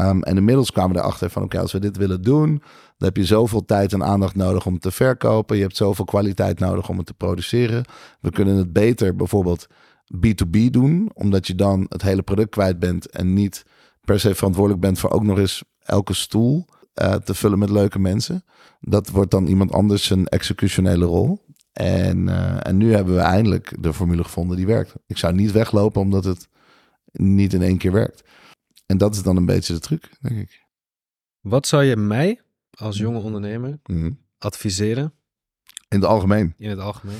Um, 0.00 0.22
en 0.22 0.36
inmiddels 0.36 0.70
kwamen 0.70 0.96
we 0.96 1.02
erachter 1.02 1.30
van 1.30 1.42
oké, 1.42 1.58
als 1.58 1.72
we 1.72 1.78
dit 1.78 1.96
willen 1.96 2.22
doen, 2.22 2.48
dan 2.96 3.08
heb 3.08 3.16
je 3.16 3.24
zoveel 3.24 3.64
tijd 3.64 3.92
en 3.92 4.04
aandacht 4.04 4.34
nodig 4.34 4.66
om 4.66 4.78
te 4.78 4.90
verkopen. 4.90 5.56
Je 5.56 5.62
hebt 5.62 5.76
zoveel 5.76 6.04
kwaliteit 6.04 6.58
nodig 6.58 6.88
om 6.88 6.96
het 6.96 7.06
te 7.06 7.14
produceren. 7.14 7.84
We 8.20 8.30
kunnen 8.30 8.56
het 8.56 8.72
beter 8.72 9.16
bijvoorbeeld 9.16 9.66
B2B 10.16 10.70
doen, 10.70 11.10
omdat 11.14 11.46
je 11.46 11.54
dan 11.54 11.86
het 11.88 12.02
hele 12.02 12.22
product 12.22 12.50
kwijt 12.50 12.78
bent 12.78 13.10
en 13.10 13.32
niet 13.32 13.64
per 14.04 14.20
se 14.20 14.34
verantwoordelijk 14.34 14.82
bent 14.82 14.98
voor 14.98 15.10
ook 15.10 15.22
nog 15.22 15.38
eens 15.38 15.64
elke 15.78 16.14
stoel 16.14 16.66
uh, 17.02 17.14
te 17.14 17.34
vullen 17.34 17.58
met 17.58 17.70
leuke 17.70 17.98
mensen. 17.98 18.44
Dat 18.80 19.08
wordt 19.08 19.30
dan 19.30 19.46
iemand 19.46 19.72
anders 19.72 20.04
zijn 20.04 20.26
executionele 20.26 21.04
rol. 21.04 21.46
En, 21.72 22.26
uh, 22.26 22.66
en 22.66 22.76
nu 22.76 22.94
hebben 22.94 23.14
we 23.14 23.20
eindelijk 23.20 23.82
de 23.82 23.94
formule 23.94 24.24
gevonden 24.24 24.56
die 24.56 24.66
werkt. 24.66 24.94
Ik 25.06 25.16
zou 25.16 25.34
niet 25.34 25.52
weglopen 25.52 26.00
omdat 26.00 26.24
het 26.24 26.48
niet 27.12 27.52
in 27.52 27.62
één 27.62 27.78
keer 27.78 27.92
werkt. 27.92 28.22
En 28.86 28.98
dat 28.98 29.14
is 29.14 29.22
dan 29.22 29.36
een 29.36 29.46
beetje 29.46 29.72
de 29.72 29.80
truc, 29.80 30.10
denk 30.20 30.38
ik. 30.38 30.66
Wat 31.40 31.66
zou 31.66 31.84
je 31.84 31.96
mij 31.96 32.40
als 32.70 32.98
jonge 32.98 33.18
ondernemer 33.18 33.78
mm 33.86 34.26
adviseren? 34.38 35.12
In 35.88 36.00
het 36.00 36.04
algemeen. 36.04 36.54
In 36.56 36.70
het 36.70 36.78
algemeen. 36.78 37.18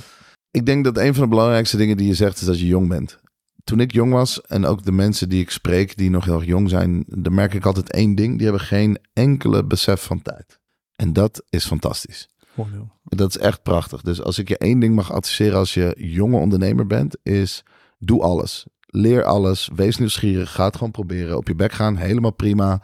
Ik 0.51 0.67
denk 0.67 0.85
dat 0.85 0.97
een 0.97 1.15
van 1.15 1.23
de 1.23 1.29
belangrijkste 1.29 1.77
dingen 1.77 1.97
die 1.97 2.07
je 2.07 2.15
zegt 2.15 2.41
is 2.41 2.47
dat 2.47 2.59
je 2.61 2.67
jong 2.67 2.89
bent. 2.89 3.21
Toen 3.69 3.81
ik 3.81 3.93
jong 3.93 4.13
was 4.13 4.41
en 4.41 4.67
ook 4.67 4.85
de 4.85 4.93
mensen 4.93 5.29
die 5.29 5.41
ik 5.41 5.51
spreek 5.51 5.97
die 5.97 6.11
nog 6.11 6.25
heel 6.25 6.35
erg 6.35 6.45
jong 6.45 6.69
zijn, 6.69 7.05
dan 7.07 7.35
merk 7.35 7.55
ik 7.55 7.67
altijd 7.67 7.93
één 7.93 8.15
ding. 8.15 8.37
Die 8.37 8.47
hebben 8.47 8.67
geen 8.67 8.99
enkele 9.13 9.65
besef 9.65 10.03
van 10.03 10.23
tijd. 10.23 10.59
En 10.97 11.13
dat 11.13 11.43
is 11.49 11.67
fantastisch. 11.67 12.29
Oh, 12.55 12.67
dat 13.03 13.29
is 13.29 13.39
echt 13.39 13.63
prachtig. 13.63 14.03
Dus 14.03 14.23
als 14.23 14.39
ik 14.39 14.49
je 14.49 14.59
één 14.59 14.79
ding 14.79 14.95
mag 14.95 15.13
adviseren 15.13 15.59
als 15.59 15.75
je 15.75 15.95
jonge 15.97 16.39
ondernemer 16.39 16.87
bent, 16.87 17.17
is 17.23 17.63
doe 17.99 18.23
alles. 18.23 18.67
Leer 18.87 19.25
alles. 19.25 19.71
Wees 19.75 19.99
nieuwsgierig. 19.99 20.53
Ga 20.53 20.65
het 20.65 20.77
gewoon 20.77 20.93
proberen. 20.93 21.37
Op 21.37 21.49
je 21.49 21.55
bek 21.55 21.73
gaan. 21.73 21.97
Helemaal 21.97 22.35
prima. 22.35 22.83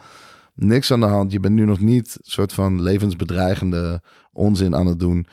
Niks 0.55 0.91
aan 0.91 1.01
de 1.01 1.07
hand. 1.07 1.33
Je 1.33 1.41
bent 1.41 1.55
nu 1.55 1.65
nog 1.65 1.81
niet 1.81 2.19
soort 2.21 2.53
van 2.53 2.83
levensbedreigende 2.83 4.03
onzin 4.33 4.75
aan 4.75 4.87
het 4.87 5.01
doen 5.01 5.27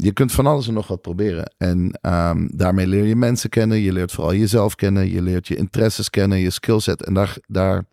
je 0.00 0.12
kunt 0.12 0.32
van 0.32 0.46
alles 0.46 0.68
en 0.68 0.74
nog 0.74 0.86
wat 0.86 1.00
proberen. 1.00 1.54
En 1.56 1.98
um, 2.02 2.48
daarmee 2.54 2.86
leer 2.86 3.04
je 3.04 3.16
mensen 3.16 3.50
kennen. 3.50 3.78
Je 3.78 3.92
leert 3.92 4.12
vooral 4.12 4.34
jezelf 4.34 4.74
kennen. 4.74 5.10
Je 5.10 5.22
leert 5.22 5.48
je 5.48 5.56
interesses 5.56 6.10
kennen, 6.10 6.38
je 6.38 6.50
skillset. 6.50 7.04
En 7.04 7.14
daar, 7.14 7.36
daar 7.46 7.84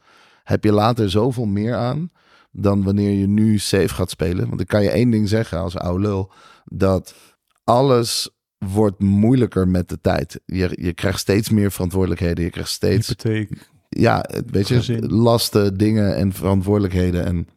heb 0.43 0.63
je 0.63 0.71
later 0.71 1.09
zoveel 1.09 1.45
meer 1.45 1.75
aan 1.75 2.11
dan 2.51 2.83
wanneer 2.83 3.11
je 3.11 3.27
nu 3.27 3.57
safe 3.57 3.89
gaat 3.89 4.09
spelen. 4.09 4.49
Want 4.49 4.61
ik 4.61 4.67
kan 4.67 4.83
je 4.83 4.89
één 4.89 5.09
ding 5.09 5.29
zeggen 5.29 5.59
als 5.59 5.77
oude 5.77 6.01
lul. 6.07 6.31
Dat 6.65 7.15
alles 7.63 8.29
wordt 8.57 8.99
moeilijker 8.99 9.67
met 9.67 9.89
de 9.89 10.01
tijd. 10.01 10.39
Je, 10.45 10.77
je 10.81 10.93
krijgt 10.93 11.19
steeds 11.19 11.49
meer 11.49 11.71
verantwoordelijkheden. 11.71 12.43
Je 12.43 12.49
krijgt 12.49 12.69
steeds... 12.69 13.07
Hypotheek. 13.07 13.69
Ja, 13.89 14.29
weet 14.45 14.67
je, 14.67 15.07
lasten, 15.07 15.77
dingen 15.77 16.15
en 16.15 16.33
verantwoordelijkheden. 16.33 17.25
En 17.25 17.47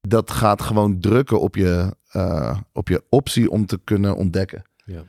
dat 0.00 0.30
gaat 0.30 0.62
gewoon 0.62 1.00
drukken 1.00 1.40
op 1.40 1.56
je, 1.56 1.96
uh, 2.12 2.58
op 2.72 2.88
je 2.88 3.02
optie 3.08 3.50
om 3.50 3.66
te 3.66 3.80
kunnen 3.84 4.16
ontdekken. 4.16 4.62
Ja. 4.84 5.02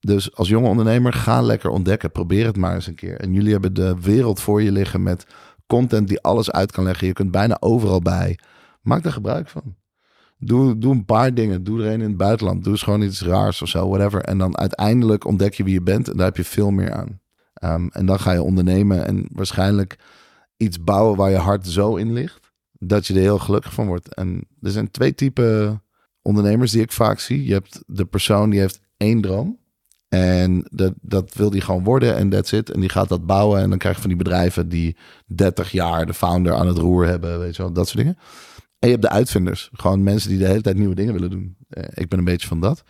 Dus 0.00 0.34
als 0.34 0.48
jonge 0.48 0.68
ondernemer, 0.68 1.12
ga 1.12 1.40
lekker 1.40 1.70
ontdekken. 1.70 2.12
Probeer 2.12 2.46
het 2.46 2.56
maar 2.56 2.74
eens 2.74 2.86
een 2.86 2.94
keer. 2.94 3.20
En 3.20 3.32
jullie 3.32 3.52
hebben 3.52 3.74
de 3.74 3.96
wereld 4.00 4.40
voor 4.40 4.62
je 4.62 4.72
liggen 4.72 5.02
met 5.02 5.26
content 5.66 6.08
die 6.08 6.20
alles 6.20 6.50
uit 6.50 6.72
kan 6.72 6.84
leggen. 6.84 7.06
Je 7.06 7.12
kunt 7.12 7.30
bijna 7.30 7.56
overal 7.60 8.00
bij. 8.00 8.38
Maak 8.80 9.04
er 9.04 9.12
gebruik 9.12 9.48
van. 9.48 9.76
Doe, 10.38 10.78
doe 10.78 10.94
een 10.94 11.04
paar 11.04 11.34
dingen. 11.34 11.64
Doe 11.64 11.82
er 11.82 11.86
een 11.86 12.00
in 12.00 12.08
het 12.08 12.16
buitenland. 12.16 12.64
Doe 12.64 12.72
eens 12.72 12.82
gewoon 12.82 13.02
iets 13.02 13.22
raars 13.22 13.62
of 13.62 13.68
zo, 13.68 13.88
whatever. 13.88 14.20
En 14.20 14.38
dan 14.38 14.58
uiteindelijk 14.58 15.24
ontdek 15.24 15.54
je 15.54 15.64
wie 15.64 15.72
je 15.72 15.82
bent. 15.82 16.08
En 16.08 16.16
daar 16.16 16.26
heb 16.26 16.36
je 16.36 16.44
veel 16.44 16.70
meer 16.70 16.92
aan. 16.92 17.20
Um, 17.64 17.88
en 17.92 18.06
dan 18.06 18.20
ga 18.20 18.32
je 18.32 18.42
ondernemen 18.42 19.06
en 19.06 19.26
waarschijnlijk 19.32 19.98
iets 20.56 20.84
bouwen 20.84 21.16
waar 21.16 21.30
je 21.30 21.36
hart 21.36 21.66
zo 21.66 21.96
in 21.96 22.12
ligt 22.12 22.41
dat 22.84 23.06
je 23.06 23.14
er 23.14 23.20
heel 23.20 23.38
gelukkig 23.38 23.72
van 23.72 23.86
wordt. 23.86 24.14
En 24.14 24.46
er 24.60 24.70
zijn 24.70 24.90
twee 24.90 25.14
typen 25.14 25.82
ondernemers 26.22 26.70
die 26.70 26.82
ik 26.82 26.92
vaak 26.92 27.18
zie. 27.18 27.44
Je 27.44 27.52
hebt 27.52 27.82
de 27.86 28.04
persoon 28.04 28.50
die 28.50 28.60
heeft 28.60 28.80
één 28.96 29.20
droom. 29.20 29.60
En 30.08 30.66
dat, 30.70 30.92
dat 31.00 31.34
wil 31.34 31.50
die 31.50 31.60
gewoon 31.60 31.84
worden 31.84 32.16
en 32.16 32.28
that's 32.28 32.52
it. 32.52 32.70
En 32.70 32.80
die 32.80 32.88
gaat 32.88 33.08
dat 33.08 33.26
bouwen. 33.26 33.60
En 33.60 33.68
dan 33.68 33.78
krijg 33.78 33.94
je 33.94 34.00
van 34.00 34.10
die 34.10 34.18
bedrijven 34.18 34.68
die 34.68 34.96
30 35.26 35.70
jaar 35.70 36.06
de 36.06 36.14
founder 36.14 36.54
aan 36.54 36.66
het 36.66 36.78
roer 36.78 37.06
hebben. 37.06 37.38
Weet 37.38 37.56
je 37.56 37.62
wel, 37.62 37.72
dat 37.72 37.88
soort 37.88 37.98
dingen. 37.98 38.18
En 38.78 38.88
je 38.88 38.94
hebt 38.94 39.02
de 39.02 39.10
uitvinders. 39.10 39.70
Gewoon 39.72 40.02
mensen 40.02 40.30
die 40.30 40.38
de 40.38 40.46
hele 40.46 40.60
tijd 40.60 40.76
nieuwe 40.76 40.94
dingen 40.94 41.12
willen 41.12 41.30
doen. 41.30 41.56
Eh, 41.68 41.84
ik 41.94 42.08
ben 42.08 42.18
een 42.18 42.24
beetje 42.24 42.48
van 42.48 42.60
dat. 42.60 42.82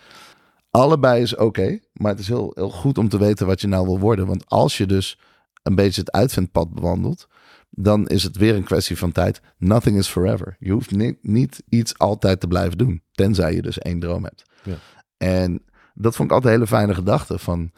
Allebei 0.71 1.23
is 1.23 1.37
oké. 1.37 1.79
maar 1.93 2.11
het 2.11 2.21
is 2.21 2.29
heel, 2.29 2.53
heel 2.55 2.71
goed 2.71 2.99
om 2.99 3.09
te 3.09 3.19
weten 3.19 3.47
wat 3.47 3.61
je 3.61 3.67
nou 3.67 3.87
wil 3.87 3.99
worden. 3.99 4.27
Want 4.27 4.45
als 4.47 4.79
je 4.79 4.87
dus 4.87 5.19
een 5.63 5.75
beetje 5.75 6.01
het 6.01 6.13
uitvindpad 6.13 6.75
bewandelt 6.75 7.29
dan 7.75 8.07
is 8.07 8.23
het 8.23 8.37
weer 8.37 8.55
een 8.55 8.65
kwestie 8.65 8.99
van 8.99 9.13
tijd. 9.13 9.41
Nothing 9.59 9.99
is 9.99 10.09
forever. 10.09 10.57
Je 10.59 10.73
hoeft 10.73 10.91
niet, 10.91 11.19
niet 11.23 11.63
iets 11.69 11.99
altijd 11.99 12.41
te 12.41 12.47
blijven 12.47 12.79
doen, 12.79 13.03
tenzij 13.13 13.55
je 13.55 13.63
dus 13.63 13.79
één 13.79 13.99
droom 13.99 14.25
hebt. 14.25 14.43
Ja. 14.63 14.77
En 15.17 15.63
dat 15.95 16.17
vond 16.17 16.29
ik 16.29 16.35
altijd 16.35 16.55
een 16.55 16.61
hele 16.61 16.77
fijne 16.77 16.95
gedachte 16.95 17.39
van, 17.39 17.71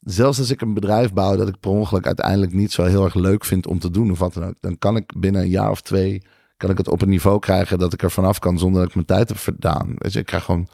zelfs 0.00 0.38
als 0.38 0.50
ik 0.50 0.60
een 0.60 0.74
bedrijf 0.74 1.12
bouw 1.12 1.36
dat 1.36 1.48
ik 1.48 1.60
per 1.60 1.70
ongeluk 1.70 2.06
uiteindelijk 2.06 2.52
niet 2.52 2.72
zo 2.72 2.84
heel 2.84 3.04
erg 3.04 3.14
leuk 3.14 3.44
vind 3.44 3.66
om 3.66 3.78
te 3.78 3.90
doen 3.90 4.10
of 4.10 4.18
wat 4.18 4.34
dan 4.34 4.44
ook, 4.44 4.60
dan 4.60 4.78
kan 4.78 4.96
ik 4.96 5.20
binnen 5.20 5.42
een 5.42 5.48
jaar 5.48 5.70
of 5.70 5.80
twee, 5.80 6.22
kan 6.56 6.70
ik 6.70 6.78
het 6.78 6.88
op 6.88 7.02
een 7.02 7.08
niveau 7.08 7.38
krijgen 7.38 7.78
dat 7.78 7.92
ik 7.92 8.02
er 8.02 8.10
vanaf 8.10 8.38
kan 8.38 8.58
zonder 8.58 8.80
dat 8.80 8.88
ik 8.88 8.94
mijn 8.94 9.06
tijd 9.06 9.28
heb 9.28 9.38
verdaan. 9.38 9.94
Weet 9.98 10.12
je, 10.12 10.18
ik 10.18 10.26
krijg 10.26 10.44
gewoon 10.44 10.68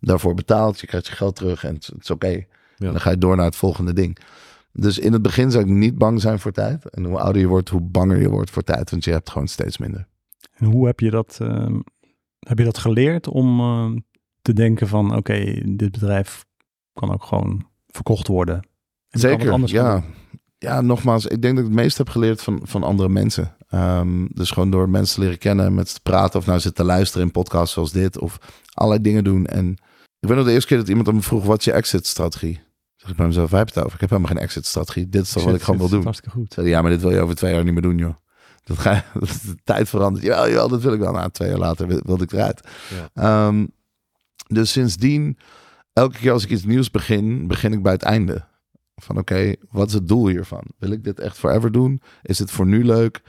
daarvoor 0.00 0.34
betaald, 0.34 0.80
je 0.80 0.86
krijgt 0.86 1.06
je 1.06 1.12
geld 1.12 1.36
terug 1.36 1.64
en 1.64 1.74
het 1.74 1.92
is 1.98 2.10
oké. 2.10 2.44
Dan 2.76 3.00
ga 3.00 3.10
je 3.10 3.18
door 3.18 3.36
naar 3.36 3.44
het 3.44 3.56
volgende 3.56 3.92
ding. 3.92 4.18
Dus 4.80 4.98
in 4.98 5.12
het 5.12 5.22
begin 5.22 5.50
zou 5.50 5.64
ik 5.64 5.70
niet 5.70 5.98
bang 5.98 6.20
zijn 6.20 6.38
voor 6.38 6.52
tijd. 6.52 6.90
En 6.90 7.04
hoe 7.04 7.18
ouder 7.18 7.40
je 7.42 7.48
wordt, 7.48 7.68
hoe 7.68 7.80
banger 7.80 8.20
je 8.20 8.28
wordt 8.28 8.50
voor 8.50 8.62
tijd. 8.62 8.90
Want 8.90 9.04
je 9.04 9.10
hebt 9.10 9.30
gewoon 9.30 9.48
steeds 9.48 9.78
minder. 9.78 10.06
En 10.54 10.66
hoe 10.66 10.86
heb 10.86 11.00
je 11.00 11.10
dat, 11.10 11.38
uh, 11.42 11.76
heb 12.38 12.58
je 12.58 12.64
dat 12.64 12.78
geleerd 12.78 13.28
om 13.28 13.60
uh, 13.60 14.00
te 14.42 14.52
denken 14.52 14.88
van... 14.88 15.16
oké, 15.16 15.60
dit 15.64 15.90
bedrijf 15.90 16.44
kan 16.92 17.12
ook 17.12 17.24
gewoon 17.24 17.66
verkocht 17.86 18.26
worden. 18.26 18.68
Zeker, 19.08 19.68
ja. 19.68 20.04
Ja, 20.58 20.80
nogmaals, 20.80 21.26
ik 21.26 21.42
denk 21.42 21.56
dat 21.56 21.64
ik 21.64 21.70
het 21.70 21.80
meest 21.80 21.98
heb 21.98 22.08
geleerd 22.08 22.42
van, 22.42 22.60
van 22.62 22.82
andere 22.82 23.08
mensen. 23.08 23.56
Um, 23.70 24.28
dus 24.32 24.50
gewoon 24.50 24.70
door 24.70 24.88
mensen 24.88 25.14
te 25.14 25.20
leren 25.20 25.38
kennen, 25.38 25.74
met 25.74 25.94
te 25.94 26.00
praten... 26.00 26.38
of 26.38 26.46
nou 26.46 26.60
zitten 26.60 26.84
te 26.84 26.90
luisteren 26.90 27.26
in 27.26 27.32
podcasts 27.32 27.74
zoals 27.74 27.92
dit... 27.92 28.18
of 28.18 28.38
allerlei 28.74 29.02
dingen 29.02 29.24
doen. 29.24 29.46
En 29.46 29.70
ik 30.20 30.28
weet 30.28 30.36
nog 30.36 30.46
de 30.46 30.52
eerste 30.52 30.68
keer 30.68 30.78
dat 30.78 30.88
iemand 30.88 31.08
aan 31.08 31.14
me 31.14 31.22
vroeg... 31.22 31.44
wat 31.44 31.58
is 31.58 31.64
je 31.64 31.72
exit-strategie? 31.72 32.60
Zeg 32.98 33.10
ik 33.10 33.16
bij 33.16 33.26
mezelf, 33.26 33.50
wij 33.50 33.60
het 33.60 33.78
over. 33.78 33.94
Ik 33.94 34.00
heb 34.00 34.10
helemaal 34.10 34.30
geen 34.30 34.42
exit-strategie. 34.42 35.08
Dit 35.08 35.22
is 35.22 35.32
toch 35.32 35.44
wat 35.44 35.54
ik 35.54 35.62
gewoon 35.62 35.78
wil 35.78 35.88
doen. 35.88 36.02
Hartstikke 36.02 36.36
goed. 36.36 36.52
Zeg, 36.52 36.64
ja, 36.64 36.82
maar 36.82 36.90
dit 36.90 37.00
wil 37.00 37.10
je 37.10 37.20
over 37.20 37.34
twee 37.34 37.54
jaar 37.54 37.64
niet 37.64 37.72
meer 37.72 37.82
doen, 37.82 37.98
joh. 37.98 38.14
Dat 38.64 38.78
ga 38.78 38.92
je, 38.92 39.02
de 39.20 39.56
tijd 39.64 39.88
verandert. 39.88 40.24
Ja, 40.24 40.48
jawel, 40.48 40.68
dat 40.68 40.82
wil 40.82 40.92
ik 40.92 41.00
wel. 41.00 41.12
Na 41.12 41.18
nou, 41.18 41.30
twee 41.30 41.48
jaar 41.48 41.58
later 41.58 41.86
wilde 41.86 42.24
ik 42.24 42.32
eruit. 42.32 42.68
Ja. 42.88 43.46
Ehm, 43.48 43.66
dus 44.46 44.72
sindsdien, 44.72 45.38
elke 45.92 46.18
keer 46.18 46.32
als 46.32 46.44
ik 46.44 46.50
iets 46.50 46.64
nieuws 46.64 46.90
begin, 46.90 47.46
begin 47.46 47.72
ik 47.72 47.82
bij 47.82 47.92
het 47.92 48.02
einde. 48.02 48.46
Van 48.94 49.18
oké, 49.18 49.54
wat 49.70 49.88
is 49.88 49.94
het 49.94 50.08
doel 50.08 50.28
hiervan? 50.28 50.62
Wil 50.78 50.90
ik 50.90 51.04
dit 51.04 51.20
echt 51.20 51.38
forever 51.38 51.72
doen? 51.72 52.00
Is 52.22 52.38
het 52.38 52.50
voor 52.50 52.66
nu 52.66 52.84
leuk? 52.84 53.22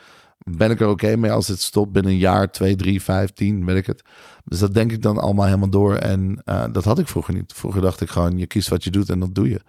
Ben 0.58 0.72
ik 0.72 0.80
er 0.80 0.88
oké 0.88 1.16
mee 1.16 1.32
als 1.32 1.48
het 1.48 1.62
stopt 1.62 1.92
binnen 1.92 2.12
een 2.12 2.18
jaar, 2.18 2.52
twee, 2.52 2.76
drie, 2.76 3.02
vijf, 3.02 3.34
tien, 3.34 3.66
weet 3.66 3.78
ik 3.78 3.86
het. 3.86 4.04
Dus 4.46 4.60
dat 4.60 4.74
denk 4.74 4.92
ik 4.92 5.02
dan 5.02 5.18
allemaal 5.18 5.46
helemaal 5.46 5.70
door. 5.70 5.96
En 5.96 6.42
uh, 6.46 6.64
dat 6.72 6.84
had 6.84 7.00
ik 7.00 7.08
vroeger 7.08 7.34
niet. 7.34 7.54
Vroeger 7.54 7.82
dacht 7.82 8.02
ik 8.02 8.10
gewoon, 8.10 8.38
je 8.38 8.48
kiest 8.48 8.70
wat 8.70 8.84
je 8.84 8.92
doet 8.92 9.10
en 9.10 9.20
dat 9.20 9.36
doe 9.36 9.50
je. 9.50 9.62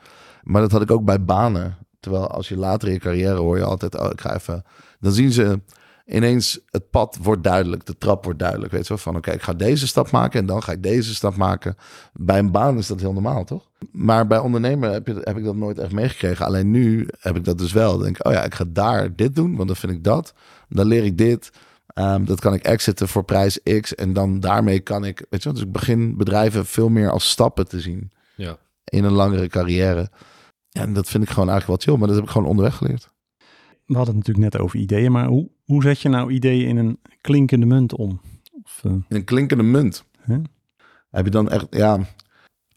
Maar 0.42 0.60
dat 0.62 0.72
had 0.72 0.82
ik 0.82 0.90
ook 0.90 1.04
bij 1.04 1.24
banen. 1.24 1.76
Terwijl 2.00 2.28
als 2.28 2.48
je 2.48 2.56
later 2.56 2.88
in 2.88 2.94
je 2.94 3.00
carrière 3.00 3.34
hoor 3.34 3.56
je 3.56 3.64
altijd, 3.64 3.98
oh, 3.98 4.10
ik 4.10 4.20
ga 4.20 4.34
even. 4.34 4.64
Dan 5.00 5.12
zien 5.12 5.32
ze 5.32 5.60
ineens 6.06 6.60
het 6.70 6.90
pad 6.90 7.18
wordt 7.22 7.42
duidelijk, 7.42 7.86
de 7.86 7.98
trap 7.98 8.24
wordt 8.24 8.38
duidelijk. 8.38 8.72
Weet 8.72 8.82
je 8.82 8.88
wel, 8.88 8.98
van 8.98 9.16
oké, 9.16 9.30
ik 9.30 9.42
ga 9.42 9.52
deze 9.52 9.86
stap 9.86 10.10
maken 10.10 10.40
en 10.40 10.46
dan 10.46 10.62
ga 10.62 10.72
ik 10.72 10.82
deze 10.82 11.14
stap 11.14 11.36
maken. 11.36 11.76
Bij 12.12 12.38
een 12.38 12.50
baan 12.50 12.78
is 12.78 12.86
dat 12.86 13.00
heel 13.00 13.12
normaal, 13.12 13.44
toch? 13.44 13.68
Maar 13.92 14.26
bij 14.26 14.38
ondernemer 14.38 14.90
heb, 14.90 15.06
je, 15.06 15.20
heb 15.24 15.36
ik 15.36 15.44
dat 15.44 15.56
nooit 15.56 15.78
echt 15.78 15.92
meegekregen. 15.92 16.46
Alleen 16.46 16.70
nu 16.70 17.08
heb 17.18 17.36
ik 17.36 17.44
dat 17.44 17.58
dus 17.58 17.72
wel. 17.72 17.98
Denk 17.98 18.26
oh 18.26 18.32
ja, 18.32 18.44
ik 18.44 18.54
ga 18.54 18.64
daar 18.68 19.16
dit 19.16 19.34
doen, 19.34 19.56
want 19.56 19.68
dan 19.68 19.76
vind 19.76 19.92
ik 19.92 20.04
dat. 20.04 20.34
Dan 20.70 20.86
leer 20.86 21.04
ik 21.04 21.18
dit. 21.18 21.50
Um, 21.94 22.24
dat 22.24 22.40
kan 22.40 22.54
ik 22.54 22.62
exiten 22.62 23.08
voor 23.08 23.24
prijs 23.24 23.62
X. 23.80 23.94
En 23.94 24.12
dan 24.12 24.40
daarmee 24.40 24.80
kan 24.80 25.04
ik, 25.04 25.26
weet 25.30 25.42
je 25.42 25.48
wel, 25.48 25.52
dus 25.52 25.62
ik 25.62 25.72
begin 25.72 26.16
bedrijven 26.16 26.66
veel 26.66 26.88
meer 26.88 27.10
als 27.10 27.30
stappen 27.30 27.68
te 27.68 27.80
zien. 27.80 28.12
Ja. 28.36 28.58
In 28.84 29.04
een 29.04 29.12
langere 29.12 29.48
carrière. 29.48 30.10
En 30.70 30.92
dat 30.92 31.08
vind 31.08 31.22
ik 31.22 31.30
gewoon 31.30 31.48
eigenlijk 31.48 31.84
wel 31.84 31.94
chill, 31.94 31.98
maar 31.98 32.08
dat 32.08 32.16
heb 32.16 32.26
ik 32.26 32.32
gewoon 32.32 32.48
onderweg 32.48 32.76
geleerd. 32.76 33.10
We 33.86 33.96
hadden 33.96 34.16
het 34.16 34.26
natuurlijk 34.26 34.52
net 34.52 34.62
over 34.62 34.78
ideeën, 34.78 35.12
maar 35.12 35.26
hoe, 35.26 35.50
hoe 35.64 35.82
zet 35.82 36.00
je 36.00 36.08
nou 36.08 36.32
ideeën 36.32 36.68
in 36.68 36.76
een 36.76 36.98
klinkende 37.20 37.66
munt 37.66 37.94
om? 37.94 38.20
Of, 38.62 38.80
uh... 38.86 38.92
In 38.92 39.04
een 39.08 39.24
klinkende 39.24 39.62
munt? 39.62 40.04
Heb 41.10 41.24
je 41.24 41.30
dan 41.30 41.48
echt, 41.48 41.66
ja. 41.70 41.98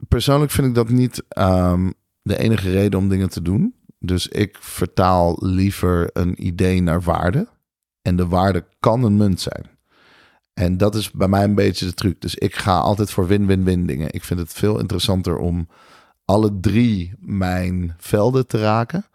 Persoonlijk 0.07 0.51
vind 0.51 0.67
ik 0.67 0.75
dat 0.75 0.89
niet 0.89 1.23
um, 1.37 1.93
de 2.21 2.37
enige 2.37 2.71
reden 2.71 2.99
om 2.99 3.09
dingen 3.09 3.29
te 3.29 3.41
doen. 3.41 3.75
Dus 3.99 4.27
ik 4.27 4.57
vertaal 4.59 5.37
liever 5.39 6.09
een 6.13 6.45
idee 6.45 6.81
naar 6.81 7.01
waarde. 7.01 7.47
En 8.03 8.15
de 8.15 8.27
waarde 8.27 8.65
kan 8.79 9.03
een 9.03 9.17
munt 9.17 9.41
zijn. 9.41 9.65
En 10.53 10.77
dat 10.77 10.95
is 10.95 11.11
bij 11.11 11.27
mij 11.27 11.43
een 11.43 11.55
beetje 11.55 11.85
de 11.85 11.93
truc. 11.93 12.21
Dus 12.21 12.35
ik 12.35 12.55
ga 12.55 12.77
altijd 12.77 13.11
voor 13.11 13.27
win-win-win 13.27 13.85
dingen. 13.85 14.13
Ik 14.13 14.23
vind 14.23 14.39
het 14.39 14.53
veel 14.53 14.79
interessanter 14.79 15.37
om 15.37 15.67
alle 16.25 16.59
drie 16.59 17.13
mijn 17.19 17.95
velden 17.97 18.47
te 18.47 18.59
raken. 18.59 19.05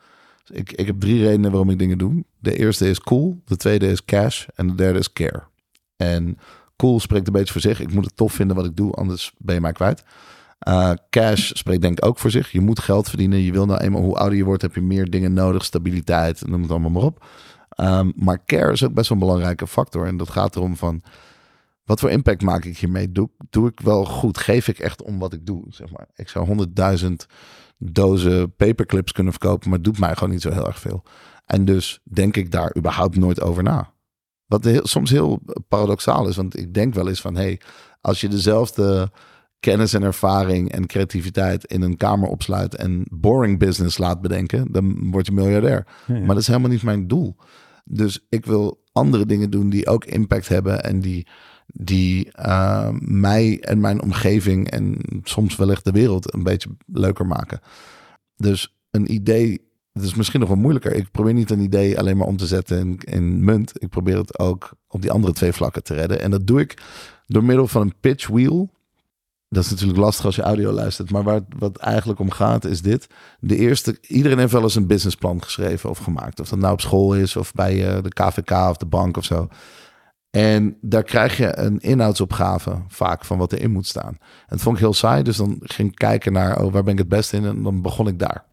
Ik, 0.52 0.72
ik 0.72 0.86
heb 0.86 1.00
drie 1.00 1.22
redenen 1.22 1.50
waarom 1.50 1.70
ik 1.70 1.78
dingen 1.78 1.98
doe. 1.98 2.24
De 2.38 2.56
eerste 2.56 2.88
is 2.88 3.00
cool, 3.00 3.42
de 3.44 3.56
tweede 3.56 3.90
is 3.90 4.04
cash 4.04 4.46
en 4.54 4.66
de 4.66 4.74
derde 4.74 4.98
is 4.98 5.12
care. 5.12 5.42
En 5.96 6.38
cool 6.76 7.00
spreekt 7.00 7.26
een 7.26 7.32
beetje 7.32 7.52
voor 7.52 7.60
zich. 7.60 7.80
Ik 7.80 7.92
moet 7.92 8.04
het 8.04 8.16
tof 8.16 8.32
vinden 8.32 8.56
wat 8.56 8.64
ik 8.64 8.76
doe, 8.76 8.92
anders 8.92 9.32
ben 9.38 9.54
je 9.54 9.60
mij 9.60 9.72
kwijt. 9.72 10.04
Uh, 10.68 10.92
cash 11.10 11.50
spreekt 11.54 11.82
denk 11.82 11.98
ik 11.98 12.04
ook 12.04 12.18
voor 12.18 12.30
zich. 12.30 12.52
Je 12.52 12.60
moet 12.60 12.78
geld 12.78 13.08
verdienen. 13.08 13.38
Je 13.38 13.52
wil 13.52 13.66
nou 13.66 13.80
eenmaal, 13.80 14.02
hoe 14.02 14.16
ouder 14.16 14.38
je 14.38 14.44
wordt, 14.44 14.62
heb 14.62 14.74
je 14.74 14.80
meer 14.80 15.10
dingen 15.10 15.32
nodig. 15.32 15.64
Stabiliteit, 15.64 16.46
noem 16.46 16.62
het 16.62 16.70
allemaal 16.70 16.90
maar 16.90 17.02
op. 17.02 17.24
Um, 17.76 18.12
maar 18.16 18.44
care 18.44 18.72
is 18.72 18.84
ook 18.84 18.94
best 18.94 19.08
wel 19.08 19.18
een 19.18 19.24
belangrijke 19.26 19.66
factor. 19.66 20.06
En 20.06 20.16
dat 20.16 20.30
gaat 20.30 20.56
erom 20.56 20.76
van, 20.76 21.02
wat 21.84 22.00
voor 22.00 22.10
impact 22.10 22.42
maak 22.42 22.64
ik 22.64 22.78
hiermee? 22.78 23.12
Doe, 23.12 23.30
doe 23.50 23.68
ik 23.68 23.80
wel 23.80 24.04
goed? 24.04 24.38
Geef 24.38 24.68
ik 24.68 24.78
echt 24.78 25.02
om 25.02 25.18
wat 25.18 25.32
ik 25.32 25.46
doe? 25.46 25.64
Zeg 25.68 25.90
maar. 25.90 26.08
Ik 26.14 26.28
zou 26.28 26.46
honderdduizend 26.46 27.26
dozen 27.78 28.54
paperclips 28.54 29.12
kunnen 29.12 29.32
verkopen, 29.32 29.70
maar 29.70 29.82
doet 29.82 29.98
mij 29.98 30.14
gewoon 30.14 30.30
niet 30.30 30.42
zo 30.42 30.52
heel 30.52 30.66
erg 30.66 30.78
veel. 30.78 31.02
En 31.46 31.64
dus 31.64 32.00
denk 32.02 32.36
ik 32.36 32.50
daar 32.50 32.76
überhaupt 32.76 33.16
nooit 33.16 33.40
over 33.40 33.62
na. 33.62 33.92
Wat 34.46 34.64
heel, 34.64 34.86
soms 34.86 35.10
heel 35.10 35.42
paradoxaal 35.68 36.28
is, 36.28 36.36
want 36.36 36.58
ik 36.58 36.74
denk 36.74 36.94
wel 36.94 37.08
eens 37.08 37.20
van, 37.20 37.34
hey, 37.34 37.60
als 38.00 38.20
je 38.20 38.28
dezelfde 38.28 39.10
kennis 39.60 39.94
en 39.94 40.02
ervaring 40.02 40.72
en 40.72 40.86
creativiteit 40.86 41.64
in 41.64 41.82
een 41.82 41.96
kamer 41.96 42.28
opsluit 42.28 42.74
en 42.74 43.06
boring 43.10 43.58
business 43.58 43.98
laat 43.98 44.20
bedenken, 44.20 44.72
dan 44.72 45.10
word 45.10 45.26
je 45.26 45.32
miljardair. 45.32 45.86
Maar 46.06 46.26
dat 46.26 46.36
is 46.38 46.46
helemaal 46.46 46.70
niet 46.70 46.82
mijn 46.82 47.08
doel. 47.08 47.36
Dus 47.84 48.26
ik 48.28 48.46
wil 48.46 48.82
andere 48.92 49.26
dingen 49.26 49.50
doen 49.50 49.70
die 49.70 49.86
ook 49.86 50.04
impact 50.04 50.48
hebben 50.48 50.84
en 50.84 51.00
die 51.00 51.26
die 51.74 52.28
uh, 52.38 52.88
mij 53.00 53.60
en 53.60 53.80
mijn 53.80 54.02
omgeving 54.02 54.70
en 54.70 54.98
soms 55.22 55.56
wellicht 55.56 55.84
de 55.84 55.90
wereld 55.90 56.34
een 56.34 56.42
beetje 56.42 56.76
leuker 56.86 57.26
maken. 57.26 57.60
Dus 58.36 58.76
een 58.90 59.12
idee, 59.12 59.60
het 59.92 60.02
is 60.02 60.14
misschien 60.14 60.40
nog 60.40 60.48
wel 60.48 60.58
moeilijker. 60.58 60.94
Ik 60.94 61.10
probeer 61.10 61.34
niet 61.34 61.50
een 61.50 61.60
idee 61.60 61.98
alleen 61.98 62.16
maar 62.16 62.26
om 62.26 62.36
te 62.36 62.46
zetten 62.46 62.78
in, 62.78 62.98
in 62.98 63.44
munt. 63.44 63.72
Ik 63.82 63.88
probeer 63.88 64.16
het 64.16 64.38
ook 64.38 64.72
op 64.88 65.02
die 65.02 65.10
andere 65.10 65.32
twee 65.32 65.52
vlakken 65.52 65.82
te 65.82 65.94
redden. 65.94 66.20
En 66.20 66.30
dat 66.30 66.46
doe 66.46 66.60
ik 66.60 66.82
door 67.26 67.44
middel 67.44 67.66
van 67.66 67.82
een 67.82 67.94
pitch 68.00 68.26
wheel. 68.26 68.70
Dat 69.48 69.64
is 69.64 69.70
natuurlijk 69.70 69.98
lastig 69.98 70.24
als 70.24 70.36
je 70.36 70.42
audio 70.42 70.70
luistert. 70.70 71.10
Maar 71.10 71.22
waar 71.22 71.40
wat 71.58 71.76
eigenlijk 71.76 72.20
om 72.20 72.30
gaat 72.30 72.64
is 72.64 72.82
dit. 72.82 73.06
De 73.40 73.56
eerste, 73.56 73.98
iedereen 74.00 74.38
heeft 74.38 74.52
wel 74.52 74.62
eens 74.62 74.74
een 74.74 74.86
businessplan 74.86 75.42
geschreven 75.42 75.90
of 75.90 75.98
gemaakt. 75.98 76.40
Of 76.40 76.48
dat 76.48 76.58
nou 76.58 76.72
op 76.72 76.80
school 76.80 77.14
is 77.14 77.36
of 77.36 77.52
bij 77.52 77.96
uh, 77.96 78.02
de 78.02 78.08
KVK 78.08 78.50
of 78.50 78.76
de 78.76 78.86
bank 78.86 79.16
of 79.16 79.24
zo. 79.24 79.48
En 80.30 80.78
daar 80.80 81.02
krijg 81.02 81.36
je 81.36 81.58
een 81.58 81.78
inhoudsopgave 81.78 82.82
vaak 82.88 83.24
van 83.24 83.38
wat 83.38 83.52
erin 83.52 83.70
moet 83.70 83.86
staan. 83.86 84.16
En 84.20 84.46
dat 84.46 84.60
vond 84.60 84.76
ik 84.76 84.82
heel 84.82 84.94
saai, 84.94 85.22
dus 85.22 85.36
dan 85.36 85.56
ging 85.60 85.90
ik 85.90 85.94
kijken 85.94 86.32
naar 86.32 86.62
oh, 86.62 86.72
waar 86.72 86.82
ben 86.82 86.92
ik 86.92 86.98
het 86.98 87.08
beste 87.08 87.36
in 87.36 87.44
en 87.44 87.62
dan 87.62 87.82
begon 87.82 88.08
ik 88.08 88.18
daar. 88.18 88.44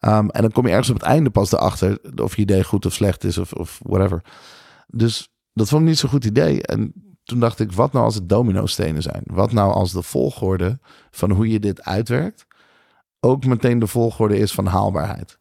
Um, 0.00 0.30
en 0.30 0.42
dan 0.42 0.52
kom 0.52 0.64
je 0.64 0.70
ergens 0.70 0.90
op 0.90 0.94
het 0.94 1.04
einde 1.04 1.30
pas 1.30 1.52
erachter 1.52 1.98
of 2.16 2.36
je 2.36 2.42
idee 2.42 2.64
goed 2.64 2.86
of 2.86 2.92
slecht 2.92 3.24
is 3.24 3.38
of, 3.38 3.52
of 3.52 3.80
whatever. 3.82 4.22
Dus 4.86 5.28
dat 5.52 5.68
vond 5.68 5.82
ik 5.82 5.88
niet 5.88 5.98
zo'n 5.98 6.10
goed 6.10 6.24
idee. 6.24 6.62
En 6.62 6.92
toen 7.30 7.40
dacht 7.40 7.60
ik, 7.60 7.72
wat 7.72 7.92
nou 7.92 8.04
als 8.04 8.14
het 8.14 8.28
domino-stenen 8.28 9.02
zijn? 9.02 9.22
Wat 9.24 9.52
nou 9.52 9.72
als 9.72 9.92
de 9.92 10.02
volgorde 10.02 10.78
van 11.10 11.30
hoe 11.30 11.48
je 11.48 11.60
dit 11.60 11.82
uitwerkt 11.82 12.46
ook 13.20 13.44
meteen 13.44 13.78
de 13.78 13.86
volgorde 13.86 14.38
is 14.38 14.52
van 14.52 14.66
haalbaarheid? 14.66 15.38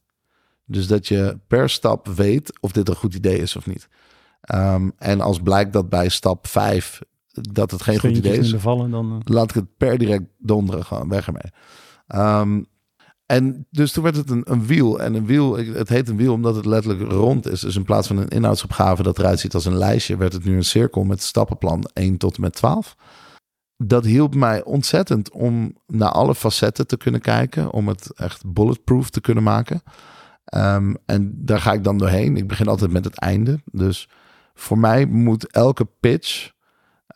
Dus 0.65 0.87
dat 0.87 1.07
je 1.07 1.39
per 1.47 1.69
stap 1.69 2.07
weet 2.07 2.59
of 2.59 2.71
dit 2.71 2.89
een 2.89 2.95
goed 2.95 3.15
idee 3.15 3.37
is 3.37 3.55
of 3.55 3.67
niet. 3.67 3.87
Um, 4.53 4.93
en 4.97 5.21
als 5.21 5.39
blijkt 5.39 5.73
dat 5.73 5.89
bij 5.89 6.09
stap 6.09 6.47
5 6.47 7.01
dat 7.31 7.71
het 7.71 7.81
geen 7.81 7.99
goed 7.99 8.17
idee 8.17 8.37
is, 8.37 8.53
vallen, 8.57 8.91
dan, 8.91 9.13
uh... 9.13 9.17
laat 9.23 9.49
ik 9.49 9.55
het 9.55 9.77
per 9.77 9.97
direct 9.97 10.25
donderen 10.37 10.85
gewoon 10.85 11.09
weg 11.09 11.27
ermee. 11.27 11.51
Um, 12.41 12.65
en 13.31 13.67
dus 13.71 13.91
toen 13.91 14.03
werd 14.03 14.15
het 14.15 14.29
een, 14.29 14.41
een 14.45 14.65
wiel. 14.65 14.99
En 14.99 15.13
een 15.13 15.25
wiel, 15.25 15.57
het 15.57 15.89
heet 15.89 16.09
een 16.09 16.17
wiel 16.17 16.33
omdat 16.33 16.55
het 16.55 16.65
letterlijk 16.65 17.11
rond 17.11 17.47
is. 17.47 17.59
Dus 17.59 17.75
in 17.75 17.83
plaats 17.83 18.07
van 18.07 18.17
een 18.17 18.27
inhoudsopgave 18.27 19.03
dat 19.03 19.19
eruit 19.19 19.39
ziet 19.39 19.53
als 19.53 19.65
een 19.65 19.77
lijstje, 19.77 20.17
werd 20.17 20.33
het 20.33 20.45
nu 20.45 20.55
een 20.55 20.63
cirkel 20.63 21.03
met 21.03 21.21
stappenplan 21.21 21.89
1 21.93 22.17
tot 22.17 22.35
en 22.35 22.41
met 22.41 22.53
12. 22.53 22.95
Dat 23.77 24.05
hielp 24.05 24.35
mij 24.35 24.63
ontzettend 24.63 25.31
om 25.31 25.77
naar 25.87 26.11
alle 26.11 26.35
facetten 26.35 26.87
te 26.87 26.97
kunnen 26.97 27.21
kijken. 27.21 27.71
Om 27.71 27.87
het 27.87 28.11
echt 28.15 28.53
bulletproof 28.53 29.09
te 29.09 29.21
kunnen 29.21 29.43
maken. 29.43 29.81
Um, 30.55 30.97
en 31.05 31.33
daar 31.35 31.61
ga 31.61 31.73
ik 31.73 31.83
dan 31.83 31.97
doorheen. 31.97 32.37
Ik 32.37 32.47
begin 32.47 32.67
altijd 32.67 32.91
met 32.91 33.05
het 33.05 33.19
einde. 33.19 33.61
Dus 33.65 34.09
voor 34.53 34.77
mij 34.77 35.05
moet 35.05 35.51
elke 35.51 35.87
pitch, 35.99 36.51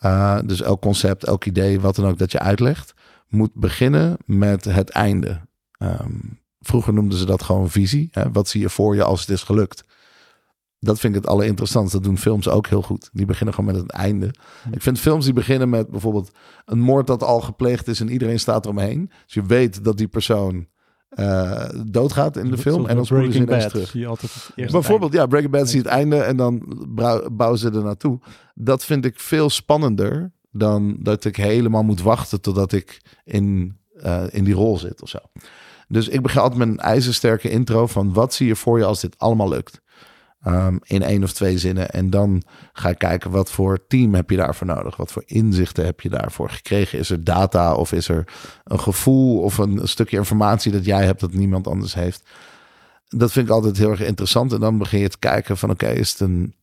uh, 0.06 0.40
dus 0.46 0.62
elk 0.62 0.82
concept, 0.82 1.24
elk 1.24 1.46
idee, 1.46 1.80
wat 1.80 1.96
dan 1.96 2.06
ook 2.06 2.18
dat 2.18 2.32
je 2.32 2.40
uitlegt, 2.40 2.94
moet 3.28 3.54
beginnen 3.54 4.18
met 4.26 4.64
het 4.64 4.90
einde. 4.90 5.42
Um, 5.84 6.40
vroeger 6.60 6.94
noemden 6.94 7.18
ze 7.18 7.26
dat 7.26 7.44
gewoon 7.44 7.70
visie. 7.70 8.08
Hè? 8.12 8.32
Wat 8.32 8.48
zie 8.48 8.62
je 8.62 8.70
voor 8.70 8.96
je 8.96 9.04
als 9.04 9.20
het 9.20 9.30
is 9.30 9.44
gelukt? 9.44 9.84
Dat 10.80 11.00
vind 11.00 11.16
ik 11.16 11.22
het 11.22 11.30
allerinteressantste. 11.30 11.98
Dat 11.98 12.06
doen 12.06 12.18
films 12.18 12.50
ook 12.50 12.68
heel 12.68 12.82
goed. 12.82 13.10
Die 13.14 13.26
beginnen 13.26 13.54
gewoon 13.54 13.74
met 13.74 13.82
het 13.82 13.92
einde. 13.92 14.34
Ik 14.72 14.82
vind 14.82 15.00
films 15.00 15.26
die 15.26 15.34
beginnen 15.34 15.70
met 15.70 15.90
bijvoorbeeld 15.90 16.32
een 16.66 16.80
moord 16.80 17.08
dat 17.08 17.24
al 17.24 17.42
gepleegd 17.42 17.88
is 17.88 18.00
en 18.00 18.10
iedereen 18.10 18.40
staat 18.40 18.66
eromheen. 18.66 19.12
Dus 19.26 19.34
je 19.34 19.44
weet 19.44 19.84
dat 19.84 19.98
die 19.98 20.08
persoon 20.08 20.68
uh, 21.16 21.70
doodgaat 21.86 22.38
in 22.38 22.52
de 22.52 22.58
film. 22.58 22.86
En 22.88 22.96
dan 22.96 23.06
spoelen 23.06 23.34
ze 23.34 23.40
ineens 23.40 23.68
terug. 23.68 23.90
Zie 23.90 24.00
je 24.00 24.08
altijd 24.08 24.34
het 24.56 24.72
Bijvoorbeeld, 24.72 25.14
ja, 25.14 25.26
Breaking 25.26 25.52
Bad 25.52 25.70
zie 25.70 25.78
je 25.78 25.84
het 25.84 25.94
einde 25.94 26.18
en 26.18 26.38
dan 26.38 26.64
bouwen 27.32 27.60
ze 27.60 27.72
er 27.72 27.84
naartoe. 27.84 28.20
Dat 28.54 28.86
vind 28.86 29.06
ik 29.06 29.20
veel 29.20 29.50
spannender 29.50 30.32
dan 30.52 30.98
dat 31.00 31.26
ik 31.26 31.36
helemaal 31.36 31.84
moet 31.84 32.02
wachten 32.02 32.42
totdat 32.42 32.72
ik 32.72 33.02
in, 33.24 33.78
uh, 33.96 34.24
in 34.30 34.44
die 34.44 34.54
rol 34.54 34.78
zit 34.78 35.02
of 35.02 35.10
zo. 35.10 35.20
Dus 35.94 36.08
ik 36.08 36.22
begin 36.22 36.42
altijd 36.42 36.60
met 36.60 36.68
een 36.68 36.80
ijzersterke 36.80 37.50
intro 37.50 37.88
van 37.88 38.14
wat 38.14 38.34
zie 38.34 38.48
je 38.48 38.56
voor 38.56 38.78
je 38.78 38.86
als 38.86 39.02
dit 39.02 39.18
allemaal 39.18 39.50
lukt. 39.50 39.82
Um, 40.48 40.80
in 40.84 41.02
één 41.02 41.24
of 41.24 41.34
twee 41.34 41.58
zinnen. 41.58 41.90
En 41.90 42.10
dan 42.10 42.44
ga 42.74 42.90
ik 42.90 42.98
kijken 42.98 43.32
wat 43.32 43.52
voor 43.52 43.88
team 43.88 44.14
heb 44.14 44.30
je 44.30 44.36
daarvoor 44.36 44.68
nodig? 44.68 44.96
Wat 44.96 45.12
voor 45.12 45.24
inzichten 45.26 45.86
heb 45.86 46.02
je 46.02 46.10
daarvoor 46.10 46.50
gekregen? 46.50 47.00
Is 47.00 47.10
er 47.10 47.24
data 47.24 47.76
of 47.76 47.92
is 47.92 48.08
er 48.08 48.28
een 48.64 48.80
gevoel 48.80 49.40
of 49.40 49.58
een, 49.58 49.88
stukje 49.88 50.18
informatie 50.18 50.72
dat 50.72 50.86
jij 50.86 51.06
hebt 51.06 51.20
dat 51.20 51.34
niemand 51.34 51.68
anders 51.68 51.94
heeft? 51.94 52.30
Dat 53.08 53.32
vind 53.32 53.48
ik 53.48 53.54
altijd 53.54 53.78
heel 53.78 53.90
erg 53.90 54.02
interessant. 54.02 54.54
En 54.54 54.60
dan 54.60 54.78
begin 54.78 55.00
je 55.00 55.10
te 55.10 55.20
kijken 55.20 55.58
van 55.58 55.70
oké, 55.70 55.88
is 55.88 56.12
het 56.12 56.20
een 56.20 56.56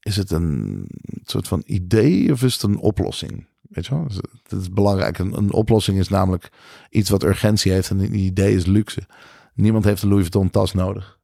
is 0.00 0.16
het 0.16 0.30
een 0.30 0.86
soort 1.24 1.48
van 1.48 1.62
idee 1.66 2.32
of 2.32 2.42
is 2.42 2.52
het 2.52 2.62
een 2.62 2.78
oplossing? 2.78 3.46
Weet 3.76 3.86
je 3.86 3.94
wel? 3.94 4.06
Dus 4.06 4.20
is 4.60 4.70
belangrijk. 4.70 5.18
Een, 5.18 5.36
een 5.36 5.52
oplossing 5.52 5.98
is 5.98 6.08
namelijk 6.08 6.48
iets 6.90 7.10
wat 7.10 7.22
urgentie 7.22 7.72
heeft 7.72 7.90
en 7.90 7.98
een 7.98 8.14
idee 8.14 8.54
is 8.54 8.66
luxe. 8.66 9.06
Niemand 9.54 9.84
heeft 9.84 10.02
een 10.02 10.08
Louis 10.08 10.22
Vuitton 10.22 10.50
tas 10.50 10.72
nodig. 10.72 11.18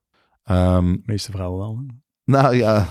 Um, 0.50 0.92
de 0.92 1.02
meeste 1.04 1.30
vrouwen 1.30 1.58
wel. 1.58 1.86
Nou 2.24 2.56
ja, 2.56 2.88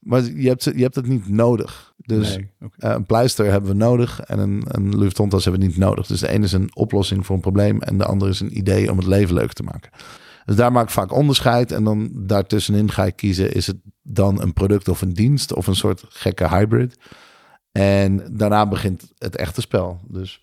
maar 0.00 0.22
je 0.22 0.48
hebt, 0.48 0.64
je 0.64 0.82
hebt 0.82 0.94
het 0.94 1.06
niet 1.06 1.28
nodig. 1.28 1.94
Dus 1.96 2.36
nee, 2.36 2.52
eh, 2.76 2.90
een 2.90 3.06
pleister 3.06 3.50
hebben 3.50 3.70
we 3.70 3.76
nodig 3.76 4.20
en 4.20 4.38
een, 4.38 4.62
een 4.66 4.88
Louis 4.88 5.00
Vuitton 5.00 5.28
tas 5.28 5.44
hebben 5.44 5.62
we 5.62 5.66
niet 5.66 5.76
nodig. 5.76 6.06
Dus 6.06 6.20
de 6.20 6.28
ene 6.28 6.44
is 6.44 6.52
een 6.52 6.76
oplossing 6.76 7.26
voor 7.26 7.34
een 7.34 7.40
probleem 7.40 7.80
en 7.80 7.98
de 7.98 8.04
andere 8.04 8.30
is 8.30 8.40
een 8.40 8.56
idee 8.56 8.90
om 8.90 8.96
het 8.96 9.06
leven 9.06 9.34
leuk 9.34 9.52
te 9.52 9.62
maken. 9.62 9.90
Dus 10.44 10.56
daar 10.56 10.72
maak 10.72 10.84
ik 10.84 10.90
vaak 10.90 11.12
onderscheid 11.12 11.72
en 11.72 11.84
dan 11.84 12.10
daartussenin 12.14 12.90
ga 12.90 13.04
ik 13.04 13.16
kiezen, 13.16 13.52
is 13.52 13.66
het 13.66 13.76
dan 14.02 14.42
een 14.42 14.52
product 14.52 14.88
of 14.88 15.02
een 15.02 15.12
dienst 15.12 15.54
of 15.54 15.66
een 15.66 15.76
soort 15.76 16.04
gekke 16.08 16.48
hybrid. 16.48 16.96
En 17.72 18.36
daarna 18.36 18.68
begint 18.68 19.12
het 19.18 19.36
echte 19.36 19.60
spel. 19.60 20.00
Dus 20.08 20.40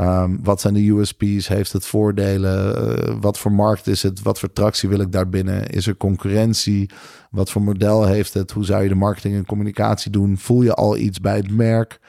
um, 0.00 0.38
wat 0.42 0.60
zijn 0.60 0.74
de 0.74 0.88
USP's? 0.90 1.48
Heeft 1.48 1.72
het 1.72 1.86
voordelen? 1.86 2.88
Uh, 3.08 3.16
wat 3.20 3.38
voor 3.38 3.52
markt 3.52 3.86
is 3.86 4.02
het? 4.02 4.22
Wat 4.22 4.38
voor 4.38 4.52
tractie 4.52 4.88
wil 4.88 5.00
ik 5.00 5.12
daarbinnen? 5.12 5.66
Is 5.66 5.86
er 5.86 5.96
concurrentie? 5.96 6.90
Wat 7.30 7.50
voor 7.50 7.62
model 7.62 8.06
heeft 8.06 8.34
het? 8.34 8.50
Hoe 8.50 8.64
zou 8.64 8.82
je 8.82 8.88
de 8.88 8.94
marketing 8.94 9.34
en 9.34 9.46
communicatie 9.46 10.10
doen? 10.10 10.38
Voel 10.38 10.62
je 10.62 10.74
al 10.74 10.96
iets 10.96 11.20
bij 11.20 11.36
het 11.36 11.50
merk? 11.50 12.00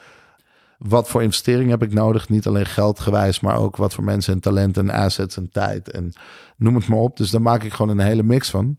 Wat 0.78 1.08
voor 1.08 1.22
investering 1.22 1.70
heb 1.70 1.82
ik 1.82 1.92
nodig? 1.92 2.28
Niet 2.28 2.46
alleen 2.46 2.66
geldgewijs, 2.66 3.40
maar 3.40 3.58
ook 3.58 3.76
wat 3.76 3.94
voor 3.94 4.04
mensen 4.04 4.32
en 4.32 4.40
talent 4.40 4.76
en 4.76 4.90
assets 4.90 5.36
en 5.36 5.50
tijd 5.50 5.90
en 5.90 6.12
noem 6.56 6.74
het 6.74 6.88
maar 6.88 6.98
op. 6.98 7.16
Dus 7.16 7.30
daar 7.30 7.42
maak 7.42 7.62
ik 7.62 7.72
gewoon 7.72 7.98
een 7.98 8.06
hele 8.06 8.22
mix 8.22 8.50
van. 8.50 8.78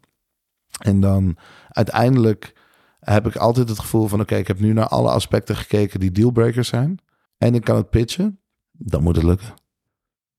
En 0.80 1.00
dan 1.00 1.38
uiteindelijk 1.70 2.54
heb 3.00 3.28
ik 3.28 3.36
altijd 3.36 3.70
het 3.70 3.80
gevoel 3.80 4.08
van: 4.08 4.20
oké, 4.20 4.36
ik 4.36 4.48
heb 4.48 4.60
nu 4.60 4.74
naar 4.74 4.88
alle 4.88 5.10
aspecten 5.10 5.56
gekeken 5.56 6.00
die 6.00 6.12
dealbreakers 6.12 6.68
zijn. 6.68 7.00
En 7.38 7.56
ik 7.56 7.64
kan 7.64 7.76
het 7.76 7.90
pitchen. 7.90 8.40
Dan 8.72 9.04
moet 9.04 9.16
het 9.16 9.26
lukken. 9.26 9.54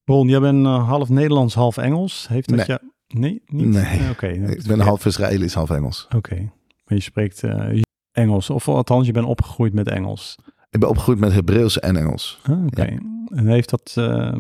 Ron, 0.05 0.29
jij 0.29 0.41
bent 0.41 0.67
uh, 0.67 0.89
half 0.89 1.09
Nederlands, 1.09 1.55
half 1.55 1.77
Engels. 1.77 2.29
Heeft 2.29 2.49
dat 2.49 2.57
nee. 2.57 2.67
je... 2.67 2.81
Nee, 3.19 3.43
niet? 3.47 3.67
Nee. 3.67 4.11
Oké. 4.11 4.27
ik 4.27 4.67
ben 4.67 4.81
half 4.81 5.07
Israëlisch, 5.07 5.55
half 5.55 5.71
Engels. 5.71 6.09
Oké. 6.17 6.35
Maar 6.85 6.99
je 6.99 7.01
spreekt 7.01 7.43
uh, 7.43 7.83
Engels. 8.13 8.51
Of 8.51 8.69
althans, 8.69 9.07
je 9.07 9.13
bent 9.13 9.27
opgegroeid 9.27 9.73
met 9.73 9.89
Engels. 9.89 10.39
Ik 10.71 10.81
ben 10.81 10.89
opgegroeid 10.89 11.19
met 11.19 11.33
Hebreeuws 11.33 11.79
en 11.79 11.97
Engels. 11.97 12.41
Ah, 12.43 12.65
Oké. 12.67 12.83
Ja. 12.83 12.99
En 13.27 13.47
heeft 13.47 13.71
dat 13.71 13.95
uh, 13.99 14.35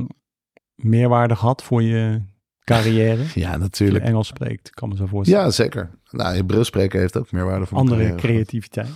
meerwaarde 0.74 1.36
gehad 1.36 1.62
voor 1.62 1.82
je 1.82 2.22
carrière? 2.64 3.24
ja, 3.34 3.56
natuurlijk. 3.56 4.04
Engels 4.04 4.26
spreekt, 4.26 4.70
kan 4.70 4.88
me 4.88 4.96
zo 4.96 5.06
voorstellen. 5.06 5.44
Ja, 5.44 5.50
zeker. 5.50 5.90
Nou, 6.10 6.34
Hebreeuws 6.34 6.66
spreken 6.66 7.00
heeft 7.00 7.16
ook 7.16 7.32
meerwaarde 7.32 7.66
voor 7.66 7.78
Andere 7.78 8.14
creativiteit? 8.14 8.88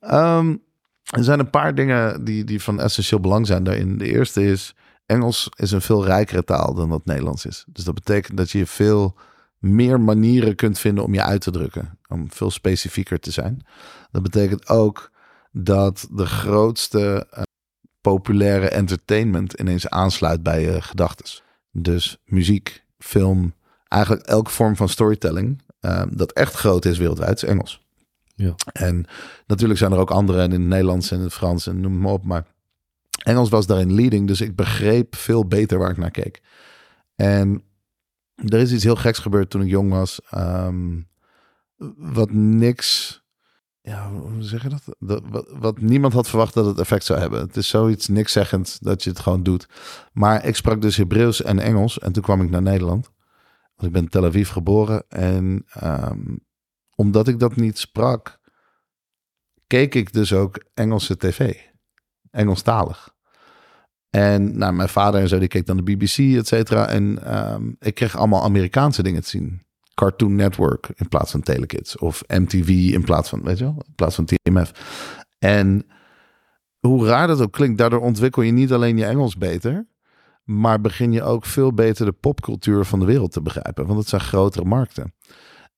Um, 0.00 0.62
er 1.08 1.24
zijn 1.24 1.38
een 1.38 1.50
paar 1.50 1.74
dingen 1.74 2.24
die, 2.24 2.44
die 2.44 2.62
van 2.62 2.80
essentieel 2.80 3.20
belang 3.20 3.46
zijn 3.46 3.64
daarin. 3.64 3.98
De 3.98 4.12
eerste 4.12 4.44
is, 4.44 4.74
Engels 5.06 5.48
is 5.56 5.70
een 5.70 5.80
veel 5.80 6.04
rijkere 6.04 6.44
taal 6.44 6.74
dan 6.74 6.88
dat 6.88 7.04
Nederlands 7.04 7.46
is. 7.46 7.64
Dus 7.68 7.84
dat 7.84 7.94
betekent 7.94 8.36
dat 8.36 8.50
je 8.50 8.66
veel 8.66 9.16
meer 9.58 10.00
manieren 10.00 10.54
kunt 10.54 10.78
vinden 10.78 11.04
om 11.04 11.14
je 11.14 11.22
uit 11.22 11.40
te 11.40 11.50
drukken. 11.50 11.98
Om 12.08 12.32
veel 12.32 12.50
specifieker 12.50 13.20
te 13.20 13.30
zijn. 13.30 13.66
Dat 14.10 14.22
betekent 14.22 14.68
ook 14.68 15.10
dat 15.52 16.08
de 16.10 16.26
grootste 16.26 17.26
uh, 17.32 17.42
populaire 18.00 18.68
entertainment 18.68 19.52
ineens 19.52 19.88
aansluit 19.88 20.42
bij 20.42 20.62
je 20.62 20.82
gedachten. 20.82 21.42
Dus 21.72 22.18
muziek, 22.24 22.84
film, 22.98 23.54
eigenlijk 23.88 24.26
elke 24.26 24.50
vorm 24.50 24.76
van 24.76 24.88
storytelling 24.88 25.62
uh, 25.80 26.02
dat 26.10 26.32
echt 26.32 26.54
groot 26.54 26.84
is 26.84 26.98
wereldwijd, 26.98 27.42
is 27.42 27.48
Engels. 27.48 27.86
Ja. 28.34 28.54
En 28.72 29.06
natuurlijk 29.46 29.78
zijn 29.78 29.92
er 29.92 29.98
ook 29.98 30.10
andere 30.10 30.42
in 30.42 30.50
het 30.50 30.60
Nederlands 30.60 31.10
en 31.10 31.20
het 31.20 31.32
Frans 31.32 31.66
en 31.66 31.80
noem 31.80 31.98
maar 31.98 32.12
op. 32.12 32.24
Maar 32.24 32.46
Engels 33.22 33.48
was 33.48 33.66
daarin 33.66 33.94
leading, 33.94 34.26
dus 34.26 34.40
ik 34.40 34.56
begreep 34.56 35.16
veel 35.16 35.46
beter 35.46 35.78
waar 35.78 35.90
ik 35.90 35.96
naar 35.96 36.10
keek. 36.10 36.42
En 37.14 37.62
er 38.34 38.58
is 38.58 38.72
iets 38.72 38.84
heel 38.84 38.96
geks 38.96 39.18
gebeurd 39.18 39.50
toen 39.50 39.62
ik 39.62 39.68
jong 39.68 39.90
was. 39.90 40.20
Um, 40.34 41.08
wat 41.96 42.30
niks, 42.30 43.22
ja, 43.88 44.10
hoe 44.10 44.42
zeg 44.42 44.62
je 44.62 44.68
dat? 44.68 44.96
dat 44.98 45.22
wat, 45.58 45.80
niemand 45.80 46.12
had 46.12 46.28
verwacht 46.28 46.54
dat 46.54 46.66
het 46.66 46.78
effect 46.78 47.04
zou 47.04 47.20
hebben. 47.20 47.40
Het 47.40 47.56
is 47.56 47.68
zoiets 47.68 48.08
niks 48.08 48.32
zeggend 48.32 48.78
dat 48.80 49.04
je 49.04 49.10
het 49.10 49.18
gewoon 49.18 49.42
doet. 49.42 49.68
Maar 50.12 50.44
ik 50.44 50.56
sprak 50.56 50.82
dus 50.82 50.96
Hebreeuws 50.96 51.42
en 51.42 51.58
Engels 51.58 51.98
en 51.98 52.12
toen 52.12 52.22
kwam 52.22 52.42
ik 52.42 52.50
naar 52.50 52.62
Nederland. 52.62 53.10
Want 53.74 53.88
ik 53.88 53.92
ben 53.92 54.02
in 54.02 54.08
Tel 54.08 54.24
Aviv 54.24 54.50
geboren 54.50 55.04
en 55.08 55.66
um, 55.82 56.40
omdat 56.94 57.28
ik 57.28 57.38
dat 57.38 57.56
niet 57.56 57.78
sprak, 57.78 58.38
keek 59.66 59.94
ik 59.94 60.12
dus 60.12 60.32
ook 60.32 60.64
Engelse 60.74 61.16
tv. 61.16 61.54
Engelstalig. 62.30 63.16
En 64.10 64.58
nou, 64.58 64.72
mijn 64.72 64.88
vader 64.88 65.20
en 65.20 65.28
zo, 65.28 65.38
die 65.38 65.48
keek 65.48 65.66
dan 65.66 65.76
de 65.76 65.82
BBC, 65.82 66.18
et 66.18 66.46
cetera. 66.46 66.88
En 66.88 67.36
um, 67.52 67.76
ik 67.78 67.94
kreeg 67.94 68.16
allemaal 68.16 68.42
Amerikaanse 68.42 69.02
dingen 69.02 69.22
te 69.22 69.28
zien. 69.28 69.66
Cartoon 69.98 70.34
Network 70.34 70.90
in 70.94 71.08
plaats 71.08 71.30
van 71.30 71.40
Telekids. 71.40 71.98
Of 71.98 72.22
MTV 72.26 72.68
in 72.68 73.04
plaats 73.04 73.28
van, 73.28 73.42
weet 73.42 73.58
je 73.58 73.64
wel, 73.64 73.82
in 73.86 73.94
plaats 73.94 74.14
van 74.14 74.24
TMF. 74.24 74.72
En 75.38 75.86
hoe 76.78 77.06
raar 77.06 77.26
dat 77.26 77.40
ook 77.40 77.52
klinkt, 77.52 77.78
daardoor 77.78 78.00
ontwikkel 78.00 78.42
je 78.42 78.52
niet 78.52 78.72
alleen 78.72 78.96
je 78.96 79.04
Engels 79.04 79.36
beter, 79.36 79.86
maar 80.44 80.80
begin 80.80 81.12
je 81.12 81.22
ook 81.22 81.44
veel 81.44 81.72
beter 81.72 82.06
de 82.06 82.12
popcultuur 82.12 82.84
van 82.84 82.98
de 82.98 83.04
wereld 83.04 83.32
te 83.32 83.42
begrijpen. 83.42 83.86
Want 83.86 83.98
het 83.98 84.08
zijn 84.08 84.20
grotere 84.20 84.64
markten. 84.64 85.14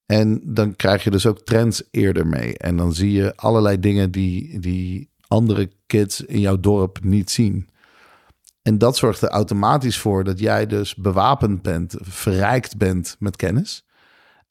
En 0.06 0.40
dan 0.44 0.76
krijg 0.76 1.04
je 1.04 1.10
dus 1.10 1.26
ook 1.26 1.40
trends 1.40 1.82
eerder 1.90 2.26
mee. 2.26 2.58
En 2.58 2.76
dan 2.76 2.94
zie 2.94 3.12
je 3.12 3.36
allerlei 3.36 3.80
dingen 3.80 4.10
die, 4.10 4.58
die 4.58 5.10
andere 5.26 5.70
kids 5.86 6.20
in 6.20 6.40
jouw 6.40 6.60
dorp 6.60 7.04
niet 7.04 7.30
zien. 7.30 7.68
En 8.62 8.78
dat 8.78 8.96
zorgt 8.96 9.22
er 9.22 9.28
automatisch 9.28 9.98
voor 9.98 10.24
dat 10.24 10.38
jij 10.38 10.66
dus 10.66 10.94
bewapend 10.94 11.62
bent, 11.62 11.94
verrijkt 12.00 12.76
bent 12.76 13.16
met 13.18 13.36
kennis. 13.36 13.84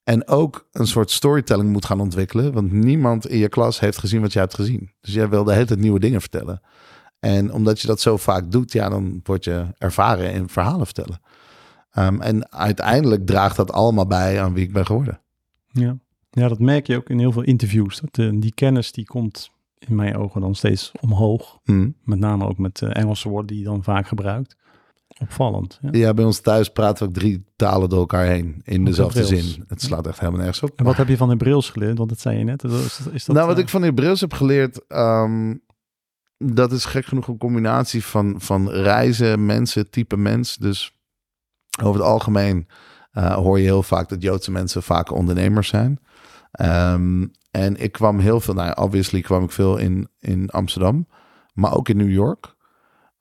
En 0.04 0.28
ook 0.28 0.68
een 0.72 0.86
soort 0.86 1.10
storytelling 1.10 1.72
moet 1.72 1.84
gaan 1.84 2.00
ontwikkelen. 2.00 2.52
Want 2.52 2.72
niemand 2.72 3.26
in 3.26 3.38
je 3.38 3.48
klas 3.48 3.80
heeft 3.80 3.98
gezien 3.98 4.20
wat 4.20 4.32
jij 4.32 4.42
hebt 4.42 4.54
gezien. 4.54 4.92
Dus 5.00 5.14
jij 5.14 5.28
wil 5.28 5.44
de 5.44 5.52
hele 5.52 5.64
tijd 5.64 5.80
nieuwe 5.80 6.00
dingen 6.00 6.20
vertellen. 6.20 6.60
En 7.20 7.52
omdat 7.52 7.80
je 7.80 7.86
dat 7.86 8.00
zo 8.00 8.16
vaak 8.16 8.50
doet, 8.50 8.72
ja, 8.72 8.88
dan 8.88 9.20
word 9.22 9.44
je 9.44 9.66
ervaren 9.78 10.32
in 10.32 10.48
verhalen 10.48 10.84
vertellen. 10.86 11.20
Um, 11.98 12.20
en 12.20 12.52
uiteindelijk 12.52 13.26
draagt 13.26 13.56
dat 13.56 13.72
allemaal 13.72 14.06
bij 14.06 14.42
aan 14.42 14.52
wie 14.52 14.64
ik 14.64 14.72
ben 14.72 14.86
geworden. 14.86 15.20
Ja. 15.68 15.98
ja, 16.30 16.48
dat 16.48 16.58
merk 16.58 16.86
je 16.86 16.96
ook 16.96 17.08
in 17.08 17.18
heel 17.18 17.32
veel 17.32 17.42
interviews. 17.42 18.00
Dat, 18.00 18.18
uh, 18.18 18.40
die 18.40 18.54
kennis 18.54 18.92
die 18.92 19.04
komt 19.04 19.50
in 19.78 19.94
mijn 19.94 20.16
ogen 20.16 20.40
dan 20.40 20.54
steeds 20.54 20.92
omhoog. 21.00 21.58
Mm. 21.64 21.94
Met 22.04 22.18
name 22.18 22.46
ook 22.46 22.58
met 22.58 22.80
uh, 22.80 22.90
Engelse 22.92 23.28
woorden 23.28 23.46
die 23.46 23.58
je 23.58 23.64
dan 23.64 23.82
vaak 23.82 24.08
gebruikt. 24.08 24.56
Opvallend. 25.20 25.78
Ja. 25.82 25.88
ja. 25.92 26.14
bij 26.14 26.24
ons 26.24 26.40
thuis 26.40 26.68
praten 26.68 27.02
we 27.02 27.08
ook 27.08 27.18
drie 27.18 27.44
talen 27.56 27.88
door 27.88 27.98
elkaar 27.98 28.26
heen 28.26 28.60
in 28.64 28.84
dezelfde 28.84 29.24
zin. 29.24 29.64
Het 29.68 29.82
slaat 29.82 30.06
echt 30.06 30.18
helemaal 30.18 30.40
nergens 30.40 30.62
op. 30.62 30.78
En 30.78 30.84
wat 30.84 30.96
heb 30.96 31.08
je 31.08 31.16
van 31.16 31.28
Hebreeuws 31.28 31.70
geleerd? 31.70 31.98
Want 31.98 32.08
dat 32.08 32.20
zei 32.20 32.38
je 32.38 32.44
net. 32.44 32.64
Is 32.64 32.70
dat, 32.70 33.12
is 33.12 33.24
dat, 33.24 33.36
nou, 33.36 33.48
wat 33.48 33.56
uh... 33.56 33.62
ik 33.62 33.68
van 33.68 33.82
Hebreeuws 33.82 34.20
heb 34.20 34.32
geleerd, 34.32 34.80
um, 34.88 35.62
dat 36.38 36.72
is 36.72 36.84
gek 36.84 37.04
genoeg 37.04 37.28
een 37.28 37.38
combinatie 37.38 38.04
van, 38.04 38.34
van 38.38 38.70
reizen, 38.70 39.46
mensen, 39.46 39.90
type 39.90 40.16
mens. 40.16 40.56
Dus 40.56 40.98
over 41.82 42.00
het 42.00 42.10
algemeen 42.10 42.68
uh, 43.12 43.34
hoor 43.34 43.58
je 43.58 43.64
heel 43.64 43.82
vaak 43.82 44.08
dat 44.08 44.22
Joodse 44.22 44.50
mensen 44.50 44.82
vaak 44.82 45.12
ondernemers 45.12 45.68
zijn. 45.68 46.00
Um, 46.60 47.30
en 47.50 47.76
ik 47.76 47.92
kwam 47.92 48.18
heel 48.18 48.40
veel, 48.40 48.54
nou 48.54 48.76
obviously 48.76 49.20
kwam 49.20 49.44
ik 49.44 49.50
veel 49.50 49.76
in, 49.76 50.08
in 50.18 50.50
Amsterdam, 50.50 51.06
maar 51.52 51.74
ook 51.76 51.88
in 51.88 51.96
New 51.96 52.10
York. 52.10 52.58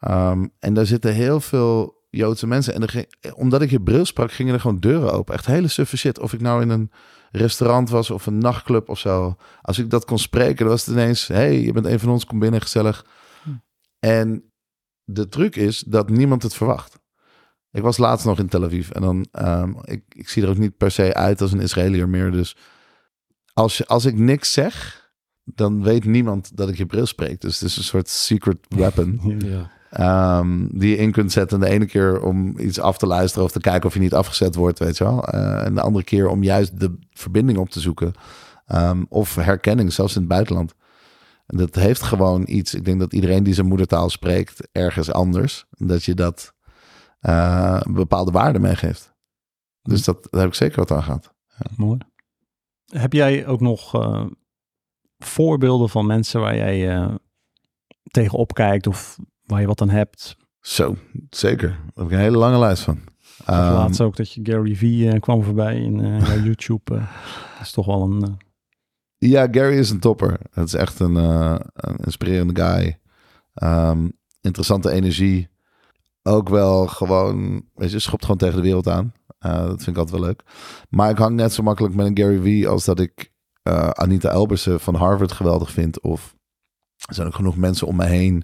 Um, 0.07 0.51
en 0.59 0.73
daar 0.73 0.85
zitten 0.85 1.13
heel 1.13 1.39
veel 1.39 1.97
Joodse 2.09 2.47
mensen. 2.47 2.73
En 2.73 2.81
er, 2.81 3.05
omdat 3.35 3.61
ik 3.61 3.69
Hebreeuws 3.69 4.07
sprak, 4.07 4.31
gingen 4.31 4.53
er 4.53 4.59
gewoon 4.59 4.79
deuren 4.79 5.13
open. 5.13 5.33
Echt 5.33 5.45
hele 5.45 5.67
suffe 5.67 5.97
shit. 5.97 6.19
Of 6.19 6.33
ik 6.33 6.41
nou 6.41 6.61
in 6.61 6.69
een 6.69 6.91
restaurant 7.31 7.89
was 7.89 8.09
of 8.09 8.25
een 8.25 8.37
nachtclub 8.37 8.89
of 8.89 8.99
zo. 8.99 9.35
Als 9.61 9.79
ik 9.79 9.89
dat 9.89 10.05
kon 10.05 10.19
spreken, 10.19 10.57
dan 10.57 10.67
was 10.67 10.85
het 10.85 10.95
ineens... 10.95 11.27
hey, 11.27 11.61
je 11.61 11.71
bent 11.71 11.85
een 11.85 11.99
van 11.99 12.09
ons, 12.09 12.25
kom 12.25 12.39
binnen, 12.39 12.61
gezellig. 12.61 13.05
Hm. 13.43 13.49
En 13.99 14.51
de 15.03 15.27
truc 15.27 15.55
is 15.55 15.79
dat 15.79 16.09
niemand 16.09 16.43
het 16.43 16.53
verwacht. 16.53 16.99
Ik 17.71 17.81
was 17.81 17.97
laatst 17.97 18.25
nog 18.25 18.39
in 18.39 18.47
Tel 18.47 18.63
Aviv 18.63 18.89
en 18.89 19.01
dan, 19.01 19.27
um, 19.31 19.77
ik, 19.83 20.03
ik 20.09 20.29
zie 20.29 20.43
er 20.43 20.49
ook 20.49 20.57
niet 20.57 20.77
per 20.77 20.91
se 20.91 21.13
uit 21.13 21.41
als 21.41 21.51
een 21.51 21.59
Israëliër 21.59 22.09
meer. 22.09 22.31
Dus 22.31 22.55
als, 23.53 23.77
je, 23.77 23.85
als 23.85 24.05
ik 24.05 24.17
niks 24.17 24.53
zeg, 24.53 25.07
dan 25.43 25.83
weet 25.83 26.05
niemand 26.05 26.57
dat 26.57 26.69
ik 26.69 26.77
Hebreeuws 26.77 27.09
spreek. 27.09 27.41
Dus 27.41 27.59
het 27.59 27.69
is 27.69 27.77
een 27.77 27.83
soort 27.83 28.09
secret 28.09 28.57
weapon. 28.67 29.19
ja. 29.45 29.71
Um, 29.99 30.69
die 30.79 30.89
je 30.89 30.97
in 30.97 31.11
kunt 31.11 31.31
zetten. 31.31 31.59
De 31.59 31.69
ene 31.69 31.85
keer 31.85 32.21
om 32.21 32.59
iets 32.59 32.79
af 32.79 32.97
te 32.97 33.07
luisteren 33.07 33.45
of 33.45 33.51
te 33.51 33.59
kijken 33.59 33.87
of 33.87 33.93
je 33.93 33.99
niet 33.99 34.13
afgezet 34.13 34.55
wordt, 34.55 34.79
weet 34.79 34.97
je 34.97 35.03
wel. 35.03 35.35
Uh, 35.35 35.65
en 35.65 35.75
de 35.75 35.81
andere 35.81 36.03
keer 36.03 36.27
om 36.27 36.43
juist 36.43 36.79
de 36.79 36.97
verbinding 37.11 37.57
op 37.57 37.69
te 37.69 37.79
zoeken. 37.79 38.13
Um, 38.67 39.05
of 39.09 39.35
herkenning, 39.35 39.93
zelfs 39.93 40.15
in 40.15 40.19
het 40.19 40.29
buitenland. 40.29 40.75
En 41.45 41.57
dat 41.57 41.75
heeft 41.75 42.01
gewoon 42.01 42.43
iets. 42.47 42.73
Ik 42.73 42.85
denk 42.85 42.99
dat 42.99 43.13
iedereen 43.13 43.43
die 43.43 43.53
zijn 43.53 43.67
moedertaal 43.67 44.09
spreekt 44.09 44.67
ergens 44.71 45.11
anders. 45.11 45.65
Dat 45.69 46.03
je 46.03 46.13
dat 46.13 46.53
een 47.19 47.93
bepaalde 47.93 48.31
waarde 48.31 48.59
meegeeft. 48.59 49.13
Dus 49.81 50.03
dat, 50.03 50.27
daar 50.29 50.41
heb 50.41 50.49
ik 50.49 50.55
zeker 50.55 50.79
wat 50.79 50.91
aan 50.91 51.03
gehad. 51.03 51.33
Ja. 51.47 51.71
Mooi. 51.77 51.97
Heb 52.85 53.13
jij 53.13 53.47
ook 53.47 53.61
nog 53.61 53.95
uh, 53.95 54.25
voorbeelden 55.17 55.89
van 55.89 56.05
mensen 56.05 56.41
waar 56.41 56.55
jij 56.55 57.09
tegenop 58.03 58.53
kijkt 58.53 58.87
of 58.87 59.17
waar 59.49 59.61
je 59.61 59.67
wat 59.67 59.81
aan 59.81 59.89
hebt. 59.89 60.37
Zo, 60.59 60.95
zeker. 61.29 61.69
Daar 61.69 61.79
heb 61.95 62.05
ik 62.05 62.11
een 62.11 62.17
hele 62.17 62.37
lange 62.37 62.59
lijst 62.59 62.83
van. 62.83 62.99
Um, 63.49 63.55
laatst 63.55 64.01
ook 64.01 64.15
dat 64.15 64.33
je 64.33 64.39
Gary 64.43 64.75
Vee 64.75 65.19
kwam 65.19 65.43
voorbij 65.43 65.79
in 65.81 65.95
YouTube. 66.45 66.93
dat 66.93 67.61
is 67.61 67.71
toch 67.71 67.85
wel 67.85 68.01
een... 68.01 68.37
Ja, 69.17 69.47
Gary 69.51 69.77
is 69.77 69.89
een 69.89 69.99
topper. 69.99 70.39
Het 70.51 70.67
is 70.67 70.73
echt 70.73 70.99
een, 70.99 71.15
een 71.15 71.97
inspirerende 72.03 72.61
guy. 72.63 72.99
Um, 73.63 74.11
interessante 74.41 74.91
energie. 74.91 75.49
Ook 76.23 76.49
wel 76.49 76.87
gewoon, 76.87 77.65
weet 77.75 77.91
je, 77.91 77.99
schopt 77.99 78.21
gewoon 78.21 78.37
tegen 78.37 78.55
de 78.55 78.61
wereld 78.61 78.87
aan. 78.87 79.13
Dat 79.39 79.83
vind 79.83 79.87
ik 79.87 79.97
altijd 79.97 80.17
wel 80.17 80.27
leuk. 80.27 80.43
Maar 80.89 81.09
ik 81.09 81.17
hang 81.17 81.35
net 81.35 81.53
zo 81.53 81.63
makkelijk 81.63 81.95
met 81.95 82.05
een 82.05 82.17
Gary 82.17 82.41
Vee 82.41 82.67
als 82.67 82.85
dat 82.85 82.99
ik 82.99 83.31
Anita 83.93 84.29
Elbersen 84.29 84.79
van 84.79 84.95
Harvard 84.95 85.31
geweldig 85.31 85.71
vind. 85.71 86.01
Of 86.01 86.35
er 87.05 87.13
zijn 87.13 87.27
ook 87.27 87.35
genoeg 87.35 87.57
mensen 87.57 87.87
om 87.87 87.95
me 87.95 88.05
heen 88.05 88.43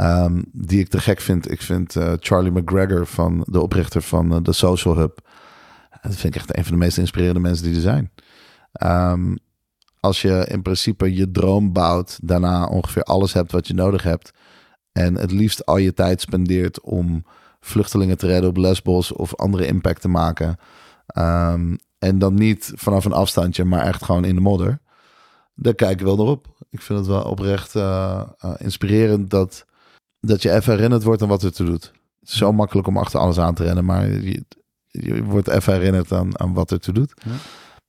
um, 0.00 0.44
die 0.52 0.80
ik 0.80 0.88
te 0.88 0.98
gek 0.98 1.20
vind. 1.20 1.50
Ik 1.50 1.62
vind 1.62 1.94
uh, 1.94 2.12
Charlie 2.20 2.52
McGregor 2.52 3.06
van 3.06 3.44
de 3.48 3.60
oprichter 3.60 4.02
van 4.02 4.42
de 4.42 4.52
Social 4.52 4.96
Hub. 4.96 5.18
Dat 6.02 6.14
vind 6.16 6.34
ik 6.34 6.40
echt 6.40 6.56
een 6.56 6.64
van 6.64 6.72
de 6.72 6.78
meest 6.78 6.98
inspirerende 6.98 7.40
mensen 7.40 7.64
die 7.64 7.74
er 7.74 7.80
zijn. 7.80 8.12
Um, 9.12 9.38
als 10.00 10.22
je 10.22 10.46
in 10.48 10.62
principe 10.62 11.14
je 11.14 11.30
droom 11.30 11.72
bouwt, 11.72 12.18
daarna 12.22 12.66
ongeveer 12.66 13.02
alles 13.02 13.32
hebt 13.32 13.52
wat 13.52 13.66
je 13.66 13.74
nodig 13.74 14.02
hebt. 14.02 14.32
En 14.92 15.14
het 15.14 15.30
liefst 15.30 15.66
al 15.66 15.76
je 15.76 15.92
tijd 15.92 16.20
spendeert 16.20 16.80
om 16.80 17.24
vluchtelingen 17.60 18.18
te 18.18 18.26
redden 18.26 18.50
op 18.50 18.56
Lesbos 18.56 19.12
of 19.12 19.36
andere 19.36 19.66
impact 19.66 20.00
te 20.00 20.08
maken. 20.08 20.56
Um, 21.18 21.78
en 21.98 22.18
dan 22.18 22.34
niet 22.34 22.72
vanaf 22.74 23.04
een 23.04 23.12
afstandje, 23.12 23.64
maar 23.64 23.86
echt 23.86 24.04
gewoon 24.04 24.24
in 24.24 24.34
de 24.34 24.40
modder. 24.40 24.78
Daar 25.54 25.74
kijk 25.74 26.00
ik 26.00 26.06
wel 26.06 26.16
naar 26.16 26.26
op. 26.26 26.46
Ik 26.70 26.82
vind 26.82 26.98
het 26.98 27.08
wel 27.08 27.22
oprecht 27.22 27.74
uh, 27.74 28.22
inspirerend 28.56 29.30
dat, 29.30 29.64
dat 30.26 30.42
je 30.42 30.52
even 30.52 30.72
herinnerd 30.72 31.02
wordt 31.02 31.22
aan 31.22 31.28
wat 31.28 31.42
er 31.42 31.52
te 31.52 31.64
doet. 31.64 31.92
Het 32.20 32.28
is 32.28 32.36
zo 32.36 32.52
makkelijk 32.52 32.88
om 32.88 32.96
achter 32.96 33.20
alles 33.20 33.38
aan 33.38 33.54
te 33.54 33.62
rennen, 33.62 33.84
maar 33.84 34.10
je, 34.10 34.44
je 34.86 35.24
wordt 35.24 35.48
even 35.48 35.72
herinnerd 35.72 36.12
aan, 36.12 36.40
aan 36.40 36.54
wat 36.54 36.70
er 36.70 36.80
te 36.80 36.92
doet. 36.92 37.12
Ja. 37.24 37.32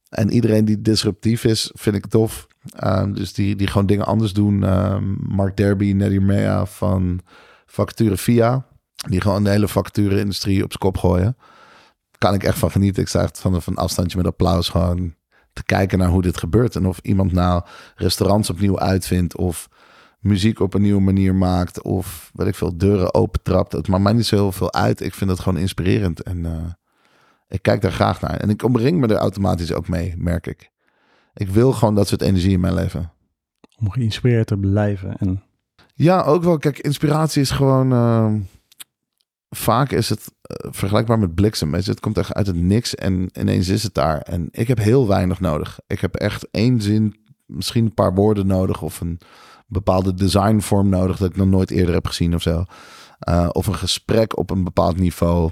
En 0.10 0.32
iedereen 0.32 0.66
die 0.66 0.82
disruptief 0.82 1.44
is, 1.44 1.72
vind 1.74 1.96
ik 1.96 2.08
tof. 2.08 2.48
Um, 2.84 3.14
dus 3.14 3.34
die, 3.34 3.56
die 3.56 3.68
gewoon 3.68 3.88
dingen 3.88 4.06
anders 4.06 4.34
doen. 4.34 4.64
Um, 4.64 5.18
Mark 5.22 5.58
Derby, 5.58 5.92
Neddy 5.92 6.18
Mea 6.18 6.66
van 6.66 7.22
Vacature 7.66 8.18
Via. 8.18 8.66
Die 8.96 9.22
gewoon 9.22 9.44
de 9.44 9.50
hele 9.50 9.68
vacature-industrie 9.68 10.64
op 10.64 10.72
zijn 10.72 10.84
kop 10.84 10.98
gooien. 10.98 11.38
Kan 12.18 12.34
ik 12.34 12.44
echt 12.44 12.58
van 12.58 12.72
genieten. 12.72 13.02
Ik 13.02 13.08
sta 13.08 13.22
echt 13.22 13.40
van 13.40 13.62
een 13.66 13.76
afstandje 13.76 14.18
met 14.18 14.26
applaus 14.26 14.70
gewoon 14.70 15.16
te 15.54 15.64
kijken 15.64 15.98
naar 15.98 16.10
hoe 16.10 16.22
dit 16.22 16.38
gebeurt. 16.38 16.76
En 16.76 16.86
of 16.86 17.00
iemand 17.02 17.32
nou 17.32 17.64
restaurants 17.96 18.50
opnieuw 18.50 18.80
uitvindt. 18.80 19.38
Of 19.38 19.70
muziek 20.20 20.60
op 20.60 20.74
een 20.74 20.82
nieuwe 20.82 21.02
manier 21.02 21.36
maakt. 21.36 21.82
Of 21.82 22.32
weet 22.34 22.48
ik 22.48 22.56
veel, 22.56 22.78
deuren 22.78 23.14
opentrapt. 23.14 23.72
Het 23.72 23.88
maakt 23.88 24.04
mij 24.04 24.14
niet 24.14 24.26
zo 24.26 24.36
heel 24.36 24.52
veel 24.52 24.74
uit. 24.74 25.02
Ik 25.02 25.14
vind 25.14 25.30
het 25.30 25.40
gewoon 25.40 25.60
inspirerend. 25.60 26.24
En 26.24 26.38
uh, 26.38 26.52
ik 27.48 27.62
kijk 27.62 27.82
daar 27.82 27.92
graag 27.92 28.22
naar. 28.22 28.38
En 28.38 28.50
ik 28.50 28.64
omring 28.64 29.00
me 29.00 29.08
er 29.08 29.16
automatisch 29.16 29.74
ook 29.74 29.88
mee, 29.88 30.14
merk 30.18 30.48
ik. 30.48 30.72
Ik 31.34 31.50
wil 31.50 31.72
gewoon 31.72 31.96
dat 31.96 32.08
soort 32.08 32.22
energie 32.22 32.52
in 32.52 32.60
mijn 32.60 32.74
leven. 32.74 33.12
Om 33.80 33.92
geïnspireerd 33.92 34.48
te 34.48 34.58
blijven. 34.58 35.18
En... 35.18 35.44
Ja, 35.94 36.22
ook 36.22 36.44
wel. 36.44 36.58
Kijk, 36.58 36.80
inspiratie 36.80 37.42
is 37.42 37.52
gewoon. 37.52 37.92
Uh, 37.92 38.34
vaak 39.50 39.92
is 39.92 40.10
het 40.10 40.20
uh, 40.20 40.72
vergelijkbaar 40.72 41.20
met 41.20 41.36
bliksem. 41.36 41.74
Het 41.74 42.00
komt 42.00 42.18
echt 42.18 42.34
uit 42.34 42.48
het 42.48 42.56
niks 42.56 42.96
en 42.96 43.30
ineens 43.40 43.68
is 43.68 43.84
het 43.84 43.94
daar. 43.94 44.22
En 44.22 44.48
ik 44.52 44.68
heb 44.68 44.78
heel 44.78 45.08
weinig 45.08 45.40
nodig. 45.40 45.80
Ik 45.88 46.00
heb 46.00 46.16
echt 46.16 46.48
één 46.52 46.82
zin, 46.82 47.16
misschien 47.46 47.86
een 47.86 47.94
paar 47.94 48.14
woorden 48.14 48.48
nodig. 48.48 48.82
Of 48.82 49.02
een 49.02 49.20
bepaalde 49.68 50.14
designvorm 50.14 50.90
nodig 50.90 51.18
dat 51.18 51.30
ik 51.30 51.36
nog 51.36 51.48
nooit 51.48 51.72
eerder 51.72 51.94
heb 51.94 52.08
gezien 52.08 52.36
of 52.36 52.42
zo. 52.42 52.64
Uh, 53.30 53.50
of 53.52 53.68
een 53.68 53.76
gesprek 53.76 54.38
op 54.38 54.50
een 54.50 54.64
bepaald 54.64 54.98
niveau 54.98 55.52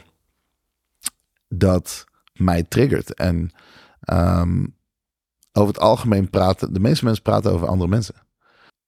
dat 1.47 2.06
mij 2.34 2.63
triggert. 2.63 3.13
En 3.13 3.51
um, 4.13 4.75
over 5.51 5.73
het 5.73 5.84
algemeen 5.84 6.30
praten, 6.30 6.73
de 6.73 6.80
meeste 6.80 7.06
mensen 7.06 7.23
praten 7.23 7.51
over 7.51 7.67
andere 7.67 7.89
mensen. 7.89 8.15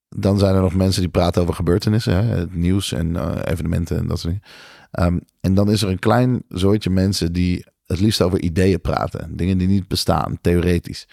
Dan 0.10 0.40
zijn 0.40 0.56
er 0.56 0.62
nog 0.62 0.74
mensen 0.74 1.02
die 1.02 1.12
praten 1.12 1.42
over 1.42 1.54
gebeurtenissen, 1.54 2.13
hè, 2.13 2.36
het 2.36 2.56
nieuws 2.56 2.92
en 2.92 3.08
uh, 3.08 3.36
evenementen 3.44 3.98
en 3.98 4.08
dat 4.08 4.20
soort 4.20 4.34
dingen. 4.34 5.13
Um, 5.13 5.22
en 5.42 5.54
dan 5.54 5.72
is 5.72 5.82
er 5.82 5.90
een 5.90 6.00
klein 6.00 6.44
soortje 6.50 6.90
mensen 6.90 7.34
die 7.34 7.66
het 7.86 8.00
liefst 8.00 8.22
over 8.22 8.42
ideeën 8.42 8.82
praten. 8.82 9.36
Dingen 9.36 9.58
die 9.58 9.68
niet 9.68 9.88
bestaan, 9.88 10.38
theoretisch. 10.42 11.08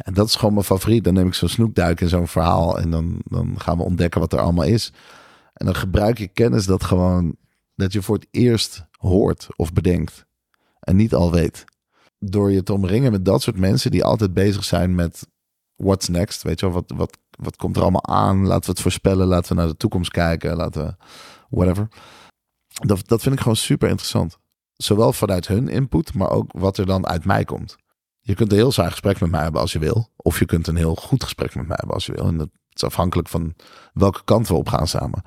En 0.00 0.14
dat 0.14 0.26
is 0.26 0.34
gewoon 0.34 0.54
mijn 0.54 0.66
favoriet. 0.66 1.04
Dan 1.04 1.14
neem 1.14 1.26
ik 1.26 1.34
zo'n 1.34 1.48
snoekduik 1.48 2.00
in 2.00 2.08
zo'n 2.08 2.28
verhaal 2.28 2.78
en 2.78 2.90
dan, 2.90 3.20
dan 3.24 3.60
gaan 3.60 3.76
we 3.76 3.82
ontdekken 3.82 4.20
wat 4.20 4.32
er 4.32 4.38
allemaal 4.38 4.64
is. 4.64 4.92
En 5.52 5.66
dan 5.66 5.74
gebruik 5.74 6.18
je 6.18 6.28
kennis 6.28 6.66
dat 6.66 6.84
gewoon, 6.84 7.36
dat 7.74 7.92
je 7.92 8.02
voor 8.02 8.14
het 8.14 8.26
eerst 8.30 8.86
hoort 8.98 9.48
of 9.56 9.72
bedenkt 9.72 10.26
en 10.80 10.96
niet 10.96 11.14
al 11.14 11.32
weet. 11.32 11.64
Door 12.18 12.52
je 12.52 12.62
te 12.62 12.72
omringen 12.72 13.12
met 13.12 13.24
dat 13.24 13.42
soort 13.42 13.56
mensen 13.56 13.90
die 13.90 14.04
altijd 14.04 14.34
bezig 14.34 14.64
zijn 14.64 14.94
met 14.94 15.26
what's 15.76 16.08
next. 16.08 16.42
Weet 16.42 16.60
je 16.60 16.66
wel, 16.66 16.74
wat, 16.74 16.92
wat, 16.96 17.18
wat 17.30 17.56
komt 17.56 17.76
er 17.76 17.82
allemaal 17.82 18.06
aan? 18.06 18.46
Laten 18.46 18.64
we 18.64 18.70
het 18.70 18.80
voorspellen, 18.80 19.26
laten 19.26 19.52
we 19.52 19.58
naar 19.60 19.70
de 19.70 19.76
toekomst 19.76 20.10
kijken, 20.10 20.56
laten 20.56 20.84
we 20.84 20.94
whatever. 21.48 21.88
Dat, 22.68 23.08
dat 23.08 23.22
vind 23.22 23.34
ik 23.34 23.40
gewoon 23.40 23.56
super 23.56 23.88
interessant. 23.88 24.38
Zowel 24.76 25.12
vanuit 25.12 25.46
hun 25.46 25.68
input, 25.68 26.14
maar 26.14 26.30
ook 26.30 26.52
wat 26.52 26.78
er 26.78 26.86
dan 26.86 27.06
uit 27.06 27.24
mij 27.24 27.44
komt. 27.44 27.76
Je 28.30 28.36
kunt 28.36 28.52
een 28.52 28.58
heel 28.58 28.72
saai 28.72 28.90
gesprek 28.90 29.20
met 29.20 29.30
mij 29.30 29.42
hebben 29.42 29.60
als 29.60 29.72
je 29.72 29.78
wil. 29.78 30.08
Of 30.16 30.38
je 30.38 30.44
kunt 30.44 30.66
een 30.66 30.76
heel 30.76 30.94
goed 30.94 31.22
gesprek 31.22 31.54
met 31.54 31.66
mij 31.66 31.76
hebben 31.78 31.94
als 31.94 32.06
je 32.06 32.12
wil. 32.12 32.26
En 32.26 32.36
dat 32.36 32.48
is 32.72 32.84
afhankelijk 32.84 33.28
van 33.28 33.54
welke 33.92 34.24
kant 34.24 34.48
we 34.48 34.54
op 34.54 34.68
gaan 34.68 34.86
samen. 34.86 35.22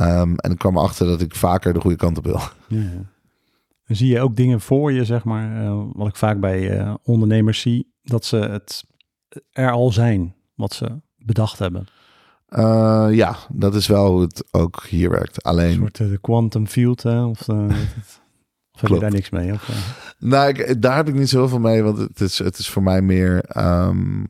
Um, 0.00 0.36
en 0.36 0.50
ik 0.50 0.58
kwam 0.58 0.76
erachter 0.76 1.06
dat 1.06 1.20
ik 1.20 1.34
vaker 1.34 1.72
de 1.72 1.80
goede 1.80 1.96
kant 1.96 2.18
op 2.18 2.24
wil. 2.24 2.40
Ja, 2.68 3.04
zie 3.86 4.08
je 4.08 4.20
ook 4.20 4.36
dingen 4.36 4.60
voor 4.60 4.92
je, 4.92 5.04
zeg 5.04 5.24
maar, 5.24 5.64
uh, 5.64 5.82
wat 5.92 6.08
ik 6.08 6.16
vaak 6.16 6.40
bij 6.40 6.80
uh, 6.80 6.94
ondernemers 7.02 7.60
zie, 7.60 7.92
dat 8.02 8.24
ze 8.24 8.36
het 8.36 8.84
er 9.50 9.70
al 9.70 9.92
zijn, 9.92 10.34
wat 10.54 10.72
ze 10.72 11.00
bedacht 11.16 11.58
hebben. 11.58 11.86
Uh, 12.48 13.08
ja, 13.10 13.36
dat 13.52 13.74
is 13.74 13.86
wel 13.86 14.10
hoe 14.10 14.20
het 14.20 14.48
ook 14.50 14.84
hier 14.84 15.10
werkt. 15.10 15.42
Alleen... 15.42 15.70
Een 15.70 15.76
soort 15.76 15.96
de 15.96 16.18
quantum 16.20 16.66
field, 16.66 17.02
hè? 17.02 17.24
Of, 17.24 17.46
of 18.76 18.80
heb 18.80 18.90
je 18.90 18.98
daar 18.98 19.10
niks 19.10 19.30
mee? 19.30 19.52
Of, 19.52 19.68
nou, 20.18 20.48
ik, 20.48 20.82
daar 20.82 20.96
heb 20.96 21.08
ik 21.08 21.14
niet 21.14 21.28
zoveel 21.28 21.58
mee, 21.58 21.82
want 21.82 21.98
het 21.98 22.20
is, 22.20 22.38
het 22.38 22.58
is 22.58 22.68
voor 22.68 22.82
mij 22.82 23.02
meer... 23.02 23.56
Um, 23.56 24.26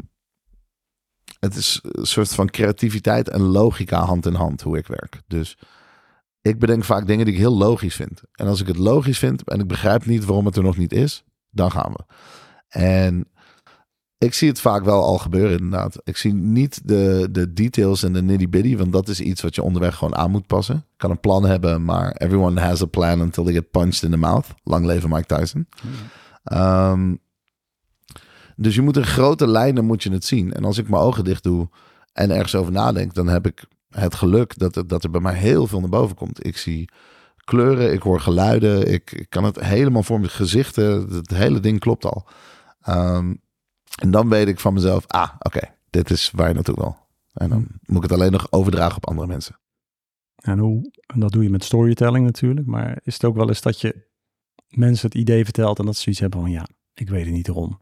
het 1.40 1.56
is 1.56 1.80
een 1.82 2.06
soort 2.06 2.34
van 2.34 2.50
creativiteit 2.50 3.28
en 3.28 3.40
logica 3.40 4.00
hand 4.00 4.26
in 4.26 4.34
hand 4.34 4.62
hoe 4.62 4.78
ik 4.78 4.86
werk. 4.86 5.20
Dus 5.26 5.58
ik 6.42 6.58
bedenk 6.58 6.84
vaak 6.84 7.06
dingen 7.06 7.24
die 7.24 7.34
ik 7.34 7.40
heel 7.40 7.56
logisch 7.56 7.94
vind. 7.94 8.22
En 8.32 8.46
als 8.46 8.60
ik 8.60 8.66
het 8.66 8.76
logisch 8.76 9.18
vind 9.18 9.48
en 9.48 9.60
ik 9.60 9.66
begrijp 9.66 10.06
niet 10.06 10.24
waarom 10.24 10.46
het 10.46 10.56
er 10.56 10.62
nog 10.62 10.76
niet 10.76 10.92
is, 10.92 11.24
dan 11.50 11.70
gaan 11.70 11.92
we. 11.92 12.04
En 12.68 13.30
ik 14.18 14.34
zie 14.34 14.48
het 14.48 14.60
vaak 14.60 14.84
wel 14.84 15.02
al 15.02 15.18
gebeuren, 15.18 15.58
inderdaad. 15.58 16.00
Ik 16.04 16.16
zie 16.16 16.34
niet 16.34 16.88
de, 16.88 17.28
de 17.30 17.52
details 17.52 18.02
en 18.02 18.12
de 18.12 18.22
nitty-bitty, 18.22 18.76
want 18.76 18.92
dat 18.92 19.08
is 19.08 19.20
iets 19.20 19.42
wat 19.42 19.54
je 19.54 19.62
onderweg 19.62 19.96
gewoon 19.96 20.16
aan 20.16 20.30
moet 20.30 20.46
passen. 20.46 20.76
Ik 20.76 20.82
kan 20.96 21.10
een 21.10 21.20
plan 21.20 21.44
hebben, 21.44 21.84
maar 21.84 22.12
everyone 22.12 22.60
has 22.60 22.82
a 22.82 22.86
plan 22.86 23.20
until 23.20 23.44
they 23.44 23.52
get 23.52 23.70
punched 23.70 24.02
in 24.02 24.10
the 24.10 24.16
mouth. 24.16 24.46
Lang 24.62 24.86
leven 24.86 25.10
Mike 25.10 25.36
Tyson. 25.36 25.68
Um, 26.52 27.18
dus 28.56 28.74
je 28.74 28.82
moet 28.82 28.96
in 28.96 29.06
grote 29.06 29.48
lijnen 29.48 29.84
moet 29.84 30.02
je 30.02 30.12
het 30.12 30.24
zien. 30.24 30.52
En 30.52 30.64
als 30.64 30.78
ik 30.78 30.88
mijn 30.88 31.02
ogen 31.02 31.24
dicht 31.24 31.42
doe 31.42 31.68
en 32.12 32.30
ergens 32.30 32.54
over 32.54 32.72
nadenk, 32.72 33.14
dan 33.14 33.28
heb 33.28 33.46
ik 33.46 33.64
het 33.90 34.14
geluk 34.14 34.58
dat, 34.58 34.74
het, 34.74 34.88
dat 34.88 35.04
er 35.04 35.10
bij 35.10 35.20
mij 35.20 35.34
heel 35.34 35.66
veel 35.66 35.80
naar 35.80 35.88
boven 35.88 36.16
komt. 36.16 36.46
Ik 36.46 36.56
zie 36.56 36.88
kleuren, 37.44 37.92
ik 37.92 38.02
hoor 38.02 38.20
geluiden, 38.20 38.92
ik, 38.92 39.26
kan 39.28 39.44
het 39.44 39.60
helemaal 39.60 40.02
voor 40.02 40.18
mijn 40.18 40.30
gezichten. 40.30 41.08
Het 41.10 41.30
hele 41.30 41.60
ding 41.60 41.80
klopt 41.80 42.04
al. 42.04 42.26
Um, 42.88 43.40
en 44.02 44.10
dan 44.10 44.28
weet 44.28 44.48
ik 44.48 44.60
van 44.60 44.74
mezelf, 44.74 45.06
ah, 45.06 45.30
oké, 45.38 45.60
dit 45.90 46.10
is 46.10 46.30
waar 46.30 46.48
je 46.48 46.54
naartoe 46.54 46.74
wil. 46.74 46.96
En 47.32 47.48
dan 47.48 47.66
moet 47.82 47.96
ik 47.96 48.10
het 48.10 48.12
alleen 48.12 48.32
nog 48.32 48.52
overdragen 48.52 48.96
op 48.96 49.08
andere 49.08 49.26
mensen. 49.26 49.58
En, 50.36 50.58
hoe, 50.58 50.92
en 51.06 51.20
dat 51.20 51.32
doe 51.32 51.42
je 51.42 51.50
met 51.50 51.64
storytelling 51.64 52.24
natuurlijk. 52.24 52.66
Maar 52.66 52.98
is 53.02 53.14
het 53.14 53.24
ook 53.24 53.36
wel 53.36 53.48
eens 53.48 53.60
dat 53.60 53.80
je 53.80 54.06
mensen 54.68 55.06
het 55.08 55.18
idee 55.18 55.44
vertelt 55.44 55.78
en 55.78 55.84
dat 55.84 55.94
ze 55.96 56.02
zoiets 56.02 56.20
hebben 56.20 56.40
van, 56.40 56.50
ja, 56.50 56.66
ik 56.94 57.08
weet 57.08 57.24
het 57.24 57.34
niet 57.34 57.48
erom. 57.48 57.80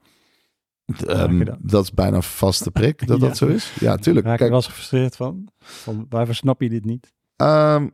Um, 1.08 1.44
dat? 1.44 1.58
dat? 1.60 1.82
is 1.84 1.92
bijna 1.92 2.20
vaste 2.20 2.70
prik 2.70 3.06
dat 3.06 3.20
dat 3.26 3.36
zo 3.36 3.46
is. 3.46 3.72
Ja, 3.80 3.96
tuurlijk. 3.96 4.26
Raak 4.26 4.38
je 4.38 4.44
wel 4.44 4.54
eens 4.54 4.66
gefrustreerd 4.66 5.16
van? 5.16 5.48
van? 5.58 6.06
Waarvoor 6.08 6.34
snap 6.34 6.60
je 6.60 6.68
dit 6.68 6.84
niet? 6.84 7.12
Um, 7.36 7.92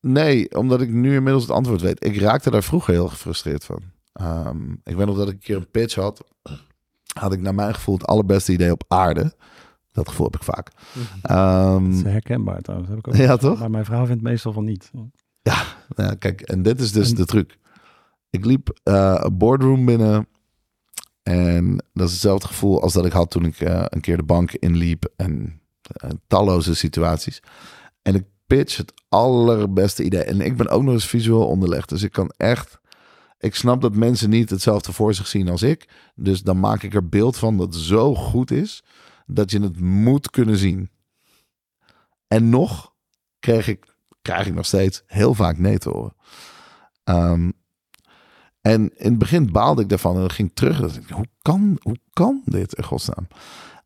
nee, 0.00 0.56
omdat 0.56 0.80
ik 0.80 0.90
nu 0.90 1.14
inmiddels 1.14 1.42
het 1.42 1.52
antwoord 1.52 1.80
weet. 1.80 2.04
Ik 2.04 2.16
raakte 2.16 2.50
daar 2.50 2.62
vroeger 2.62 2.94
heel 2.94 3.08
gefrustreerd 3.08 3.64
van. 3.64 3.82
Um, 4.20 4.80
ik 4.84 4.96
weet 4.96 5.06
nog 5.06 5.16
dat 5.16 5.28
ik 5.28 5.34
een 5.34 5.40
keer 5.40 5.56
een 5.56 5.70
pitch 5.70 5.94
had. 5.94 6.24
Had 7.18 7.32
ik 7.32 7.40
naar 7.40 7.54
mijn 7.54 7.74
gevoel 7.74 7.94
het 7.94 8.06
allerbeste 8.06 8.52
idee 8.52 8.72
op 8.72 8.84
aarde. 8.88 9.34
Dat 9.92 10.08
gevoel 10.08 10.26
heb 10.26 10.40
ik 10.40 10.42
vaak. 10.42 10.70
Um, 11.30 11.90
dat 11.90 11.98
is 12.06 12.12
herkenbaar 12.12 12.60
trouwens. 12.60 12.90
Heb 12.90 12.98
ik 12.98 13.08
ook 13.08 13.16
ja, 13.16 13.36
toch? 13.36 13.58
Maar 13.58 13.70
mijn 13.70 13.84
vrouw 13.84 14.06
vindt 14.06 14.22
meestal 14.22 14.52
van 14.52 14.64
niet. 14.64 14.90
Ja, 15.42 15.62
nou, 15.88 16.14
kijk, 16.14 16.40
en 16.40 16.62
dit 16.62 16.80
is 16.80 16.92
dus 16.92 17.14
de 17.14 17.24
truc. 17.24 17.58
Ik 18.30 18.44
liep 18.44 18.78
uh, 18.84 19.20
een 19.20 19.38
boardroom 19.38 19.84
binnen 19.84 20.28
en 21.22 21.84
dat 21.92 22.06
is 22.06 22.12
hetzelfde 22.12 22.46
gevoel 22.46 22.82
als 22.82 22.92
dat 22.92 23.06
ik 23.06 23.12
had 23.12 23.30
toen 23.30 23.44
ik 23.44 23.60
uh, 23.60 23.84
een 23.84 24.00
keer 24.00 24.16
de 24.16 24.22
bank 24.22 24.52
inliep 24.52 25.12
en 25.16 25.60
uh, 26.04 26.10
talloze 26.26 26.74
situaties. 26.74 27.42
En 28.02 28.14
ik 28.14 28.24
pitch 28.46 28.76
het 28.76 28.92
allerbeste 29.08 30.04
idee. 30.04 30.22
En 30.22 30.40
ik 30.40 30.56
ben 30.56 30.68
ook 30.68 30.82
nog 30.82 30.92
eens 30.92 31.06
visueel 31.06 31.46
onderlegd. 31.46 31.88
Dus 31.88 32.02
ik 32.02 32.12
kan 32.12 32.32
echt. 32.36 32.79
Ik 33.40 33.54
snap 33.54 33.80
dat 33.80 33.94
mensen 33.94 34.30
niet 34.30 34.50
hetzelfde 34.50 34.92
voor 34.92 35.14
zich 35.14 35.26
zien 35.26 35.48
als 35.48 35.62
ik. 35.62 35.88
Dus 36.14 36.42
dan 36.42 36.60
maak 36.60 36.82
ik 36.82 36.94
er 36.94 37.08
beeld 37.08 37.36
van 37.36 37.56
dat 37.56 37.74
zo 37.74 38.14
goed 38.14 38.50
is. 38.50 38.82
dat 39.26 39.50
je 39.50 39.60
het 39.60 39.80
moet 39.80 40.30
kunnen 40.30 40.56
zien. 40.56 40.90
En 42.26 42.48
nog 42.48 42.92
kreeg 43.38 43.68
ik, 43.68 43.94
krijg 44.22 44.46
ik 44.46 44.54
nog 44.54 44.66
steeds 44.66 45.02
heel 45.06 45.34
vaak 45.34 45.58
nee 45.58 45.78
te 45.78 45.88
horen. 45.90 46.14
Ehm, 47.04 47.50
en 48.60 48.96
in 48.96 49.10
het 49.10 49.18
begin 49.18 49.52
baalde 49.52 49.82
ik 49.82 49.88
daarvan 49.88 50.16
en 50.16 50.30
ging 50.30 50.50
terug. 50.54 50.96
Ik, 50.96 51.08
hoe, 51.08 51.26
kan, 51.42 51.78
hoe 51.82 51.96
kan 52.12 52.42
dit 52.44 52.74
in 52.74 52.84
godsnaam? 52.84 53.26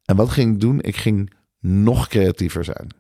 En 0.05 0.17
wat 0.17 0.31
ging 0.31 0.55
ik 0.55 0.61
doen? 0.61 0.81
Ik 0.81 0.97
ging 0.97 1.33
nog 1.61 2.09
creatiever 2.09 2.65
zijn. 2.65 2.95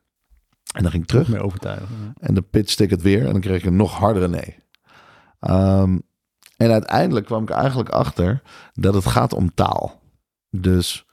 En 0.74 0.82
dan 0.82 0.90
ging 0.90 1.02
ik 1.02 1.08
terug. 1.08 1.28
Meer 1.28 1.42
overtuigen. 1.42 2.14
En 2.20 2.34
dan 2.34 2.48
pitchte 2.50 2.82
ik 2.82 2.90
het 2.90 3.02
weer 3.02 3.26
en 3.26 3.32
dan 3.32 3.40
kreeg 3.40 3.58
ik 3.58 3.64
een 3.64 3.76
nog 3.76 3.92
hardere 3.92 4.28
nee. 4.28 4.58
Ehm, 5.40 5.98
en 6.64 6.72
uiteindelijk 6.72 7.26
kwam 7.26 7.42
ik 7.42 7.50
eigenlijk 7.50 7.88
achter 7.88 8.42
dat 8.72 8.94
het 8.94 9.06
gaat 9.06 9.32
om 9.32 9.54
taal. 9.54 10.00
Dus 10.50 11.06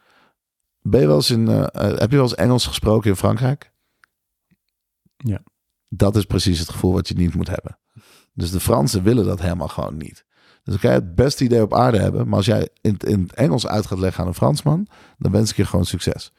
ben 0.81 1.01
je 1.01 1.07
wel 1.07 1.15
eens 1.15 1.29
in, 1.29 1.49
uh, 1.49 1.65
heb 1.73 2.09
je 2.09 2.15
wel 2.15 2.21
eens 2.21 2.35
Engels 2.35 2.67
gesproken 2.67 3.09
in 3.09 3.15
Frankrijk? 3.15 3.71
Ja. 5.17 5.43
Dat 5.87 6.15
is 6.15 6.25
precies 6.25 6.59
het 6.59 6.69
gevoel 6.69 6.93
wat 6.93 7.07
je 7.07 7.13
niet 7.13 7.33
moet 7.33 7.47
hebben. 7.47 7.79
Dus 8.33 8.51
de 8.51 8.59
Fransen 8.59 9.03
willen 9.03 9.25
dat 9.25 9.41
helemaal 9.41 9.67
gewoon 9.67 9.97
niet. 9.97 10.25
Dus 10.63 10.73
dan 10.73 10.79
kan 10.79 10.91
je 10.91 10.95
het 10.95 11.15
beste 11.15 11.43
idee 11.43 11.61
op 11.61 11.73
aarde 11.73 11.99
hebben. 11.99 12.27
Maar 12.27 12.37
als 12.37 12.45
jij 12.45 12.69
in, 12.81 12.97
in 12.97 13.21
het 13.21 13.33
Engels 13.33 13.67
uit 13.67 13.85
gaat 13.85 13.99
leggen 13.99 14.21
aan 14.21 14.27
een 14.27 14.35
Fransman, 14.35 14.87
dan 15.17 15.31
wens 15.31 15.49
ik 15.49 15.55
je 15.55 15.65
gewoon 15.65 15.85
succes. 15.85 16.31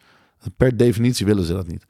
Per 0.57 0.77
definitie 0.77 1.27
willen 1.27 1.45
ze 1.45 1.53
dat 1.53 1.67
niet. 1.67 1.87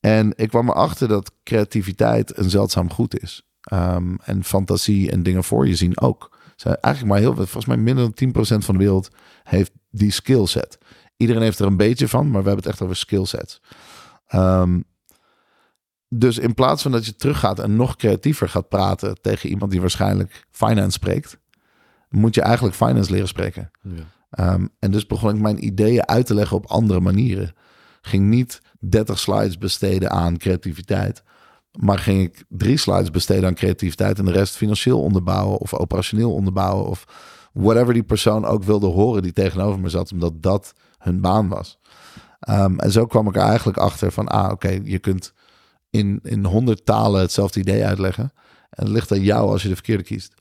En 0.00 0.32
ik 0.36 0.48
kwam 0.48 0.68
erachter 0.68 1.08
dat 1.08 1.32
creativiteit 1.42 2.38
een 2.38 2.50
zeldzaam 2.50 2.92
goed 2.92 3.20
is. 3.22 3.42
Ehm, 3.60 4.14
en 4.24 4.44
fantasie 4.44 5.10
en 5.10 5.22
dingen 5.22 5.44
voor 5.44 5.66
je 5.68 5.74
zien 5.74 6.00
ook. 6.00 6.35
Zijn 6.56 6.76
eigenlijk 6.80 7.14
maar 7.14 7.22
heel 7.22 7.34
volgens 7.34 7.66
mij 7.66 7.76
minder 7.76 8.10
dan 8.14 8.32
10% 8.60 8.64
van 8.64 8.74
de 8.74 8.80
wereld 8.80 9.08
heeft 9.42 9.72
die 9.90 10.10
skillset. 10.10 10.78
Iedereen 11.16 11.42
heeft 11.42 11.58
er 11.58 11.66
een 11.66 11.76
beetje 11.76 12.08
van, 12.08 12.30
maar 12.30 12.42
we 12.42 12.48
hebben 12.48 12.64
het 12.64 12.72
echt 12.72 12.82
over 12.82 12.96
skillsets. 12.96 13.60
Um, 14.34 14.84
dus 16.08 16.38
in 16.38 16.54
plaats 16.54 16.82
van 16.82 16.92
dat 16.92 17.06
je 17.06 17.16
teruggaat 17.16 17.58
en 17.58 17.76
nog 17.76 17.96
creatiever 17.96 18.48
gaat 18.48 18.68
praten 18.68 19.20
tegen 19.20 19.48
iemand 19.48 19.70
die 19.70 19.80
waarschijnlijk 19.80 20.46
finance 20.50 20.90
spreekt, 20.90 21.38
moet 22.08 22.34
je 22.34 22.40
eigenlijk 22.40 22.76
finance 22.76 23.10
leren 23.10 23.28
spreken. 23.28 23.70
Ja. 23.82 24.02
Ehm, 24.30 24.66
en 24.78 24.90
dus 24.90 25.06
begon 25.06 25.34
ik 25.34 25.40
mijn 25.40 25.64
ideeën 25.64 26.06
uit 26.06 26.26
te 26.26 26.34
leggen 26.34 26.56
op 26.56 26.66
andere 26.66 27.00
manieren. 27.00 27.54
Ging 28.00 28.28
niet 28.28 28.60
30 28.78 29.18
slides 29.18 29.58
besteden 29.58 30.10
aan 30.10 30.36
creativiteit, 30.36 31.22
maar 31.76 31.98
ging 31.98 32.22
ik 32.22 32.44
drie 32.48 32.76
slides 32.76 33.10
besteden 33.10 33.48
aan 33.48 33.54
creativiteit 33.54 34.18
en 34.18 34.24
de 34.24 34.32
rest 34.32 34.56
financieel 34.56 35.02
onderbouwen 35.02 35.58
of 35.58 35.74
operationeel 35.74 36.32
onderbouwen 36.32 36.86
of 36.86 37.04
whatever 37.52 37.94
die 37.94 38.02
persoon 38.02 38.44
ook 38.44 38.62
wilde 38.62 38.86
horen 38.86 39.22
die 39.22 39.32
tegenover 39.32 39.80
me 39.80 39.88
zat, 39.88 40.12
omdat 40.12 40.42
dat 40.42 40.72
hun 40.98 41.20
baan 41.20 41.48
was. 41.48 41.78
Ehm, 42.40 42.78
en 42.78 42.90
zo 42.92 43.06
kwam 43.06 43.28
ik 43.28 43.36
er 43.36 43.42
eigenlijk 43.42 43.78
achter 43.78 44.12
van, 44.12 44.28
ah 44.28 44.50
oké, 44.50 44.80
je 44.84 44.98
kunt 44.98 45.32
in, 45.90 46.20
in 46.22 46.44
honderd 46.44 46.84
talen 46.84 47.20
hetzelfde 47.20 47.60
idee 47.60 47.84
uitleggen. 47.84 48.32
En 48.70 48.84
het 48.84 48.92
ligt 48.92 49.12
aan 49.12 49.20
jou 49.20 49.50
als 49.50 49.62
je 49.62 49.68
de 49.68 49.74
verkeerde 49.74 50.02
kiest. 50.02 50.34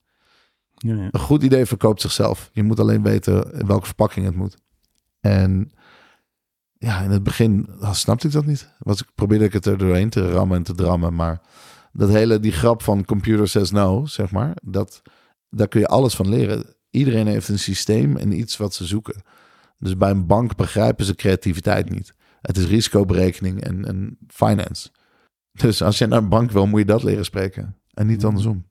Ja, 0.75 0.95
ja. 0.95 1.07
Een 1.11 1.19
goed 1.19 1.43
idee 1.43 1.65
verkoopt 1.65 2.01
zichzelf. 2.01 2.49
Je 2.53 2.63
moet 2.63 2.79
alleen 2.79 3.03
weten 3.03 3.53
in 3.53 3.67
welke 3.67 3.85
verpakking 3.85 4.25
het 4.25 4.35
moet. 4.35 4.57
En 5.19 5.71
ja, 6.85 7.01
in 7.01 7.09
het 7.09 7.23
begin 7.23 7.69
snapte 7.91 8.27
ik 8.27 8.33
dat 8.33 8.45
niet. 8.45 8.69
Was, 8.77 9.01
ik 9.01 9.07
probeerde 9.15 9.45
ik 9.45 9.53
het 9.53 9.65
er 9.65 9.77
doorheen 9.77 10.09
te 10.09 10.31
rammen 10.31 10.57
en 10.57 10.63
te 10.63 10.75
drammen. 10.75 11.15
Maar 11.15 11.41
dat 11.91 12.09
hele, 12.09 12.39
die 12.39 12.51
grap 12.51 12.83
van 12.83 13.05
computer 13.05 13.47
says 13.47 13.71
no, 13.71 14.05
zeg 14.05 14.31
maar, 14.31 14.57
dat, 14.63 15.01
daar 15.49 15.67
kun 15.67 15.79
je 15.79 15.87
alles 15.87 16.15
van 16.15 16.29
leren. 16.29 16.75
Iedereen 16.89 17.27
heeft 17.27 17.47
een 17.47 17.59
systeem 17.59 18.17
en 18.17 18.39
iets 18.39 18.57
wat 18.57 18.73
ze 18.73 18.85
zoeken. 18.85 19.21
Dus 19.77 19.97
bij 19.97 20.09
een 20.09 20.25
bank 20.25 20.55
begrijpen 20.55 21.05
ze 21.05 21.15
creativiteit 21.15 21.89
niet. 21.89 22.13
Het 22.41 22.57
is 22.57 22.65
risicoberekening 22.65 23.61
en, 23.61 23.85
en 23.85 24.17
finance. 24.27 24.89
Dus 25.51 25.81
als 25.81 25.97
je 25.97 26.05
naar 26.05 26.21
een 26.21 26.29
bank 26.29 26.51
wil, 26.51 26.67
moet 26.67 26.79
je 26.79 26.85
dat 26.85 27.03
leren 27.03 27.25
spreken. 27.25 27.75
En 27.93 28.07
niet 28.07 28.25
andersom. 28.25 28.65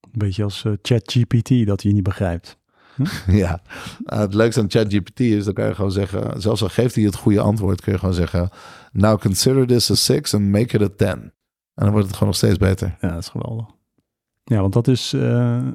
Een 0.00 0.18
beetje 0.18 0.44
als 0.44 0.64
uh, 0.64 0.72
ChatGPT, 0.82 1.66
dat 1.66 1.82
je 1.82 1.92
niet 1.92 2.02
begrijpt. 2.02 2.57
Hm? 2.98 3.32
ja, 3.44 3.60
nou, 4.04 4.20
het 4.20 4.34
leukste 4.34 4.60
aan 4.60 4.70
ChatGPT 4.70 5.20
is, 5.20 5.44
dan 5.44 5.54
kan 5.54 5.66
je 5.66 5.74
gewoon 5.74 5.92
zeggen, 5.92 6.40
zelfs 6.40 6.62
al 6.62 6.68
geeft 6.68 6.94
hij 6.94 7.04
het 7.04 7.16
goede 7.16 7.40
antwoord, 7.40 7.80
kun 7.80 7.92
je 7.92 7.98
gewoon 7.98 8.14
zeggen, 8.14 8.50
now 8.92 9.20
consider 9.20 9.66
this 9.66 9.90
a 9.90 9.94
six 9.94 10.34
and 10.34 10.44
make 10.44 10.76
it 10.76 10.82
a 10.82 10.88
ten. 10.96 11.32
En 11.74 11.84
dan 11.84 11.90
wordt 11.90 12.06
het 12.06 12.12
gewoon 12.12 12.28
nog 12.28 12.38
steeds 12.38 12.56
beter. 12.56 12.96
Ja, 13.00 13.08
dat 13.08 13.22
is 13.22 13.28
geweldig. 13.28 13.66
Ja, 14.44 14.60
want 14.60 14.72
dat 14.72 14.88
is, 14.88 15.14
uh, 15.14 15.20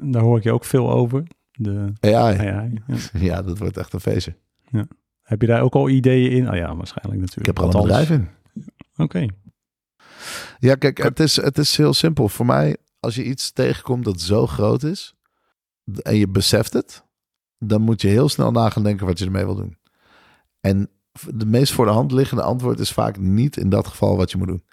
daar 0.02 0.22
hoor 0.22 0.36
ik 0.36 0.42
je 0.42 0.52
ook 0.52 0.64
veel 0.64 0.90
over. 0.90 1.22
De 1.52 1.92
AI. 2.00 2.38
AI 2.38 2.82
ja. 2.86 2.96
ja. 3.28 3.42
dat 3.42 3.58
wordt 3.58 3.76
echt 3.76 3.92
een 3.92 4.00
feestje. 4.00 4.36
Ja. 4.70 4.86
Heb 5.22 5.40
je 5.40 5.46
daar 5.46 5.62
ook 5.62 5.74
al 5.74 5.88
ideeën 5.88 6.30
in? 6.30 6.50
Oh 6.50 6.56
ja, 6.56 6.76
waarschijnlijk 6.76 7.20
natuurlijk. 7.20 7.38
Ik 7.38 7.46
heb 7.46 7.58
er 7.58 7.62
al 7.62 7.74
een 7.74 7.86
bedrijf 7.86 8.10
in. 8.10 8.28
Oké. 8.96 9.26
Ja, 10.58 10.74
kijk, 10.74 11.02
het 11.02 11.20
is, 11.20 11.36
het 11.36 11.58
is 11.58 11.76
heel 11.76 11.94
simpel. 11.94 12.28
Voor 12.28 12.46
mij, 12.46 12.76
als 13.00 13.14
je 13.14 13.24
iets 13.24 13.52
tegenkomt 13.52 14.04
dat 14.04 14.20
zo 14.20 14.46
groot 14.46 14.82
is 14.82 15.14
en 16.02 16.16
je 16.16 16.28
beseft 16.28 16.72
het, 16.72 17.03
dan 17.66 17.82
moet 17.82 18.00
je 18.00 18.08
heel 18.08 18.28
snel 18.28 18.50
na 18.50 18.70
gaan 18.70 18.82
denken 18.82 19.06
wat 19.06 19.18
je 19.18 19.24
ermee 19.24 19.44
wil 19.44 19.54
doen. 19.54 19.76
En 20.60 20.90
de 21.34 21.46
meest 21.46 21.72
voor 21.72 21.84
de 21.84 21.92
hand 21.92 22.12
liggende 22.12 22.42
antwoord 22.42 22.78
is 22.78 22.92
vaak 22.92 23.18
niet 23.18 23.56
in 23.56 23.68
dat 23.68 23.86
geval 23.86 24.16
wat 24.16 24.30
je 24.30 24.38
moet 24.38 24.46
doen. 24.46 24.64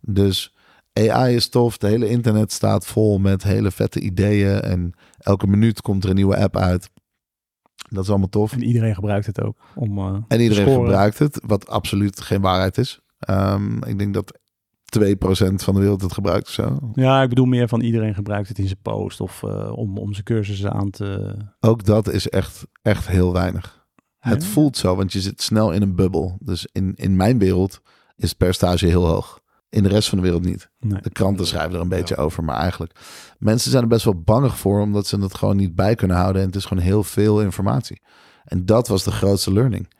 Dus 0.00 0.54
AI 0.92 1.34
is 1.34 1.48
tof, 1.48 1.78
de 1.78 1.86
hele 1.86 2.08
internet 2.08 2.52
staat 2.52 2.86
vol 2.86 3.18
met 3.18 3.42
hele 3.42 3.70
vette 3.70 4.00
ideeën 4.00 4.60
en 4.60 4.92
elke 5.18 5.46
minuut 5.46 5.80
komt 5.80 6.04
er 6.04 6.10
een 6.10 6.16
nieuwe 6.16 6.36
app 6.36 6.56
uit. 6.56 6.90
Dat 7.88 8.02
is 8.04 8.10
allemaal 8.10 8.28
tof. 8.28 8.52
En 8.52 8.62
iedereen 8.62 8.94
gebruikt 8.94 9.26
het 9.26 9.42
ook. 9.42 9.58
Om, 9.74 9.98
uh, 9.98 10.16
en 10.28 10.40
iedereen 10.40 10.74
gebruikt 10.74 11.18
het, 11.18 11.40
wat 11.46 11.68
absoluut 11.68 12.20
geen 12.20 12.40
waarheid 12.40 12.78
is. 12.78 13.00
Um, 13.30 13.84
ik 13.84 13.98
denk 13.98 14.14
dat 14.14 14.38
2% 14.88 15.54
van 15.54 15.74
de 15.74 15.80
wereld 15.80 16.02
het 16.02 16.12
gebruikt 16.12 16.46
of 16.46 16.52
zo. 16.52 16.78
Ja, 16.92 17.22
ik 17.22 17.28
bedoel 17.28 17.44
meer 17.44 17.68
van 17.68 17.80
iedereen 17.80 18.14
gebruikt 18.14 18.48
het 18.48 18.58
in 18.58 18.66
zijn 18.66 18.82
post 18.82 19.20
of 19.20 19.42
uh, 19.42 19.72
om, 19.74 19.98
om 19.98 20.12
zijn 20.12 20.24
cursussen 20.24 20.72
aan 20.72 20.90
te... 20.90 21.36
Ook 21.60 21.84
dat 21.84 22.08
is 22.08 22.28
echt, 22.28 22.66
echt 22.82 23.08
heel 23.08 23.32
weinig. 23.32 23.86
Het 24.18 24.44
voelt 24.44 24.76
zo, 24.76 24.96
want 24.96 25.12
je 25.12 25.20
zit 25.20 25.42
snel 25.42 25.72
in 25.72 25.82
een 25.82 25.94
bubbel. 25.94 26.36
Dus 26.40 26.68
in, 26.72 26.92
in 26.94 27.16
mijn 27.16 27.38
wereld 27.38 27.80
is 28.16 28.28
het 28.28 28.38
percentage 28.38 28.86
heel 28.86 29.06
hoog. 29.06 29.40
In 29.68 29.82
de 29.82 29.88
rest 29.88 30.08
van 30.08 30.18
de 30.18 30.24
wereld 30.24 30.44
niet. 30.44 30.70
Nee. 30.80 31.02
De 31.02 31.10
kranten 31.10 31.46
schrijven 31.46 31.74
er 31.74 31.80
een 31.80 31.88
beetje 31.88 32.16
over, 32.16 32.44
maar 32.44 32.56
eigenlijk... 32.56 32.92
Mensen 33.38 33.70
zijn 33.70 33.82
er 33.82 33.88
best 33.88 34.04
wel 34.04 34.22
bang 34.22 34.52
voor, 34.52 34.80
omdat 34.80 35.06
ze 35.06 35.20
het 35.20 35.34
gewoon 35.34 35.56
niet 35.56 35.74
bij 35.74 35.94
kunnen 35.94 36.16
houden. 36.16 36.40
En 36.42 36.46
het 36.46 36.56
is 36.56 36.64
gewoon 36.64 36.82
heel 36.82 37.02
veel 37.02 37.42
informatie. 37.42 38.02
En 38.44 38.66
dat 38.66 38.88
was 38.88 39.04
de 39.04 39.10
grootste 39.10 39.52
learning. 39.52 39.92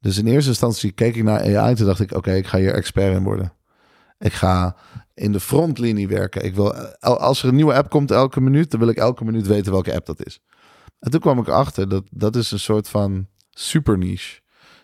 Dus 0.00 0.18
in 0.18 0.26
eerste 0.26 0.50
instantie 0.50 0.92
keek 0.92 1.16
ik 1.16 1.22
naar 1.22 1.58
AI. 1.58 1.74
Toen 1.74 1.86
dacht 1.86 2.00
ik, 2.00 2.14
oké, 2.14 2.32
ik 2.32 2.46
ga 2.46 2.58
hier 2.58 2.74
expert 2.74 3.16
in 3.16 3.22
worden. 3.22 3.52
Ik 4.22 4.32
ga 4.32 4.76
in 5.14 5.32
de 5.32 5.40
frontlinie 5.40 6.08
werken. 6.08 6.44
Ik 6.44 6.54
wil, 6.54 6.74
als 7.00 7.42
er 7.42 7.48
een 7.48 7.54
nieuwe 7.54 7.74
app 7.74 7.90
komt 7.90 8.10
elke 8.10 8.40
minuut, 8.40 8.70
dan 8.70 8.80
wil 8.80 8.88
ik 8.88 8.96
elke 8.96 9.24
minuut 9.24 9.46
weten 9.46 9.72
welke 9.72 9.94
app 9.94 10.06
dat 10.06 10.26
is. 10.26 10.40
En 10.98 11.10
toen 11.10 11.20
kwam 11.20 11.38
ik 11.38 11.46
erachter 11.46 11.88
dat 11.88 12.04
dat 12.10 12.36
is 12.36 12.50
een 12.50 12.60
soort 12.60 12.88
van 12.88 13.26
super 13.50 13.98
niche. 13.98 14.40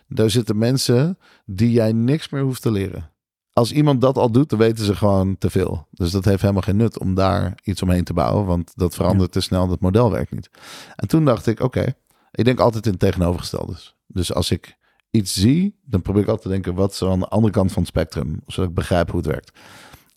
Daar 0.07 0.29
zitten 0.29 0.57
mensen 0.57 1.17
die 1.45 1.71
jij 1.71 1.91
niks 1.91 2.29
meer 2.29 2.41
hoeft 2.41 2.61
te 2.61 2.71
leren. 2.71 3.11
Als 3.53 3.71
iemand 3.71 4.01
dat 4.01 4.17
al 4.17 4.31
doet, 4.31 4.49
dan 4.49 4.59
weten 4.59 4.85
ze 4.85 4.95
gewoon 4.95 5.37
te 5.37 5.49
veel. 5.49 5.87
Dus 5.91 6.11
dat 6.11 6.25
heeft 6.25 6.41
helemaal 6.41 6.61
geen 6.61 6.77
nut 6.77 6.99
om 6.99 7.15
daar 7.15 7.59
iets 7.63 7.81
omheen 7.81 8.03
te 8.03 8.13
bouwen, 8.13 8.45
want 8.45 8.71
dat 8.75 8.95
verandert 8.95 9.31
te 9.31 9.39
snel, 9.39 9.67
dat 9.67 9.79
model 9.79 10.11
werkt 10.11 10.31
niet. 10.31 10.49
En 10.95 11.07
toen 11.07 11.25
dacht 11.25 11.47
ik, 11.47 11.59
oké, 11.59 11.93
ik 12.31 12.45
denk 12.45 12.59
altijd 12.59 12.85
in 12.85 12.91
het 12.91 12.99
tegenovergestelde. 12.99 13.75
Dus 14.07 14.33
als 14.33 14.51
ik 14.51 14.77
iets 15.09 15.33
zie, 15.33 15.79
dan 15.85 16.01
probeer 16.01 16.21
ik 16.21 16.27
altijd 16.27 16.47
te 16.47 16.53
denken, 16.53 16.73
wat 16.73 16.99
er 16.99 17.09
aan 17.09 17.19
de 17.19 17.27
andere 17.27 17.53
kant 17.53 17.71
van 17.71 17.81
het 17.81 17.91
spectrum? 17.91 18.41
Zodat 18.47 18.69
ik 18.69 18.75
begrijp 18.75 19.09
hoe 19.09 19.19
het 19.19 19.29
werkt. 19.29 19.51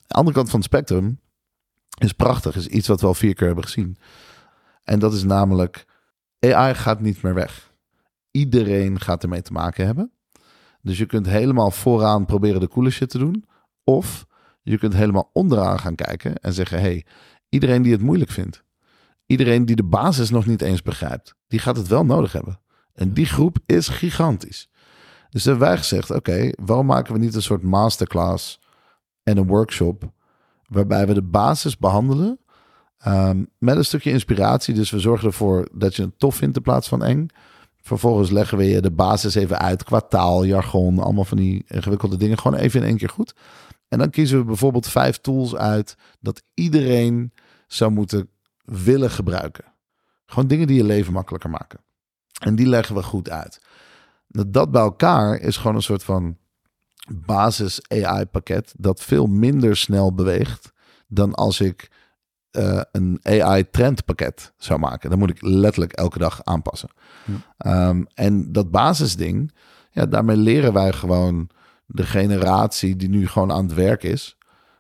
De 0.07 0.15
andere 0.15 0.37
kant 0.37 0.51
van 0.51 0.59
het 0.59 0.69
spectrum 0.69 1.21
is 1.99 2.13
prachtig, 2.13 2.57
is 2.57 2.67
iets 2.67 2.89
wat 2.89 3.01
we 3.01 3.07
al 3.07 3.15
vier 3.15 3.35
keer 3.35 3.47
hebben 3.47 3.65
gezien. 3.65 3.97
En 4.83 4.99
dat 4.99 5.13
is 5.13 5.23
namelijk, 5.23 5.85
AI 6.39 6.75
gaat 6.75 7.01
niet 7.01 7.23
meer 7.23 7.35
weg. 7.35 7.73
Iedereen 8.31 9.01
gaat 9.01 9.23
ermee 9.23 9.43
te 9.43 9.53
maken 9.53 9.87
hebben. 9.87 10.13
Dus 10.81 10.99
je 10.99 11.07
kunt 11.07 11.27
helemaal 11.27 11.71
vooraan 11.71 12.27
proberen 12.27 12.61
de 12.61 12.69
coole 12.69 12.91
shit 12.91 13.11
te 13.11 13.19
doen. 13.19 13.45
Of 13.85 14.27
je 14.63 14.79
kunt 14.79 14.95
helemaal 14.95 15.31
onderaan 15.33 15.79
gaan 15.79 15.95
kijken 15.95 16.37
en 16.37 16.53
zeggen, 16.53 16.81
hey, 16.81 17.07
iedereen 17.49 17.83
die 17.83 17.93
het 17.93 18.03
moeilijk 18.03 18.31
vindt. 18.31 18.65
Iedereen 19.27 19.65
die 19.65 19.77
de 19.77 19.85
basis 19.85 20.31
nog 20.31 20.47
niet 20.47 20.63
eens 20.63 20.83
begrijpt, 20.83 21.35
die 21.47 21.59
gaat 21.59 21.77
het 21.77 21.87
wel 21.87 22.05
nodig 22.05 22.33
hebben. 22.33 22.61
En 22.95 23.13
die 23.13 23.27
groep 23.27 23.59
is 23.67 23.89
gigantisch. 23.89 24.69
Dus 25.33 25.45
hebben 25.45 25.67
wij 25.67 25.77
gezegd, 25.77 26.11
oké, 26.11 26.51
waarom 26.65 26.87
maken 26.87 27.13
we 27.13 27.19
niet 27.19 27.35
een 27.35 27.43
soort 27.43 27.63
masterclass 27.63 28.61
en 29.23 29.37
een 29.37 29.47
workshop 29.47 30.13
waarbij 30.67 31.07
we 31.07 31.15
de 31.15 31.23
basis 31.23 31.79
behandelen 31.79 32.39
um, 33.07 33.49
met 33.59 33.77
een 33.77 33.85
stukje 33.85 34.11
inspiratie. 34.11 34.75
Dus 34.75 34.91
we 34.91 34.99
zorgen 34.99 35.27
ervoor 35.27 35.69
dat 35.73 35.97
je 35.97 36.03
het 36.03 36.19
tof 36.19 36.37
vindt 36.37 36.57
in 36.57 36.63
plaats 36.63 36.89
van 36.89 37.05
eng. 37.05 37.27
Vervolgens 37.81 38.31
leggen 38.31 38.59
we 38.59 38.65
je 38.65 38.81
de 38.81 38.91
basis 38.91 39.35
even 39.35 39.59
uit, 39.59 39.85
kwartaal, 39.85 40.45
jargon, 40.45 40.99
allemaal 40.99 41.25
van 41.25 41.37
die 41.37 41.65
ingewikkelde 41.67 42.17
dingen, 42.17 42.39
gewoon 42.39 42.59
even 42.59 42.81
in 42.81 42.87
één 42.87 42.97
keer 42.97 43.09
goed. 43.09 43.35
En 43.89 43.99
dan 43.99 44.11
kiezen 44.11 44.39
we 44.39 44.45
bijvoorbeeld 44.45 44.89
vijf 44.89 45.19
tools 45.19 45.55
uit 45.55 45.97
dat 46.21 46.43
iedereen 46.55 47.33
zou 47.67 47.91
moeten 47.91 48.29
willen 48.65 49.11
gebruiken. 49.11 49.65
Gewoon 50.27 50.49
dingen 50.49 50.67
die 50.67 50.77
je 50.77 50.85
leven 50.85 51.13
makkelijker 51.13 51.51
maken. 51.51 51.81
En 52.41 52.55
die 52.55 52.67
leggen 52.67 52.95
we 52.95 53.03
goed 53.03 53.31
uit. 53.31 53.61
Dat 54.33 54.71
bij 54.71 54.83
elkaar 54.83 55.41
is 55.41 55.57
gewoon 55.57 55.77
een 55.77 55.83
soort 55.83 56.05
van 56.05 56.37
basis 57.11 57.81
AI 57.89 58.27
pakket 58.27 58.75
dat 58.77 59.03
veel 59.03 59.27
minder 59.27 59.77
snel 59.77 60.15
beweegt 60.15 60.73
dan 61.07 61.35
als 61.35 61.61
ik 61.61 61.91
uh, 62.53 62.81
een 62.93 63.21
AI 63.23 63.71
trendpakket 63.71 64.53
zou 64.57 64.79
maken. 64.79 65.11
Dan 65.11 65.19
moet 65.19 65.31
ik 65.31 65.43
letterlijk 65.43 65.93
elke 65.93 66.19
dag 66.19 66.45
aanpassen. 66.45 66.89
Ehm, 67.57 68.03
en 68.15 68.53
dat 68.53 68.71
basisding, 68.71 69.53
ja, 69.91 70.07
daarmee 70.07 70.37
leren 70.37 70.73
wij 70.73 70.93
gewoon 70.93 71.49
de 71.87 72.07
generatie 72.07 72.97
die 72.97 73.09
nu 73.09 73.27
gewoon 73.29 73.53
aan 73.53 73.65
het 73.65 73.75
werk 73.75 74.03
is, 74.03 74.37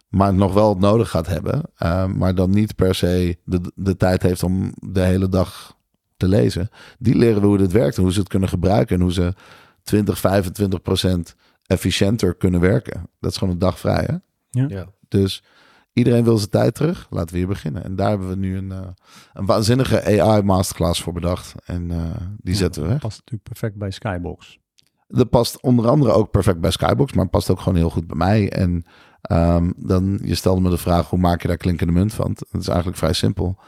maar 0.08 0.34
nog 0.34 0.52
wel 0.52 0.74
nodig 0.74 1.10
gaat 1.10 1.26
hebben, 1.26 1.62
ehm, 1.76 2.16
maar 2.16 2.34
dan 2.34 2.50
niet 2.50 2.74
per 2.76 2.94
se 2.94 3.38
de, 3.44 3.72
de 3.74 3.96
tijd 3.96 4.22
heeft 4.22 4.42
om 4.42 4.72
de 4.80 5.00
hele 5.00 5.28
dag 5.28 5.76
te 6.22 6.28
lezen. 6.28 6.68
Die 6.98 7.14
leren 7.14 7.40
we 7.40 7.46
hoe 7.46 7.58
dit 7.58 7.72
werkt 7.72 7.96
en 7.96 8.02
hoe 8.02 8.12
ze 8.12 8.18
het 8.18 8.28
kunnen 8.28 8.48
gebruiken 8.48 8.96
en 8.96 9.02
hoe 9.02 9.12
ze 9.12 9.34
20, 9.82 10.18
25 10.18 10.82
procent 10.82 11.34
efficiënter 11.66 12.34
kunnen 12.34 12.60
werken. 12.60 13.10
Dat 13.20 13.30
is 13.30 13.36
gewoon 13.36 13.52
een 13.52 13.60
dag 13.60 13.78
vrij, 13.78 14.04
hè? 14.06 14.16
Ja. 14.60 14.68
ja. 14.68 14.86
Dus 15.08 15.42
iedereen 15.92 16.24
wil 16.24 16.38
zijn 16.38 16.50
tijd 16.50 16.74
terug. 16.74 17.06
Laten 17.10 17.32
we 17.32 17.38
hier 17.38 17.48
beginnen. 17.48 17.84
En 17.84 17.96
daar 17.96 18.08
hebben 18.08 18.28
we 18.28 18.36
nu 18.36 18.56
een, 18.56 18.70
uh, 18.70 18.78
een 19.32 19.46
waanzinnige 19.46 20.22
AI 20.22 20.42
masterclass 20.42 21.02
voor 21.02 21.12
bedacht. 21.12 21.54
En 21.64 21.90
uh, 21.90 22.10
die 22.36 22.54
zetten 22.54 22.82
we 22.82 22.88
weg. 22.88 23.00
Dat 23.00 23.08
past 23.08 23.18
natuurlijk 23.18 23.48
perfect 23.48 23.76
bij 23.76 23.90
Skybox. 23.90 24.58
Dat 25.08 25.30
past 25.30 25.60
onder 25.60 25.88
andere 25.88 26.12
ook 26.12 26.30
perfect 26.30 26.60
bij 26.60 26.70
Skybox, 26.70 27.12
maar 27.12 27.28
past 27.28 27.50
ook 27.50 27.60
gewoon 27.60 27.78
heel 27.78 27.90
goed 27.90 28.06
bij 28.06 28.16
mij. 28.16 28.50
En 28.50 28.84
um, 29.32 29.74
dan, 29.76 30.18
je 30.22 30.34
stelde 30.34 30.60
me 30.60 30.70
de 30.70 30.78
vraag, 30.78 31.10
hoe 31.10 31.18
maak 31.18 31.42
je 31.42 31.48
daar 31.48 31.56
klinkende 31.56 31.92
munt 31.92 32.14
van? 32.14 32.36
Dat 32.50 32.60
is 32.60 32.68
eigenlijk 32.68 32.98
vrij 32.98 33.12
simpel. 33.12 33.58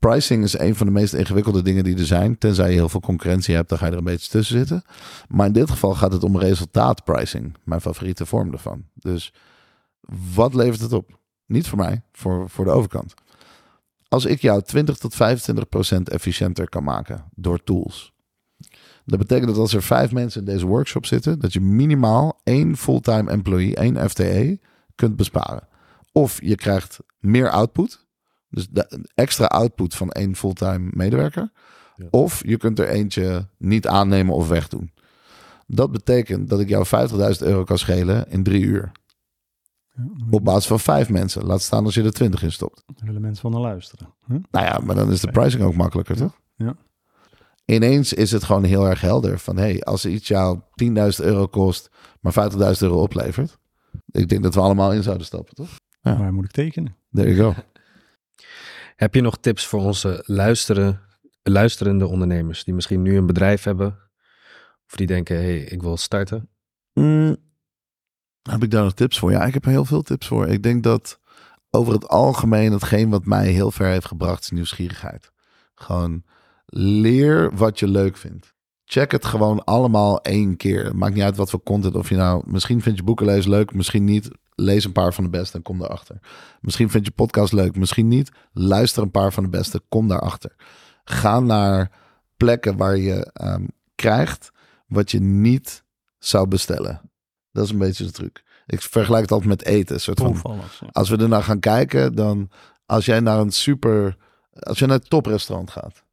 Pricing 0.00 0.44
is 0.44 0.58
een 0.58 0.76
van 0.76 0.86
de 0.86 0.92
meest 0.92 1.14
ingewikkelde 1.14 1.62
dingen 1.62 1.84
die 1.84 1.98
er 1.98 2.06
zijn. 2.06 2.38
Tenzij 2.38 2.68
je 2.68 2.74
heel 2.74 2.88
veel 2.88 3.00
concurrentie 3.00 3.54
hebt, 3.54 3.68
dan 3.68 3.78
ga 3.78 3.86
je 3.86 3.92
er 3.92 3.98
een 3.98 4.04
beetje 4.04 4.30
tussen 4.30 4.58
zitten. 4.58 4.82
Maar 5.28 5.46
in 5.46 5.52
dit 5.52 5.70
geval 5.70 5.94
gaat 5.94 6.12
het 6.12 6.24
om 6.24 6.38
resultaatpricing. 6.38 7.56
Mijn 7.64 7.80
favoriete 7.80 8.26
vorm 8.26 8.52
ervan. 8.52 8.84
Dus 8.94 9.32
wat 10.34 10.54
levert 10.54 10.80
het 10.80 10.92
op? 10.92 11.18
Niet 11.46 11.68
voor 11.68 11.78
mij, 11.78 12.02
voor, 12.12 12.50
voor 12.50 12.64
de 12.64 12.70
overkant. 12.70 13.14
Als 14.08 14.24
ik 14.24 14.40
jou 14.40 14.62
20 14.62 14.96
tot 14.96 15.14
25 15.14 15.68
procent 15.68 16.08
efficiënter 16.08 16.68
kan 16.68 16.84
maken 16.84 17.24
door 17.34 17.62
tools. 17.64 18.12
Dat 19.04 19.18
betekent 19.18 19.48
dat 19.48 19.56
als 19.56 19.74
er 19.74 19.82
vijf 19.82 20.12
mensen 20.12 20.40
in 20.40 20.46
deze 20.46 20.66
workshop 20.66 21.06
zitten, 21.06 21.38
dat 21.38 21.52
je 21.52 21.60
minimaal 21.60 22.40
één 22.42 22.76
fulltime 22.76 23.30
employee, 23.30 23.76
één 23.76 24.10
FTE, 24.10 24.58
kunt 24.94 25.16
besparen. 25.16 25.68
Of 26.12 26.42
je 26.42 26.54
krijgt 26.54 26.98
meer 27.18 27.50
output, 27.50 28.06
dus 28.50 28.68
de 28.68 29.06
extra 29.14 29.46
output 29.46 29.94
van 29.94 30.10
één 30.10 30.36
fulltime 30.36 30.90
medewerker. 30.92 31.52
Of 32.10 32.42
je 32.46 32.56
kunt 32.56 32.78
er 32.78 32.88
eentje 32.88 33.46
niet 33.58 33.86
aannemen 33.86 34.34
of 34.34 34.48
wegdoen. 34.48 34.92
Dat 35.66 35.92
betekent 35.92 36.48
dat 36.48 36.60
ik 36.60 36.68
jou 36.68 36.86
50.000 36.86 37.46
euro 37.46 37.64
kan 37.64 37.78
schelen 37.78 38.30
in 38.30 38.42
drie 38.42 38.62
uur. 38.62 38.92
Op 40.30 40.44
basis 40.44 40.66
van 40.66 40.80
vijf 40.80 41.08
mensen. 41.08 41.44
Laat 41.44 41.62
staan 41.62 41.84
als 41.84 41.94
je 41.94 42.02
er 42.02 42.12
twintig 42.12 42.42
in 42.42 42.52
stopt. 42.52 42.82
Daar 42.86 43.06
willen 43.06 43.20
mensen 43.20 43.42
van 43.42 43.50
naar 43.50 43.60
luisteren. 43.60 44.14
Nou 44.26 44.66
ja, 44.66 44.80
maar 44.84 44.94
dan 44.94 45.10
is 45.10 45.20
de 45.20 45.30
pricing 45.30 45.62
ook 45.62 45.74
makkelijker, 45.74 46.16
toch? 46.16 46.40
Ja. 46.56 46.76
Ineens 47.64 48.12
is 48.12 48.30
het 48.30 48.44
gewoon 48.44 48.64
heel 48.64 48.88
erg 48.88 49.00
helder. 49.00 49.38
Van 49.38 49.56
hé, 49.56 49.62
hey, 49.62 49.82
als 49.82 50.06
iets 50.06 50.28
jou 50.28 50.60
10.000 50.84 50.90
euro 51.24 51.46
kost, 51.46 51.90
maar 52.20 52.50
50.000 52.52 52.58
euro 52.58 53.02
oplevert. 53.02 53.58
Ik 54.10 54.28
denk 54.28 54.42
dat 54.42 54.54
we 54.54 54.60
allemaal 54.60 54.92
in 54.92 55.02
zouden 55.02 55.26
stappen, 55.26 55.54
toch? 55.54 55.70
Ja. 56.00 56.18
Waar 56.18 56.32
moet 56.32 56.44
ik 56.44 56.50
tekenen? 56.50 56.96
There 57.12 57.34
you 57.34 57.54
go. 57.54 57.62
Heb 59.00 59.14
je 59.14 59.20
nog 59.20 59.38
tips 59.38 59.66
voor 59.66 59.80
onze 59.80 60.22
luisteren, 60.26 61.00
luisterende 61.42 62.06
ondernemers 62.06 62.64
die 62.64 62.74
misschien 62.74 63.02
nu 63.02 63.16
een 63.16 63.26
bedrijf 63.26 63.62
hebben? 63.62 63.98
Of 64.86 64.96
die 64.96 65.06
denken, 65.06 65.36
hé, 65.36 65.42
hey, 65.42 65.58
ik 65.58 65.82
wil 65.82 65.96
starten? 65.96 66.48
Mm, 66.92 67.36
heb 68.50 68.62
ik 68.62 68.70
daar 68.70 68.82
nog 68.82 68.94
tips 68.94 69.18
voor? 69.18 69.30
Ja, 69.30 69.44
ik 69.44 69.54
heb 69.54 69.64
er 69.64 69.70
heel 69.70 69.84
veel 69.84 70.02
tips 70.02 70.26
voor. 70.26 70.46
Ik 70.46 70.62
denk 70.62 70.82
dat 70.82 71.20
over 71.70 71.92
het 71.92 72.08
algemeen 72.08 72.72
hetgeen 72.72 73.10
wat 73.10 73.24
mij 73.24 73.48
heel 73.48 73.70
ver 73.70 73.86
heeft 73.86 74.06
gebracht 74.06 74.42
is 74.42 74.50
nieuwsgierigheid. 74.50 75.32
Gewoon 75.74 76.24
leer 76.66 77.56
wat 77.56 77.78
je 77.78 77.88
leuk 77.88 78.16
vindt. 78.16 78.54
Check 78.84 79.10
het 79.10 79.24
gewoon 79.24 79.64
allemaal 79.64 80.22
één 80.22 80.56
keer. 80.56 80.96
Maakt 80.96 81.14
niet 81.14 81.24
uit 81.24 81.36
wat 81.36 81.50
voor 81.50 81.62
content. 81.62 81.94
Of 81.94 82.08
je 82.08 82.16
nou, 82.16 82.42
misschien 82.46 82.82
vind 82.82 82.96
je 82.96 83.02
boeken 83.02 83.26
lezen 83.26 83.50
leuk, 83.50 83.74
misschien 83.74 84.04
niet. 84.04 84.30
Lees 84.60 84.84
een 84.84 84.92
paar 84.92 85.14
van 85.14 85.24
de 85.24 85.30
beste 85.30 85.56
en 85.56 85.62
kom 85.62 85.78
daarachter. 85.78 86.18
Misschien 86.60 86.90
vind 86.90 87.06
je 87.06 87.12
podcast 87.12 87.52
leuk, 87.52 87.76
misschien 87.76 88.08
niet. 88.08 88.30
Luister 88.52 89.02
een 89.02 89.10
paar 89.10 89.32
van 89.32 89.42
de 89.42 89.48
beste, 89.48 89.82
kom 89.88 90.08
daarachter. 90.08 90.54
Ga 91.04 91.40
naar 91.40 91.90
plekken 92.36 92.76
waar 92.76 92.96
je 92.96 93.30
um, 93.44 93.68
krijgt 93.94 94.50
wat 94.86 95.10
je 95.10 95.20
niet 95.20 95.84
zou 96.18 96.48
bestellen. 96.48 97.00
Dat 97.52 97.64
is 97.64 97.70
een 97.70 97.78
beetje 97.78 98.04
de 98.04 98.10
truc. 98.10 98.42
Ik 98.66 98.80
vergelijk 98.80 99.22
het 99.22 99.32
altijd 99.32 99.50
met 99.50 99.64
eten. 99.64 100.00
Soort 100.00 100.20
van, 100.20 100.60
Als 100.92 101.08
we 101.08 101.16
ernaar 101.16 101.42
gaan 101.42 101.60
kijken, 101.60 102.14
dan 102.14 102.50
als 102.86 103.04
jij 103.04 103.20
naar 103.20 103.38
een 103.38 103.52
super, 103.52 104.16
als 104.52 104.78
je 104.78 104.86
naar 104.86 104.96
een 104.96 105.08
toprestaurant 105.08 105.70
gaat, 105.70 106.04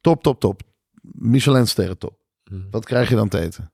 top, 0.00 0.22
top, 0.22 0.40
top, 0.40 0.62
Michelin 1.02 1.66
sterren 1.66 1.98
top. 1.98 2.20
Hmm. 2.44 2.66
Wat 2.70 2.84
krijg 2.84 3.08
je 3.08 3.14
dan 3.14 3.28
te 3.28 3.38
eten? 3.38 3.72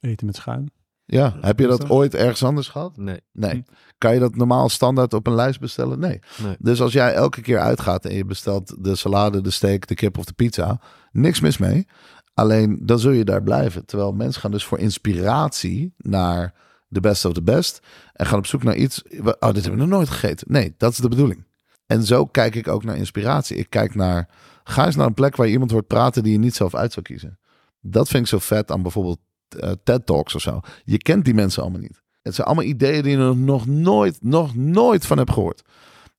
Eten 0.00 0.26
met 0.26 0.36
schuim. 0.36 0.68
Ja, 1.06 1.36
heb 1.40 1.58
je 1.58 1.66
dat 1.66 1.90
ooit 1.90 2.14
ergens 2.14 2.44
anders 2.44 2.68
gehad? 2.68 2.96
Nee. 2.96 3.20
Nee. 3.32 3.50
Hm. 3.50 3.60
Kan 3.98 4.14
je 4.14 4.20
dat 4.20 4.36
normaal 4.36 4.68
standaard 4.68 5.14
op 5.14 5.26
een 5.26 5.34
lijst 5.34 5.60
bestellen? 5.60 5.98
Nee. 5.98 6.18
nee. 6.42 6.56
Dus 6.58 6.80
als 6.80 6.92
jij 6.92 7.12
elke 7.12 7.40
keer 7.40 7.58
uitgaat 7.58 8.04
en 8.04 8.14
je 8.14 8.24
bestelt 8.24 8.84
de 8.84 8.96
salade, 8.96 9.40
de 9.40 9.50
steak, 9.50 9.86
de 9.86 9.94
kip 9.94 10.18
of 10.18 10.24
de 10.24 10.32
pizza, 10.32 10.80
niks 11.12 11.40
mis 11.40 11.58
mee. 11.58 11.86
Alleen 12.34 12.78
dan 12.82 12.98
zul 12.98 13.10
je 13.10 13.24
daar 13.24 13.42
blijven. 13.42 13.86
Terwijl 13.86 14.12
mensen 14.12 14.40
gaan 14.40 14.50
dus 14.50 14.64
voor 14.64 14.78
inspiratie 14.78 15.94
naar 15.96 16.54
de 16.88 17.00
best 17.00 17.24
of 17.24 17.32
the 17.32 17.42
best. 17.42 17.80
En 18.12 18.26
gaan 18.26 18.38
op 18.38 18.46
zoek 18.46 18.62
naar 18.62 18.76
iets. 18.76 19.02
Oh, 19.02 19.22
dit 19.22 19.40
hebben 19.40 19.70
we 19.70 19.76
nog 19.76 19.88
nooit 19.88 20.08
gegeten. 20.08 20.46
Nee, 20.50 20.74
dat 20.76 20.92
is 20.92 20.98
de 20.98 21.08
bedoeling. 21.08 21.44
En 21.86 22.02
zo 22.02 22.26
kijk 22.26 22.54
ik 22.54 22.68
ook 22.68 22.84
naar 22.84 22.96
inspiratie. 22.96 23.56
Ik 23.56 23.70
kijk 23.70 23.94
naar. 23.94 24.28
Ga 24.64 24.86
eens 24.86 24.96
naar 24.96 25.06
een 25.06 25.14
plek 25.14 25.36
waar 25.36 25.46
je 25.46 25.52
iemand 25.52 25.70
hoort 25.70 25.86
praten 25.86 26.22
die 26.22 26.32
je 26.32 26.38
niet 26.38 26.54
zelf 26.54 26.74
uit 26.74 26.92
zou 26.92 27.06
kiezen. 27.06 27.38
Dat 27.80 28.08
vind 28.08 28.22
ik 28.22 28.28
zo 28.28 28.38
vet 28.38 28.70
aan 28.70 28.82
bijvoorbeeld 28.82 29.18
uh, 29.60 29.70
TED 29.84 30.06
Talks 30.06 30.34
of 30.34 30.40
zo. 30.40 30.60
Je 30.84 30.98
kent 30.98 31.24
die 31.24 31.34
mensen 31.34 31.62
allemaal 31.62 31.80
niet. 31.80 32.02
Het 32.22 32.34
zijn 32.34 32.46
allemaal 32.46 32.64
ideeën 32.64 33.02
die 33.02 33.18
je 33.18 33.34
nog 33.34 33.66
nooit, 33.66 34.18
nog 34.20 34.54
nooit 34.54 35.06
van 35.06 35.18
hebt 35.18 35.32
gehoord. 35.32 35.62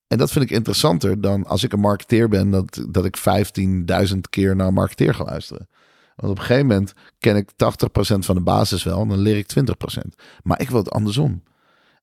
En 0.08 0.18
dat 0.18 0.32
vind 0.32 0.46
ik 0.46 0.52
interessanter 0.52 1.22
dan 1.22 1.46
als 1.46 1.64
ik 1.64 1.74
een 1.74 1.80
marketeer 1.80 2.30
ben, 2.30 2.50
dat, 2.50 2.86
dat 2.90 3.06
ik 3.06 3.18
15.000 4.10 4.18
keer 4.30 4.56
naar 4.56 4.68
een 4.68 4.74
marketeer 4.74 5.14
ga 5.14 5.24
luisteren. 5.24 5.68
Want 6.16 6.32
op 6.32 6.38
een 6.38 6.46
gegeven 6.46 6.68
moment 6.68 6.94
ken 7.20 7.36
ik 7.36 7.52
80% 7.52 7.56
van 7.98 8.36
de 8.36 8.42
basis 8.42 8.84
wel 8.84 9.02
en 9.02 9.08
dan 9.08 9.18
leer 9.20 9.38
ik 9.38 9.54
20%. 9.60 10.08
Maar 10.44 10.62
ik 10.62 10.70
wil 10.70 10.80
het 10.80 10.92
andersom. 10.92 11.44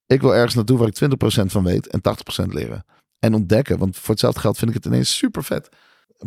Ik 0.07 0.21
wil 0.21 0.35
ergens 0.35 0.55
naartoe 0.55 0.79
waar 0.79 0.89
ik 0.89 1.43
20% 1.43 1.45
van 1.45 1.65
weet 1.65 1.87
en 1.87 2.01
80% 2.45 2.47
leren. 2.47 2.85
En 3.19 3.35
ontdekken, 3.35 3.79
want 3.79 3.97
voor 3.97 4.11
hetzelfde 4.11 4.41
geld 4.41 4.59
vind 4.59 4.71
ik 4.71 4.77
het 4.77 4.87
ineens 4.87 5.17
super 5.17 5.45
vet. 5.45 5.69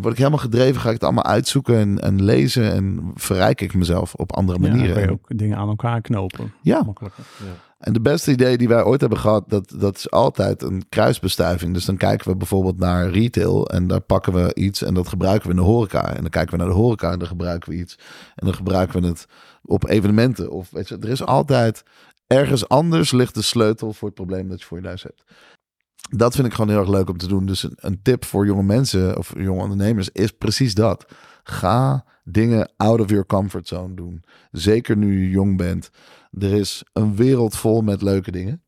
Word 0.02 0.14
ik 0.14 0.18
helemaal 0.18 0.40
gedreven, 0.40 0.82
ga 0.82 0.88
ik 0.88 0.94
het 0.94 1.04
allemaal 1.04 1.24
uitzoeken 1.24 1.78
en, 1.78 2.00
en 2.00 2.24
lezen 2.24 2.72
en 2.72 3.12
verrijk 3.16 3.62
ik 3.62 3.74
mezelf 3.74 4.14
op 4.14 4.36
andere 4.36 4.60
manieren. 4.60 4.88
Ja, 4.88 4.94
kan 4.94 5.04
je 5.04 5.12
ook 5.12 5.38
dingen 5.38 5.58
aan 5.58 5.68
elkaar 5.68 6.02
knopen. 6.02 6.54
Ja. 6.62 6.84
Makkelijker. 6.84 7.24
ja. 7.38 7.66
En 7.78 7.94
de 7.94 8.02
beste 8.02 8.32
idee 8.32 8.58
die 8.58 8.68
wij 8.68 8.84
ooit 8.84 9.00
hebben 9.00 9.20
gehad, 9.20 9.50
dat, 9.50 9.74
dat 9.78 9.98
is 9.98 10.12
altijd 10.12 10.64
een 10.64 10.84
kruisbestuiving. 10.90 11.74
Dus 11.74 11.86
dan 11.86 11.98
kijken 11.98 12.30
we 12.30 12.36
bijvoorbeeld 12.36 12.80
naar 12.80 13.10
retail 13.10 13.68
en 13.68 13.88
daar 13.88 14.02
pakken 14.02 14.34
we 14.34 14.56
iets 14.56 14.82
en 14.84 14.94
dat 14.94 15.08
gebruiken 15.08 15.50
we 15.50 15.56
in 15.56 15.60
de 15.60 15.66
horeca. 15.66 16.16
En 16.16 16.22
dan 16.22 16.30
kijken 16.30 16.52
we 16.52 16.58
naar 16.58 16.74
de 16.74 16.80
horeca 16.80 17.12
en 17.12 17.20
dan 17.20 17.28
gebruiken 17.28 17.70
we 17.70 17.78
iets. 17.78 17.98
En 18.36 18.46
dan 18.46 18.56
gebruiken 18.56 19.02
we 19.02 19.08
het 19.08 19.28
op 19.66 19.88
evenementen. 19.88 20.52
Of 20.52 20.70
weet 20.72 20.88
je, 20.88 20.98
er 20.98 21.10
is 21.10 21.26
altijd 21.26 21.84
ergens 22.28 22.68
anders 22.68 23.12
ligt 23.12 23.34
de 23.34 23.42
sleutel 23.42 23.94
voor 23.94 24.08
het 24.08 24.18
probleem 24.18 24.50
dat 24.50 24.60
je 24.60 24.66
voor 24.66 24.78
je 24.78 24.84
thuis 24.84 25.04
hebt. 25.04 25.24
Dat 26.10 26.36
vind 26.36 26.48
ik 26.48 26.54
gewoon 26.54 26.70
heel 26.70 26.80
erg 26.80 26.90
leuk 26.90 27.10
om 27.10 27.18
te 27.18 27.28
doen. 27.28 27.46
Dus 27.46 27.64
een, 27.64 27.74
een 27.76 28.02
tip 28.02 28.26
voor 28.26 28.46
jonge 28.46 28.64
mensen 28.64 29.18
of 29.18 29.34
jonge 29.38 29.62
ondernemers 29.62 30.10
is 30.10 30.32
precies 30.32 30.74
dat. 30.74 31.06
Ga 31.44 32.06
dingen 32.24 32.72
out 32.78 33.00
of 33.00 33.10
your 33.10 33.26
comfort 33.26 33.68
zone 33.68 33.96
doen. 33.96 34.24
Zeker 34.52 34.98
nu 34.98 35.22
je 35.24 35.30
jong 35.30 35.58
bent. 35.58 35.90
Er 36.32 36.54
is 36.54 36.84
een 36.94 37.16
wereld 37.16 37.56
vol 37.56 37.82
met 37.82 38.02
leuke 38.02 38.32
dingen. 38.32 38.62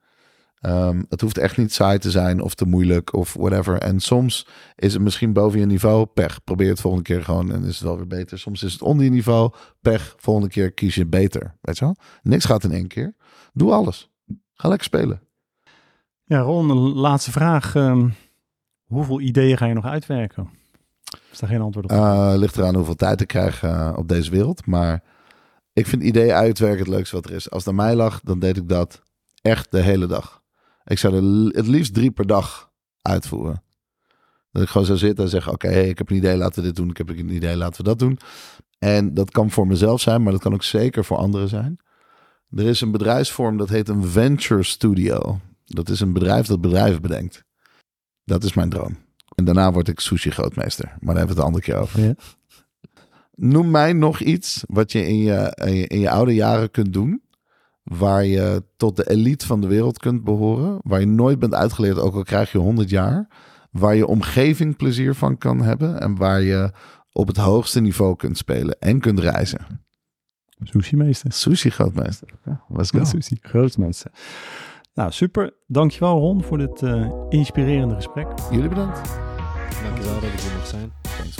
Um, 0.61 1.05
het 1.09 1.21
hoeft 1.21 1.37
echt 1.37 1.57
niet 1.57 1.73
saai 1.73 1.97
te 1.97 2.11
zijn 2.11 2.41
of 2.41 2.55
te 2.55 2.65
moeilijk 2.65 3.13
of 3.13 3.33
whatever. 3.33 3.77
En 3.77 3.99
soms 3.99 4.47
is 4.75 4.93
het 4.93 5.01
misschien 5.01 5.33
boven 5.33 5.59
je 5.59 5.65
niveau, 5.65 6.05
pech. 6.05 6.43
Probeer 6.43 6.69
het 6.69 6.81
volgende 6.81 7.05
keer 7.05 7.23
gewoon 7.23 7.51
en 7.51 7.63
is 7.63 7.75
het 7.75 7.83
wel 7.83 7.97
weer 7.97 8.07
beter. 8.07 8.39
Soms 8.39 8.63
is 8.63 8.73
het 8.73 8.81
onder 8.81 9.05
je 9.05 9.11
niveau, 9.11 9.53
pech. 9.81 10.15
Volgende 10.17 10.49
keer 10.49 10.71
kies 10.71 10.95
je 10.95 11.05
beter. 11.05 11.55
Weet 11.61 11.77
je 11.77 11.85
wel? 11.85 11.95
Niks 12.21 12.45
gaat 12.45 12.63
in 12.63 12.71
één 12.71 12.87
keer. 12.87 13.15
Doe 13.53 13.71
alles. 13.71 14.09
Ga 14.53 14.67
lekker 14.67 14.85
spelen. 14.85 15.28
Ja, 16.29 16.39
Ron, 16.39 16.71
laatste 16.93 17.31
vraag. 17.31 17.75
Um, 17.75 18.13
hoeveel 18.85 19.21
ideeën 19.21 19.57
ga 19.57 19.65
je 19.65 19.73
nog 19.73 19.85
uitwerken? 19.85 20.49
Is 21.31 21.39
daar 21.39 21.49
geen 21.49 21.61
antwoord 21.61 21.85
op? 21.85 21.91
Uh, 21.91 22.33
ligt 22.35 22.57
eraan 22.57 22.75
hoeveel 22.75 22.95
tijd 22.95 23.21
ik 23.21 23.27
krijg 23.27 23.63
uh, 23.63 23.93
op 23.95 24.07
deze 24.07 24.31
wereld. 24.31 24.65
Maar 24.65 25.03
ik 25.73 25.87
vind 25.87 26.03
ideeën 26.03 26.33
uitwerken 26.33 26.79
het 26.79 26.87
leukste 26.87 27.15
wat 27.15 27.25
er 27.25 27.35
is. 27.35 27.49
Als 27.49 27.65
het 27.65 27.69
aan 27.69 27.85
mij 27.85 27.95
lag, 27.95 28.21
dan 28.23 28.39
deed 28.39 28.57
ik 28.57 28.69
dat 28.69 29.01
echt 29.41 29.71
de 29.71 29.81
hele 29.81 30.05
dag. 30.05 30.41
Ik 30.85 30.97
zou 30.97 31.15
er 31.15 31.55
het 31.55 31.67
liefst 31.67 31.93
drie 31.93 32.11
per 32.11 32.27
dag 32.27 32.71
uitvoeren. 33.01 33.63
Dat 34.51 34.61
ik 34.61 34.69
gewoon 34.69 34.87
zou 34.87 34.97
zitten 34.97 35.23
en 35.23 35.29
zeggen: 35.29 35.53
Oké, 35.53 35.69
ik 35.69 35.97
heb 35.97 36.09
een 36.09 36.17
idee, 36.17 36.37
laten 36.37 36.61
we 36.61 36.67
dit 36.67 36.75
doen. 36.75 36.89
Ik 36.89 36.97
heb 36.97 37.09
een 37.09 37.33
idee, 37.33 37.57
laten 37.57 37.77
we 37.77 37.89
dat 37.89 37.99
doen. 37.99 38.19
En 38.79 39.13
dat 39.13 39.31
kan 39.31 39.51
voor 39.51 39.67
mezelf 39.67 40.01
zijn, 40.01 40.23
maar 40.23 40.31
dat 40.31 40.41
kan 40.41 40.53
ook 40.53 40.63
zeker 40.63 41.05
voor 41.05 41.17
anderen 41.17 41.49
zijn. 41.49 41.79
Er 42.55 42.65
is 42.65 42.81
een 42.81 42.91
bedrijfsvorm 42.91 43.57
dat 43.57 43.69
heet 43.69 43.89
een 43.89 44.03
venture 44.03 44.63
studio. 44.63 45.39
Dat 45.69 45.89
is 45.89 45.99
een 45.99 46.13
bedrijf 46.13 46.47
dat 46.47 46.61
bedrijven 46.61 47.01
bedenkt. 47.01 47.43
Dat 48.23 48.43
is 48.43 48.53
mijn 48.53 48.69
droom. 48.69 48.97
En 49.35 49.45
daarna 49.45 49.71
word 49.71 49.87
ik 49.87 49.99
sushi 49.99 50.31
grootmeester. 50.31 50.85
Maar 50.85 51.15
daar 51.15 51.17
hebben 51.17 51.25
we 51.25 51.29
het 51.31 51.37
een 51.39 51.45
andere 51.45 51.63
keer 51.63 51.75
over. 51.75 52.01
Ja. 52.01 52.13
Noem 53.35 53.71
mij 53.71 53.93
nog 53.93 54.19
iets 54.19 54.63
wat 54.67 54.91
je 54.91 55.07
in 55.07 55.17
je, 55.17 55.55
in 55.87 55.99
je 55.99 56.09
oude 56.09 56.33
jaren 56.33 56.71
kunt 56.71 56.93
doen. 56.93 57.21
Waar 57.83 58.25
je 58.25 58.63
tot 58.77 58.95
de 58.95 59.09
elite 59.09 59.45
van 59.45 59.61
de 59.61 59.67
wereld 59.67 59.99
kunt 59.99 60.23
behoren. 60.23 60.79
Waar 60.83 60.99
je 60.99 61.05
nooit 61.05 61.39
bent 61.39 61.53
uitgeleerd, 61.53 61.97
ook 61.97 62.15
al 62.15 62.23
krijg 62.23 62.51
je 62.51 62.57
100 62.57 62.89
jaar. 62.89 63.27
Waar 63.71 63.95
je 63.95 64.07
omgeving 64.07 64.75
plezier 64.75 65.15
van 65.15 65.37
kan 65.37 65.61
hebben. 65.61 65.99
En 65.99 66.15
waar 66.15 66.41
je 66.41 66.71
op 67.11 67.27
het 67.27 67.37
hoogste 67.37 67.79
niveau 67.79 68.15
kunt 68.15 68.37
spelen 68.37 68.79
en 68.79 68.99
kunt 68.99 69.19
reizen. 69.19 69.87
Sushi-meester. 70.63 71.31
Sushi-grootmeester. 71.31 72.27
Ja, 72.45 72.63
let's 72.67 72.89
go. 72.89 73.03
Sushi-grootmeester. 73.03 74.11
Nou, 74.99 75.11
super. 75.11 75.53
Dankjewel 75.67 76.19
Ron 76.19 76.43
voor 76.43 76.57
dit 76.57 76.81
uh, 76.81 77.11
inspirerende 77.29 77.95
gesprek. 77.95 78.27
Jullie 78.51 78.69
bedankt. 78.69 79.19
Dankjewel 79.83 80.13
dat 80.13 80.23
ik 80.23 80.39
hier 80.39 80.53
mocht 80.55 80.67
zijn. 80.67 80.91
Thanks. 81.01 81.37